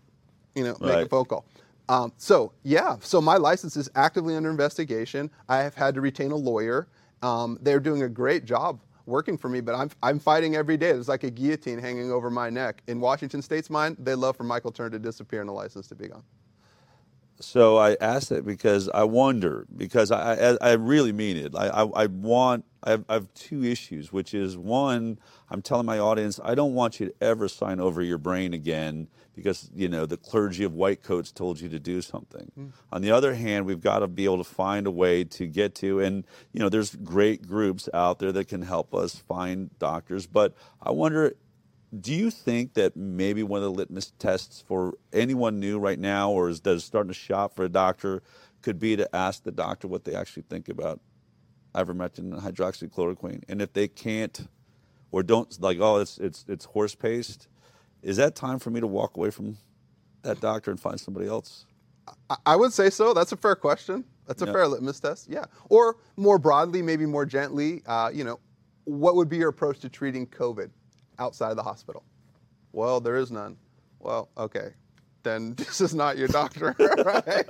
You 0.56 0.64
know, 0.64 0.78
make 0.80 1.06
a 1.06 1.10
phone 1.10 1.26
call. 1.26 1.46
Um, 1.90 2.14
so 2.18 2.54
yeah, 2.64 2.96
so 3.02 3.20
my 3.20 3.36
license 3.36 3.76
is 3.76 3.90
actively 3.96 4.36
under 4.36 4.50
investigation. 4.50 5.30
I 5.50 5.58
have 5.58 5.76
had 5.76 5.94
to 5.96 6.02
retain 6.02 6.32
a 6.32 6.36
lawyer. 6.36 6.88
Um, 7.22 7.58
they're 7.62 7.80
doing 7.80 8.04
a 8.04 8.10
great 8.10 8.46
job 8.46 8.80
working 9.06 9.38
for 9.38 9.50
me, 9.50 9.62
but 9.62 9.76
I'm, 9.76 9.90
I'm 10.04 10.20
fighting 10.20 10.56
every 10.56 10.78
day. 10.78 10.92
There's 10.92 11.10
like 11.10 11.24
a 11.24 11.32
guillotine 11.32 11.80
hanging 11.80 12.12
over 12.12 12.30
my 12.30 12.50
neck. 12.50 12.84
In 12.88 13.00
Washington 13.00 13.42
State's 13.42 13.70
mind, 13.70 13.98
they 14.00 14.16
love 14.16 14.38
for 14.38 14.44
Michael 14.44 14.72
Turner 14.72 14.92
to 14.92 15.00
disappear 15.00 15.42
and 15.42 15.50
the 15.50 15.54
license 15.54 15.88
to 15.88 15.96
be 15.96 16.08
gone. 16.08 16.24
So 17.44 17.78
I 17.78 17.98
asked 18.00 18.30
that 18.30 18.46
because 18.46 18.90
I 18.90 19.04
wonder, 19.04 19.66
because 19.76 20.12
I, 20.12 20.52
I, 20.52 20.58
I 20.62 20.72
really 20.74 21.12
mean 21.12 21.38
it. 21.38 21.56
I, 21.56 21.68
I, 21.68 22.04
I 22.04 22.06
want, 22.06 22.66
I 22.84 22.92
have, 22.92 23.06
I 23.10 23.14
have 23.16 23.34
two 23.34 23.64
issues, 23.64 24.14
which 24.14 24.34
is 24.34 24.58
one, 24.58 25.20
I'm 25.50 25.62
telling 25.62 25.86
my 25.86 26.00
audience, 26.00 26.40
I 26.44 26.56
don't 26.56 26.74
want 26.74 27.00
you 27.00 27.08
to 27.08 27.14
ever 27.22 27.48
sign 27.48 27.80
over 27.80 28.02
your 28.02 28.18
brain 28.18 28.54
again 28.54 29.08
because, 29.36 29.70
you 29.74 29.88
know, 29.88 30.06
the 30.06 30.18
clergy 30.18 30.64
of 30.64 30.74
white 30.74 31.04
coats 31.04 31.32
told 31.32 31.60
you 31.60 31.70
to 31.70 31.80
do 31.80 32.02
something. 32.02 32.52
Hmm. 32.56 32.68
On 32.92 33.02
the 33.02 33.12
other 33.12 33.34
hand, 33.34 33.66
we've 33.66 33.82
got 33.82 34.00
to 34.00 34.08
be 34.08 34.26
able 34.26 34.38
to 34.38 34.44
find 34.44 34.88
a 34.88 34.92
way 34.92 35.24
to 35.24 35.48
get 35.48 35.76
to, 35.76 36.00
and, 36.00 36.26
you 36.54 36.60
know, 36.60 36.70
there's 36.70 36.96
great 36.96 37.48
groups 37.48 37.88
out 37.94 38.20
there 38.20 38.32
that 38.32 38.48
can 38.48 38.62
help 38.62 38.94
us 38.94 39.16
find 39.16 39.78
doctors, 39.80 40.28
but 40.28 40.54
I 40.82 40.92
wonder 40.92 41.36
do 42.00 42.14
you 42.14 42.32
think 42.32 42.74
that 42.76 42.96
maybe 42.96 43.44
one 43.44 43.58
of 43.62 43.64
the 43.64 43.72
litmus 43.78 44.14
tests 44.18 44.64
for 44.66 44.94
anyone 45.12 45.60
new 45.60 45.78
right 45.78 46.00
now 46.00 46.32
or 46.32 46.48
is 46.50 46.62
that 46.62 46.72
is 46.72 46.84
starting 46.86 47.10
to 47.10 47.14
shop 47.14 47.54
for 47.56 47.66
a 47.66 47.70
doctor 47.70 48.24
could 48.62 48.80
be 48.80 48.96
to 48.96 49.14
ask 49.16 49.44
the 49.44 49.52
doctor 49.52 49.88
what 49.88 50.04
they 50.06 50.16
actually 50.16 50.44
think 50.50 50.70
about 50.70 51.02
ivermectin 51.76 52.20
and 52.20 52.36
hydroxychloroquine 52.42 53.44
and 53.50 53.62
if 53.62 53.74
they 53.74 53.88
can't 53.88 54.48
or 55.12 55.24
don't 55.24 55.60
like 55.62 55.80
oh 55.80 55.98
it's 55.98 56.18
it's 56.20 56.46
it's 56.48 56.66
horse 56.66 56.96
paste 56.96 57.48
is 58.02 58.18
that 58.18 58.36
time 58.36 58.60
for 58.60 58.70
me 58.70 58.80
to 58.80 58.88
walk 58.88 59.16
away 59.18 59.30
from 59.30 59.58
that 60.24 60.40
doctor 60.40 60.72
and 60.72 60.80
find 60.80 61.00
somebody 61.00 61.28
else 61.28 61.66
I- 62.30 62.38
I 62.48 62.56
would 62.56 62.74
say 62.74 62.90
so. 62.90 63.14
That's 63.14 63.32
a 63.32 63.38
fair 63.38 63.56
question. 63.56 64.04
That's 64.26 64.42
a 64.42 64.46
Yeah. 64.48 64.54
fair 64.54 64.68
litmus 64.68 65.00
test. 65.00 65.30
Yeah. 65.30 65.46
Or 65.70 65.98
more 66.18 66.40
broadly, 66.40 66.82
maybe 66.82 67.06
more 67.06 67.28
gently, 67.28 67.84
uh, 67.86 68.10
you 68.12 68.24
know, 68.24 68.40
what 68.86 69.16
would 69.16 69.30
be 69.30 69.38
your 69.38 69.50
approach 69.50 69.80
to 69.82 69.88
treating 69.90 70.26
COVID 70.26 70.72
outside 71.22 71.56
the 71.56 71.64
hospital? 71.64 72.04
Well, 72.74 73.00
there 73.00 73.18
is 73.18 73.32
none. 73.32 73.58
Well, 74.00 74.30
okay. 74.38 74.74
Then 75.24 75.54
this 75.62 75.80
is 75.80 75.94
not 75.94 76.18
your 76.18 76.28
doctor, 76.28 76.76
right? 77.06 77.46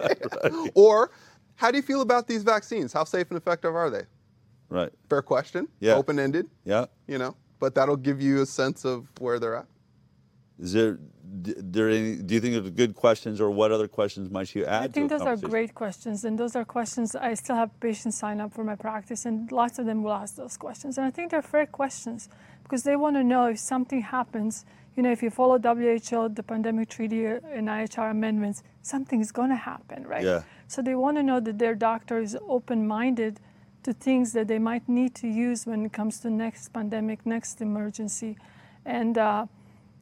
Or 0.76 1.12
how 1.56 1.72
do 1.72 1.78
you 1.78 1.84
feel 1.84 2.02
about 2.02 2.28
these 2.28 2.44
vaccines? 2.44 2.92
How 2.92 3.06
safe 3.06 3.28
and 3.32 3.38
effective 3.38 3.74
are 3.76 3.90
they? 3.90 4.04
right 4.70 4.92
Fair 5.10 5.22
question. 5.22 5.68
Yeah. 5.80 5.96
Open 5.96 6.18
ended, 6.18 6.48
yeah 6.64 6.86
you 7.08 7.18
know, 7.18 7.36
but 7.60 7.76
that'll 7.76 8.04
give 8.10 8.22
you 8.22 8.42
a 8.42 8.46
sense 8.46 8.86
of 8.86 9.08
where 9.20 9.38
they're 9.40 9.58
at. 9.58 9.68
Is 10.60 10.74
there, 10.74 11.00
there 11.24 11.90
any, 11.90 12.18
do 12.18 12.36
you 12.36 12.40
think 12.40 12.54
there's 12.54 12.70
good 12.70 12.94
questions, 12.94 13.42
or 13.42 13.50
what 13.50 13.72
other 13.72 13.88
questions 13.88 14.30
might 14.30 14.54
you 14.54 14.64
add? 14.66 14.84
I 14.84 14.88
think 14.88 15.10
to 15.10 15.18
those 15.18 15.28
are 15.28 15.36
great 15.36 15.74
questions, 15.74 16.24
and 16.24 16.38
those 16.38 16.56
are 16.56 16.64
questions 16.64 17.16
I 17.16 17.34
still 17.34 17.56
have 17.56 17.72
patients 17.80 18.18
sign 18.20 18.40
up 18.40 18.54
for 18.54 18.64
my 18.64 18.76
practice, 18.76 19.26
and 19.26 19.52
lots 19.52 19.80
of 19.80 19.88
them 19.88 20.04
will 20.04 20.14
ask 20.14 20.36
those 20.36 20.58
questions. 20.58 21.00
And 21.00 21.08
I 21.08 21.10
think 21.10 21.32
they're 21.32 21.42
fair 21.42 21.66
questions 21.66 22.30
because 22.72 22.84
they 22.84 22.96
want 22.96 23.18
to 23.18 23.24
know 23.24 23.48
if 23.48 23.60
something 23.60 24.02
happens. 24.02 24.64
You 24.96 25.04
know, 25.04 25.12
if 25.12 25.22
you 25.22 25.30
follow 25.30 25.60
WHO, 25.60 26.30
the 26.30 26.42
pandemic 26.42 26.88
treaty, 26.88 27.26
and 27.26 27.68
IHR 27.68 28.12
amendments, 28.12 28.64
something 28.82 29.20
is 29.20 29.30
going 29.34 29.50
to 29.50 29.58
happen, 29.58 30.08
right? 30.08 30.24
Yeah. 30.24 30.44
So 30.70 30.82
they 30.82 30.96
want 30.96 31.18
to 31.18 31.24
know 31.24 31.42
that 31.42 31.60
their 31.60 31.76
doctor 31.76 32.20
is 32.20 32.38
open-minded 32.48 33.42
to 33.84 33.92
things 33.92 34.32
that 34.32 34.48
they 34.48 34.58
might 34.58 34.88
need 34.88 35.14
to 35.16 35.28
use 35.28 35.66
when 35.66 35.86
it 35.86 35.92
comes 35.92 36.22
to 36.22 36.30
next 36.30 36.70
pandemic, 36.70 37.26
next 37.26 37.60
emergency, 37.60 38.38
and 38.86 39.18
uh, 39.18 39.48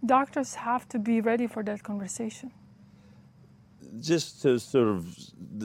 doctors 0.06 0.54
have 0.54 0.88
to 0.90 1.00
be 1.00 1.22
ready 1.22 1.48
for 1.48 1.64
that 1.64 1.82
conversation. 1.82 2.52
just 4.00 4.42
to 4.44 4.60
sort 4.60 4.90
of, 4.90 5.18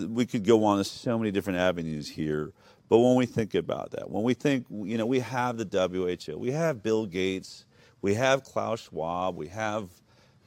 we 0.09 0.25
could 0.25 0.45
go 0.45 0.65
on 0.65 0.83
so 0.85 1.19
many 1.19 1.31
different 1.31 1.59
avenues 1.59 2.09
here. 2.09 2.53
But 2.89 2.99
when 2.99 3.15
we 3.15 3.27
think 3.27 3.55
about 3.55 3.93
that, 3.93 4.11
when 4.11 4.23
we 4.23 4.35
think, 4.35 4.67
you 4.71 4.99
know, 4.99 5.07
we 5.07 5.21
have 5.21 5.57
the 5.57 5.89
WHO, 6.29 6.39
we 6.39 6.51
have 6.51 6.83
Bill 6.83 7.07
Gates, 7.07 7.65
we 8.03 8.15
have 8.15 8.45
Klaus 8.45 8.83
Schwab, 8.83 9.37
we 9.37 9.49
have 9.49 9.89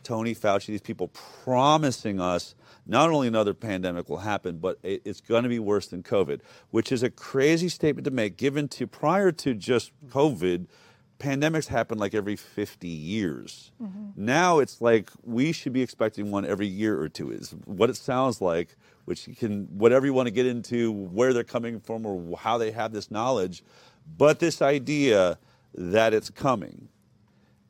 Tony 0.03 0.33
Fauci, 0.33 0.67
these 0.67 0.81
people 0.81 1.09
promising 1.43 2.21
us 2.21 2.55
not 2.85 3.09
only 3.09 3.27
another 3.27 3.53
pandemic 3.53 4.07
will 4.07 4.19
happen, 4.19 4.57
but 4.57 4.77
it's 4.83 5.19
going 5.19 5.43
to 5.43 5.49
be 5.49 5.59
worse 5.59 5.87
than 5.87 6.03
COVID, 6.03 6.39
which 6.71 6.91
is 6.91 7.03
a 7.03 7.09
crazy 7.09 7.67
statement 7.67 8.05
to 8.05 8.11
make 8.11 8.37
given 8.37 8.67
to 8.69 8.87
prior 8.87 9.31
to 9.33 9.53
just 9.53 9.91
COVID, 10.07 10.67
pandemics 11.19 11.67
happen 11.67 11.97
like 11.97 12.13
every 12.13 12.35
50 12.35 12.87
years. 12.87 13.71
Mm-hmm. 13.81 14.11
Now 14.15 14.59
it's 14.59 14.79
like 14.79 15.11
we 15.23 15.51
should 15.51 15.73
be 15.73 15.81
expecting 15.81 16.31
one 16.31 16.45
every 16.45 16.67
year 16.67 17.01
or 17.01 17.09
two, 17.09 17.31
is 17.31 17.53
what 17.65 17.89
it 17.89 17.97
sounds 17.97 18.39
like, 18.39 18.77
which 19.07 19.25
you 19.25 19.33
can, 19.33 19.63
whatever 19.67 20.05
you 20.05 20.11
want 20.11 20.27
to 20.27 20.33
get 20.33 20.45
into, 20.45 20.91
where 20.91 21.31
they're 21.31 21.45
coming 21.45 21.79
from 21.79 22.05
or 22.05 22.37
how 22.37 22.57
they 22.57 22.71
have 22.71 22.91
this 22.91 23.09
knowledge, 23.09 23.63
but 24.17 24.39
this 24.39 24.61
idea 24.61 25.39
that 25.73 26.13
it's 26.13 26.29
coming 26.29 26.89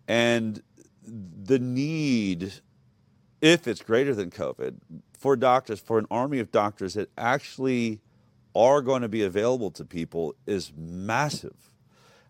and 0.08 0.63
the 1.06 1.60
need, 1.60 2.54
if 3.39 3.67
it's 3.67 3.84
greater 3.84 4.15
than 4.15 4.32
COVID, 4.32 4.78
for 5.15 5.36
doctors, 5.36 5.80
for 5.80 6.00
an 6.00 6.08
army 6.10 6.39
of 6.39 6.52
doctors 6.52 6.95
that 6.95 7.12
actually 7.19 8.02
are 8.56 8.82
going 8.82 9.04
to 9.04 9.08
be 9.08 9.21
available 9.21 9.69
to 9.69 9.86
people 9.86 10.34
is 10.47 10.73
massive. 10.76 11.69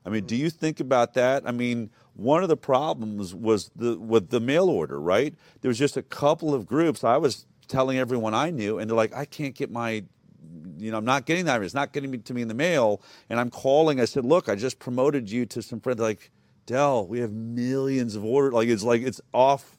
I 0.05 0.09
mean, 0.09 0.25
do 0.25 0.35
mm-hmm. 0.35 0.43
you 0.43 0.49
think 0.49 0.81
about 0.81 1.13
that? 1.13 1.47
I 1.47 1.51
mean, 1.51 1.91
one 2.13 2.43
of 2.43 2.49
the 2.49 2.57
problems 2.57 3.33
was 3.33 3.71
the 3.73 3.97
with 3.97 4.31
the 4.31 4.41
mail 4.41 4.69
order, 4.69 4.99
right? 4.99 5.33
There 5.61 5.69
was 5.69 5.79
just 5.79 5.95
a 5.95 6.01
couple 6.01 6.53
of 6.53 6.65
groups. 6.65 7.05
I 7.05 7.15
was 7.15 7.45
telling 7.67 7.97
everyone 7.97 8.33
I 8.33 8.49
knew, 8.49 8.79
and 8.79 8.89
they're 8.89 8.97
like, 8.97 9.15
I 9.15 9.25
can't 9.25 9.55
get 9.55 9.71
my, 9.71 10.03
you 10.77 10.91
know, 10.91 10.97
I'm 10.97 11.05
not 11.05 11.25
getting 11.25 11.45
that. 11.45 11.61
It's 11.61 11.73
not 11.73 11.93
getting 11.93 12.21
to 12.21 12.33
me 12.33 12.41
in 12.41 12.47
the 12.47 12.53
mail. 12.53 13.01
And 13.29 13.39
I'm 13.39 13.49
calling. 13.49 13.99
I 13.99 14.05
said, 14.05 14.25
look, 14.25 14.49
I 14.49 14.55
just 14.55 14.79
promoted 14.79 15.29
you 15.29 15.45
to 15.47 15.61
some 15.61 15.79
friends. 15.79 15.99
Like, 15.99 16.31
Del, 16.67 17.07
we 17.07 17.19
have 17.21 17.31
millions 17.31 18.15
of 18.15 18.25
orders. 18.25 18.53
Like 18.53 18.67
it's 18.67 18.83
like 18.83 19.01
it's 19.01 19.21
off 19.33 19.77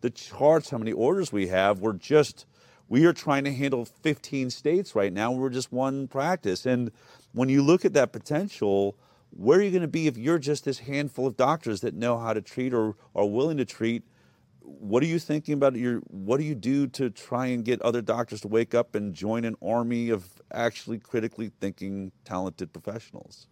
the 0.00 0.08
charts 0.08 0.70
how 0.70 0.78
many 0.78 0.92
orders 0.92 1.30
we 1.30 1.48
have. 1.48 1.80
We're 1.80 1.92
just 1.92 2.46
we 2.88 3.04
are 3.04 3.12
trying 3.12 3.44
to 3.44 3.52
handle 3.52 3.84
15 3.84 4.50
states 4.50 4.94
right 4.94 5.12
now. 5.12 5.30
We're 5.30 5.50
just 5.50 5.70
one 5.70 6.08
practice. 6.08 6.66
And 6.66 6.90
when 7.32 7.48
you 7.48 7.62
look 7.62 7.84
at 7.84 7.92
that 7.92 8.10
potential, 8.10 8.96
where 9.30 9.60
are 9.60 9.62
you 9.62 9.70
going 9.70 9.82
to 9.82 9.88
be 9.88 10.06
if 10.08 10.16
you're 10.16 10.38
just 10.38 10.64
this 10.64 10.80
handful 10.80 11.26
of 11.26 11.36
doctors 11.36 11.82
that 11.82 11.94
know 11.94 12.18
how 12.18 12.32
to 12.32 12.40
treat 12.40 12.74
or 12.74 12.96
are 13.14 13.26
willing 13.26 13.58
to 13.58 13.64
treat? 13.64 14.02
What 14.78 15.02
are 15.02 15.06
you 15.06 15.18
thinking 15.18 15.54
about 15.54 15.74
your 15.74 15.98
what 16.08 16.38
do 16.38 16.44
you 16.44 16.54
do 16.54 16.86
to 16.88 17.10
try 17.10 17.46
and 17.46 17.64
get 17.64 17.82
other 17.82 18.00
doctors 18.00 18.40
to 18.42 18.48
wake 18.48 18.74
up 18.74 18.94
and 18.94 19.12
join 19.12 19.44
an 19.44 19.56
army 19.62 20.10
of 20.10 20.28
actually 20.52 20.98
critically 20.98 21.50
thinking 21.60 22.12
talented 22.24 22.72
professionals? 22.72 23.46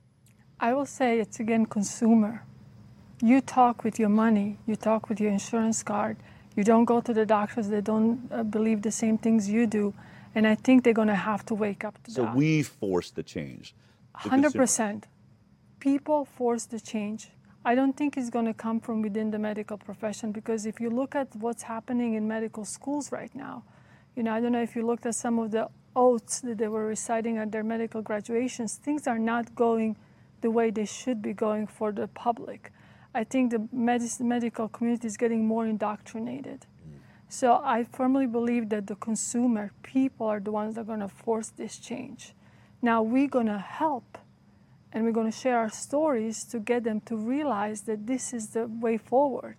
I 0.61 0.74
will 0.74 0.87
say 0.87 1.18
it's 1.20 1.40
again 1.40 1.66
consumer. 1.66 2.44
You 3.20 3.40
talk 3.40 3.83
with 3.85 3.98
your 3.98 4.09
money, 4.09 4.59
you 4.66 4.76
talk 4.76 5.09
with 5.09 5.20
your 5.20 5.31
insurance 5.31 5.83
card. 5.83 6.16
You 6.57 6.64
don't 6.64 6.85
go 6.85 7.00
to 7.00 7.12
the 7.12 7.26
doctors 7.26 7.68
they 7.68 7.81
don't 7.81 8.28
uh, 8.33 8.42
believe 8.42 8.83
the 8.83 8.90
same 8.90 9.18
things 9.18 9.48
you 9.48 9.66
do. 9.66 9.94
And 10.35 10.46
I 10.46 10.54
think 10.54 10.85
they're 10.85 10.92
going 10.92 11.09
to 11.09 11.14
have 11.14 11.44
to 11.46 11.54
wake 11.54 11.85
up 11.85 11.94
to 12.04 12.11
that. 12.11 12.12
So 12.12 12.22
that. 12.22 12.35
we 12.35 12.62
force 12.62 13.11
the 13.11 13.22
change. 13.22 13.74
the 14.22 14.31
Hundred 14.31 14.42
consumer. 14.44 14.62
percent. 14.62 15.07
People 15.81 16.24
force 16.24 16.66
the 16.66 16.81
change. 16.81 17.31
I 17.68 17.74
don't 17.74 17.94
think 17.94 18.16
it's 18.16 18.31
going 18.31 18.46
to 18.46 18.54
come 18.54 18.81
from 18.81 19.02
within 19.02 19.31
the 19.31 19.38
medical 19.38 19.76
profession 19.76 20.33
because 20.33 20.64
if 20.64 20.81
you 20.81 20.88
look 20.88 21.14
at 21.14 21.28
what's 21.37 21.64
happening 21.64 22.14
in 22.14 22.26
medical 22.26 22.64
schools 22.64 23.12
right 23.12 23.35
now, 23.35 23.62
you 24.16 24.22
know, 24.22 24.33
I 24.33 24.40
don't 24.40 24.52
know 24.52 24.62
if 24.62 24.74
you 24.74 24.87
looked 24.87 25.04
at 25.04 25.14
some 25.14 25.38
of 25.38 25.50
the 25.50 25.68
oaths 25.94 26.40
that 26.40 26.57
they 26.57 26.68
were 26.68 26.87
reciting 26.87 27.37
at 27.37 27.52
their 27.52 27.62
medical 27.62 28.00
graduations, 28.00 28.76
things 28.76 29.07
are 29.07 29.18
not 29.18 29.54
going 29.54 29.98
the 30.40 30.50
way 30.50 30.70
they 30.70 30.87
should 30.87 31.20
be 31.20 31.35
going 31.35 31.66
for 31.66 31.92
the 31.92 32.09
public. 32.09 32.72
I 33.14 33.24
think 33.24 33.50
the 33.50 33.59
medis- 33.59 34.18
medical 34.18 34.68
community 34.68 35.07
is 35.07 35.18
getting 35.18 35.44
more 35.46 35.66
indoctrinated. 35.66 36.61
Mm. 36.61 37.00
So 37.28 37.61
I 37.62 37.85
firmly 37.85 38.26
believe 38.26 38.70
that 38.70 38.87
the 38.87 38.94
consumer, 38.94 39.72
people 39.83 40.26
are 40.26 40.40
the 40.40 40.52
ones 40.52 40.76
that 40.76 40.81
are 40.81 40.85
going 40.85 41.00
to 41.00 41.09
force 41.09 41.50
this 41.50 41.76
change. 41.76 42.33
Now 42.81 43.02
we're 43.02 43.28
going 43.28 43.48
to 43.48 43.59
help 43.59 44.16
and 44.92 45.05
we're 45.05 45.12
going 45.12 45.31
to 45.31 45.38
share 45.38 45.59
our 45.59 45.70
stories 45.70 46.44
to 46.44 46.59
get 46.59 46.85
them 46.85 47.01
to 47.03 47.16
realize 47.16 47.83
that 47.83 48.07
this 48.07 48.33
is 48.33 48.48
the 48.48 48.66
way 48.66 48.96
forward. 48.96 49.57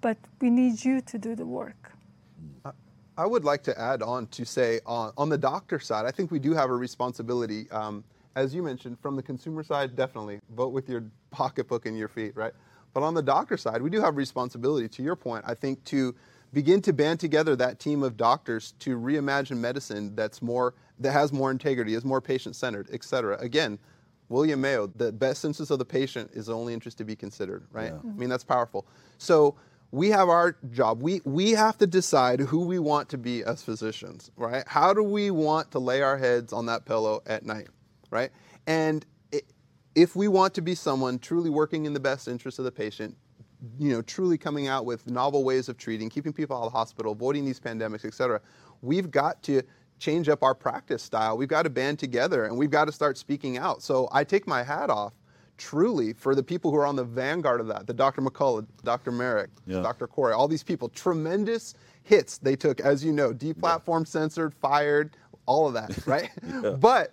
But 0.00 0.18
we 0.40 0.50
need 0.50 0.84
you 0.84 1.00
to 1.00 1.18
do 1.18 1.34
the 1.34 1.46
work. 1.46 1.92
I 3.18 3.24
would 3.24 3.44
like 3.44 3.62
to 3.62 3.80
add 3.80 4.02
on 4.02 4.26
to 4.28 4.44
say 4.44 4.80
on, 4.84 5.12
on 5.16 5.30
the 5.30 5.38
doctor 5.38 5.80
side, 5.80 6.04
I 6.04 6.10
think 6.10 6.30
we 6.30 6.38
do 6.38 6.52
have 6.52 6.68
a 6.68 6.76
responsibility. 6.76 7.70
Um, 7.70 8.04
as 8.34 8.54
you 8.54 8.62
mentioned, 8.62 8.98
from 9.00 9.16
the 9.16 9.22
consumer 9.22 9.62
side, 9.62 9.96
definitely 9.96 10.38
vote 10.54 10.72
with 10.74 10.88
your 10.88 11.02
pocketbook 11.30 11.86
and 11.86 11.96
your 11.96 12.08
feet, 12.08 12.36
right? 12.36 12.52
But 12.92 13.02
on 13.02 13.14
the 13.14 13.22
doctor 13.22 13.56
side, 13.56 13.80
we 13.80 13.88
do 13.88 14.02
have 14.02 14.16
responsibility. 14.16 14.86
To 14.88 15.02
your 15.02 15.16
point, 15.16 15.44
I 15.46 15.54
think 15.54 15.82
to 15.84 16.14
begin 16.52 16.82
to 16.82 16.92
band 16.92 17.18
together 17.18 17.56
that 17.56 17.78
team 17.78 18.02
of 18.02 18.18
doctors 18.18 18.74
to 18.80 18.98
reimagine 18.98 19.56
medicine 19.56 20.14
that's 20.14 20.42
more 20.42 20.74
that 20.98 21.12
has 21.12 21.32
more 21.32 21.50
integrity, 21.50 21.94
is 21.94 22.04
more 22.04 22.20
patient-centered, 22.20 22.88
et 22.92 23.02
cetera. 23.02 23.38
Again, 23.40 23.78
William 24.28 24.60
Mayo, 24.60 24.88
the 24.88 25.12
best 25.12 25.44
interest 25.44 25.70
of 25.70 25.78
the 25.78 25.84
patient 25.84 26.30
is 26.34 26.46
the 26.46 26.54
only 26.54 26.74
interest 26.74 26.98
to 26.98 27.04
be 27.04 27.14
considered, 27.14 27.66
right? 27.70 27.92
I 27.92 28.18
mean, 28.18 28.28
that's 28.28 28.44
powerful. 28.44 28.86
So 29.18 29.54
we 29.92 30.10
have 30.10 30.28
our 30.28 30.56
job. 30.72 31.00
We, 31.00 31.20
we 31.24 31.52
have 31.52 31.78
to 31.78 31.86
decide 31.86 32.40
who 32.40 32.66
we 32.66 32.78
want 32.78 33.08
to 33.10 33.18
be 33.18 33.44
as 33.44 33.62
physicians, 33.62 34.30
right? 34.36 34.64
How 34.66 34.92
do 34.92 35.02
we 35.02 35.30
want 35.30 35.70
to 35.70 35.78
lay 35.78 36.02
our 36.02 36.18
heads 36.18 36.52
on 36.52 36.66
that 36.66 36.84
pillow 36.84 37.22
at 37.26 37.46
night, 37.46 37.68
right? 38.10 38.30
And 38.66 39.06
if 39.94 40.14
we 40.16 40.28
want 40.28 40.54
to 40.54 40.60
be 40.60 40.74
someone 40.74 41.18
truly 41.18 41.48
working 41.48 41.86
in 41.86 41.94
the 41.94 42.00
best 42.00 42.28
interest 42.28 42.58
of 42.58 42.64
the 42.64 42.72
patient, 42.72 43.16
you 43.78 43.90
know, 43.90 44.02
truly 44.02 44.36
coming 44.36 44.66
out 44.66 44.84
with 44.84 45.06
novel 45.06 45.42
ways 45.42 45.68
of 45.68 45.78
treating, 45.78 46.10
keeping 46.10 46.32
people 46.32 46.56
out 46.56 46.66
of 46.66 46.72
the 46.72 46.78
hospital, 46.78 47.12
avoiding 47.12 47.44
these 47.44 47.58
pandemics, 47.58 48.04
et 48.04 48.12
cetera, 48.12 48.40
we've 48.82 49.10
got 49.10 49.42
to 49.44 49.62
change 49.98 50.28
up 50.28 50.42
our 50.42 50.54
practice 50.54 51.02
style. 51.02 51.36
We've 51.36 51.48
got 51.48 51.62
to 51.62 51.70
band 51.70 51.98
together 51.98 52.44
and 52.44 52.56
we've 52.56 52.70
got 52.70 52.84
to 52.86 52.92
start 52.92 53.16
speaking 53.18 53.56
out. 53.58 53.82
So 53.82 54.08
I 54.12 54.24
take 54.24 54.46
my 54.46 54.62
hat 54.62 54.90
off 54.90 55.12
truly 55.58 56.12
for 56.12 56.34
the 56.34 56.42
people 56.42 56.70
who 56.70 56.76
are 56.76 56.86
on 56.86 56.96
the 56.96 57.04
vanguard 57.04 57.60
of 57.60 57.66
that, 57.68 57.86
the 57.86 57.94
Dr. 57.94 58.20
McCullough, 58.20 58.66
Dr. 58.84 59.10
Marik, 59.10 59.50
Yeah. 59.66 59.80
Dr. 59.80 60.06
Kory, 60.06 60.34
all 60.34 60.48
these 60.48 60.62
people, 60.62 60.88
tremendous 60.90 61.74
hits 62.02 62.38
they 62.38 62.56
took, 62.56 62.80
as 62.80 63.02
you 63.04 63.10
know, 63.12 63.32
deplatformed, 63.32 64.06
censored, 64.06 64.52
fired, 64.54 65.16
all 65.46 65.66
of 65.66 65.72
that, 65.74 65.96
right? 66.06 66.30
But, 66.78 67.12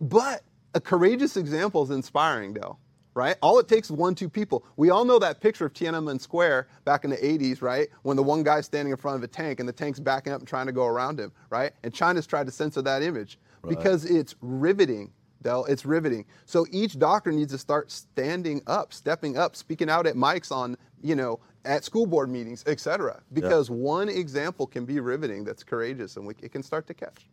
but 0.00 0.42
a 0.74 0.80
courageous 0.80 1.36
example 1.36 1.82
is 1.82 1.90
inspiring, 1.90 2.54
though, 2.54 2.78
right? 3.14 3.36
All 3.42 3.58
it 3.58 3.68
takes 3.68 3.88
is 3.88 3.96
one, 3.96 4.14
two 4.14 4.28
people. 4.28 4.64
We 4.76 4.90
all 4.90 5.04
know 5.04 5.18
that 5.18 5.40
picture 5.40 5.66
of 5.66 5.72
Tiananmen 5.72 6.20
Square 6.20 6.68
back 6.84 7.04
in 7.04 7.10
the 7.10 7.16
80s, 7.16 7.62
right? 7.62 7.88
When 8.02 8.16
the 8.16 8.22
one 8.22 8.42
guy's 8.42 8.66
standing 8.66 8.90
in 8.92 8.96
front 8.96 9.16
of 9.16 9.22
a 9.22 9.28
tank 9.28 9.60
and 9.60 9.68
the 9.68 9.72
tank's 9.72 10.00
backing 10.00 10.32
up 10.32 10.40
and 10.40 10.48
trying 10.48 10.66
to 10.66 10.72
go 10.72 10.86
around 10.86 11.20
him, 11.20 11.32
right? 11.50 11.72
And 11.82 11.92
China's 11.92 12.26
tried 12.26 12.46
to 12.46 12.52
censor 12.52 12.82
that 12.82 13.02
image 13.02 13.38
because 13.68 14.04
it's 14.04 14.34
riveting. 14.40 15.12
Del, 15.42 15.64
it's 15.64 15.84
riveting. 15.84 16.24
So 16.46 16.66
each 16.70 16.98
doctor 16.98 17.32
needs 17.32 17.52
to 17.52 17.58
start 17.58 17.90
standing 17.90 18.62
up, 18.68 18.92
stepping 18.92 19.36
up, 19.36 19.56
speaking 19.56 19.90
out 19.90 20.06
at 20.06 20.14
mics 20.14 20.52
on, 20.52 20.76
you 21.02 21.16
know, 21.16 21.40
at 21.64 21.84
school 21.84 22.06
board 22.06 22.30
meetings, 22.30 22.62
et 22.66 22.78
cetera. 22.78 23.20
Because 23.32 23.68
one 23.68 24.08
example 24.08 24.66
can 24.68 24.84
be 24.84 25.00
riveting 25.00 25.44
that's 25.44 25.64
courageous 25.64 26.16
and 26.16 26.26
we, 26.26 26.34
it 26.42 26.52
can 26.52 26.62
start 26.62 26.86
to 26.86 26.94
catch. 26.94 27.26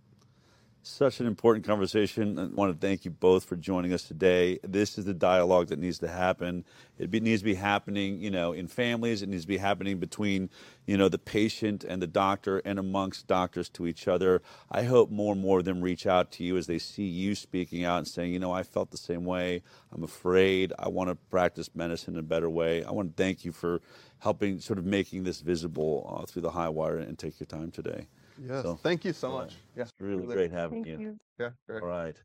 Such 0.82 1.20
an 1.20 1.28
important 1.28 1.66
conversation. 1.66 2.40
I 2.40 2.46
want 2.46 2.72
to 2.72 2.88
thank 2.88 3.04
you 3.04 3.12
both 3.12 3.44
for 3.44 3.58
joining 3.58 3.92
us 3.92 4.04
today. 4.04 4.60
This 4.64 4.98
is 4.98 5.04
the 5.04 5.14
dialogue 5.14 5.68
that 5.68 5.78
needs 5.78 6.00
to 6.00 6.08
happen. 6.08 6.64
It 6.98 7.12
needs 7.12 7.42
to 7.42 7.46
be 7.46 7.56
happening, 7.56 8.22
you 8.22 8.32
know, 8.32 8.54
in 8.54 8.70
families. 8.70 9.22
It 9.22 9.28
needs 9.28 9.44
to 9.44 9.48
be 9.50 9.58
happening 9.58 10.00
between, 10.00 10.50
you 10.86 10.96
know, 10.96 11.10
the 11.10 11.20
patient 11.20 11.84
and 11.84 12.02
the 12.02 12.08
doctor, 12.08 12.60
and 12.64 12.80
amongst 12.80 13.28
doctors 13.28 13.68
to 13.72 13.88
each 13.88 14.08
other. 14.08 14.42
I 14.72 14.84
hope 14.84 15.12
more 15.12 15.34
and 15.34 15.42
more 15.42 15.60
of 15.60 15.66
them 15.66 15.82
reach 15.82 16.08
out 16.08 16.32
to 16.34 16.46
you 16.46 16.56
as 16.56 16.68
they 16.68 16.80
see 16.80 17.04
you 17.06 17.36
speaking 17.36 17.84
out 17.84 17.98
and 17.98 18.08
saying, 18.08 18.32
you 18.32 18.40
know, 18.40 18.54
I 18.54 18.64
felt 18.64 18.92
the 18.92 18.98
same 18.98 19.26
way. 19.26 19.62
I'm 19.92 20.04
afraid. 20.04 20.72
I 20.80 20.88
want 20.88 21.10
to 21.10 21.16
practice 21.16 21.70
medicine 21.76 22.14
in 22.14 22.22
a 22.22 22.24
better 22.24 22.50
way. 22.50 22.86
I 22.86 22.92
want 22.92 23.18
to 23.18 23.22
thank 23.22 23.44
you 23.44 23.52
for 23.52 23.82
helping, 24.20 24.60
sort 24.60 24.80
of 24.80 24.86
making 24.86 25.24
this 25.26 25.42
visible 25.42 26.20
uh, 26.22 26.26
through 26.26 26.44
the 26.44 26.52
Highwire 26.52 27.06
and 27.06 27.20
take 27.20 27.38
your 27.38 27.48
time 27.48 27.70
today. 27.70 28.08
Yes. 28.42 28.64
So, 28.64 28.76
Thank 28.76 29.04
you 29.06 29.14
so 29.14 29.32
much. 29.32 29.56
Yeah. 29.76 29.84
It's 29.84 29.92
really 30.00 30.22
Really- 30.22 30.36
great 30.36 30.52
having 30.52 30.84
Thank 30.84 31.00
you. 31.00 31.06
you. 31.08 31.20
Yeah. 31.40 31.50
Great. 31.68 31.82
All 31.84 31.90
right. 31.90 32.16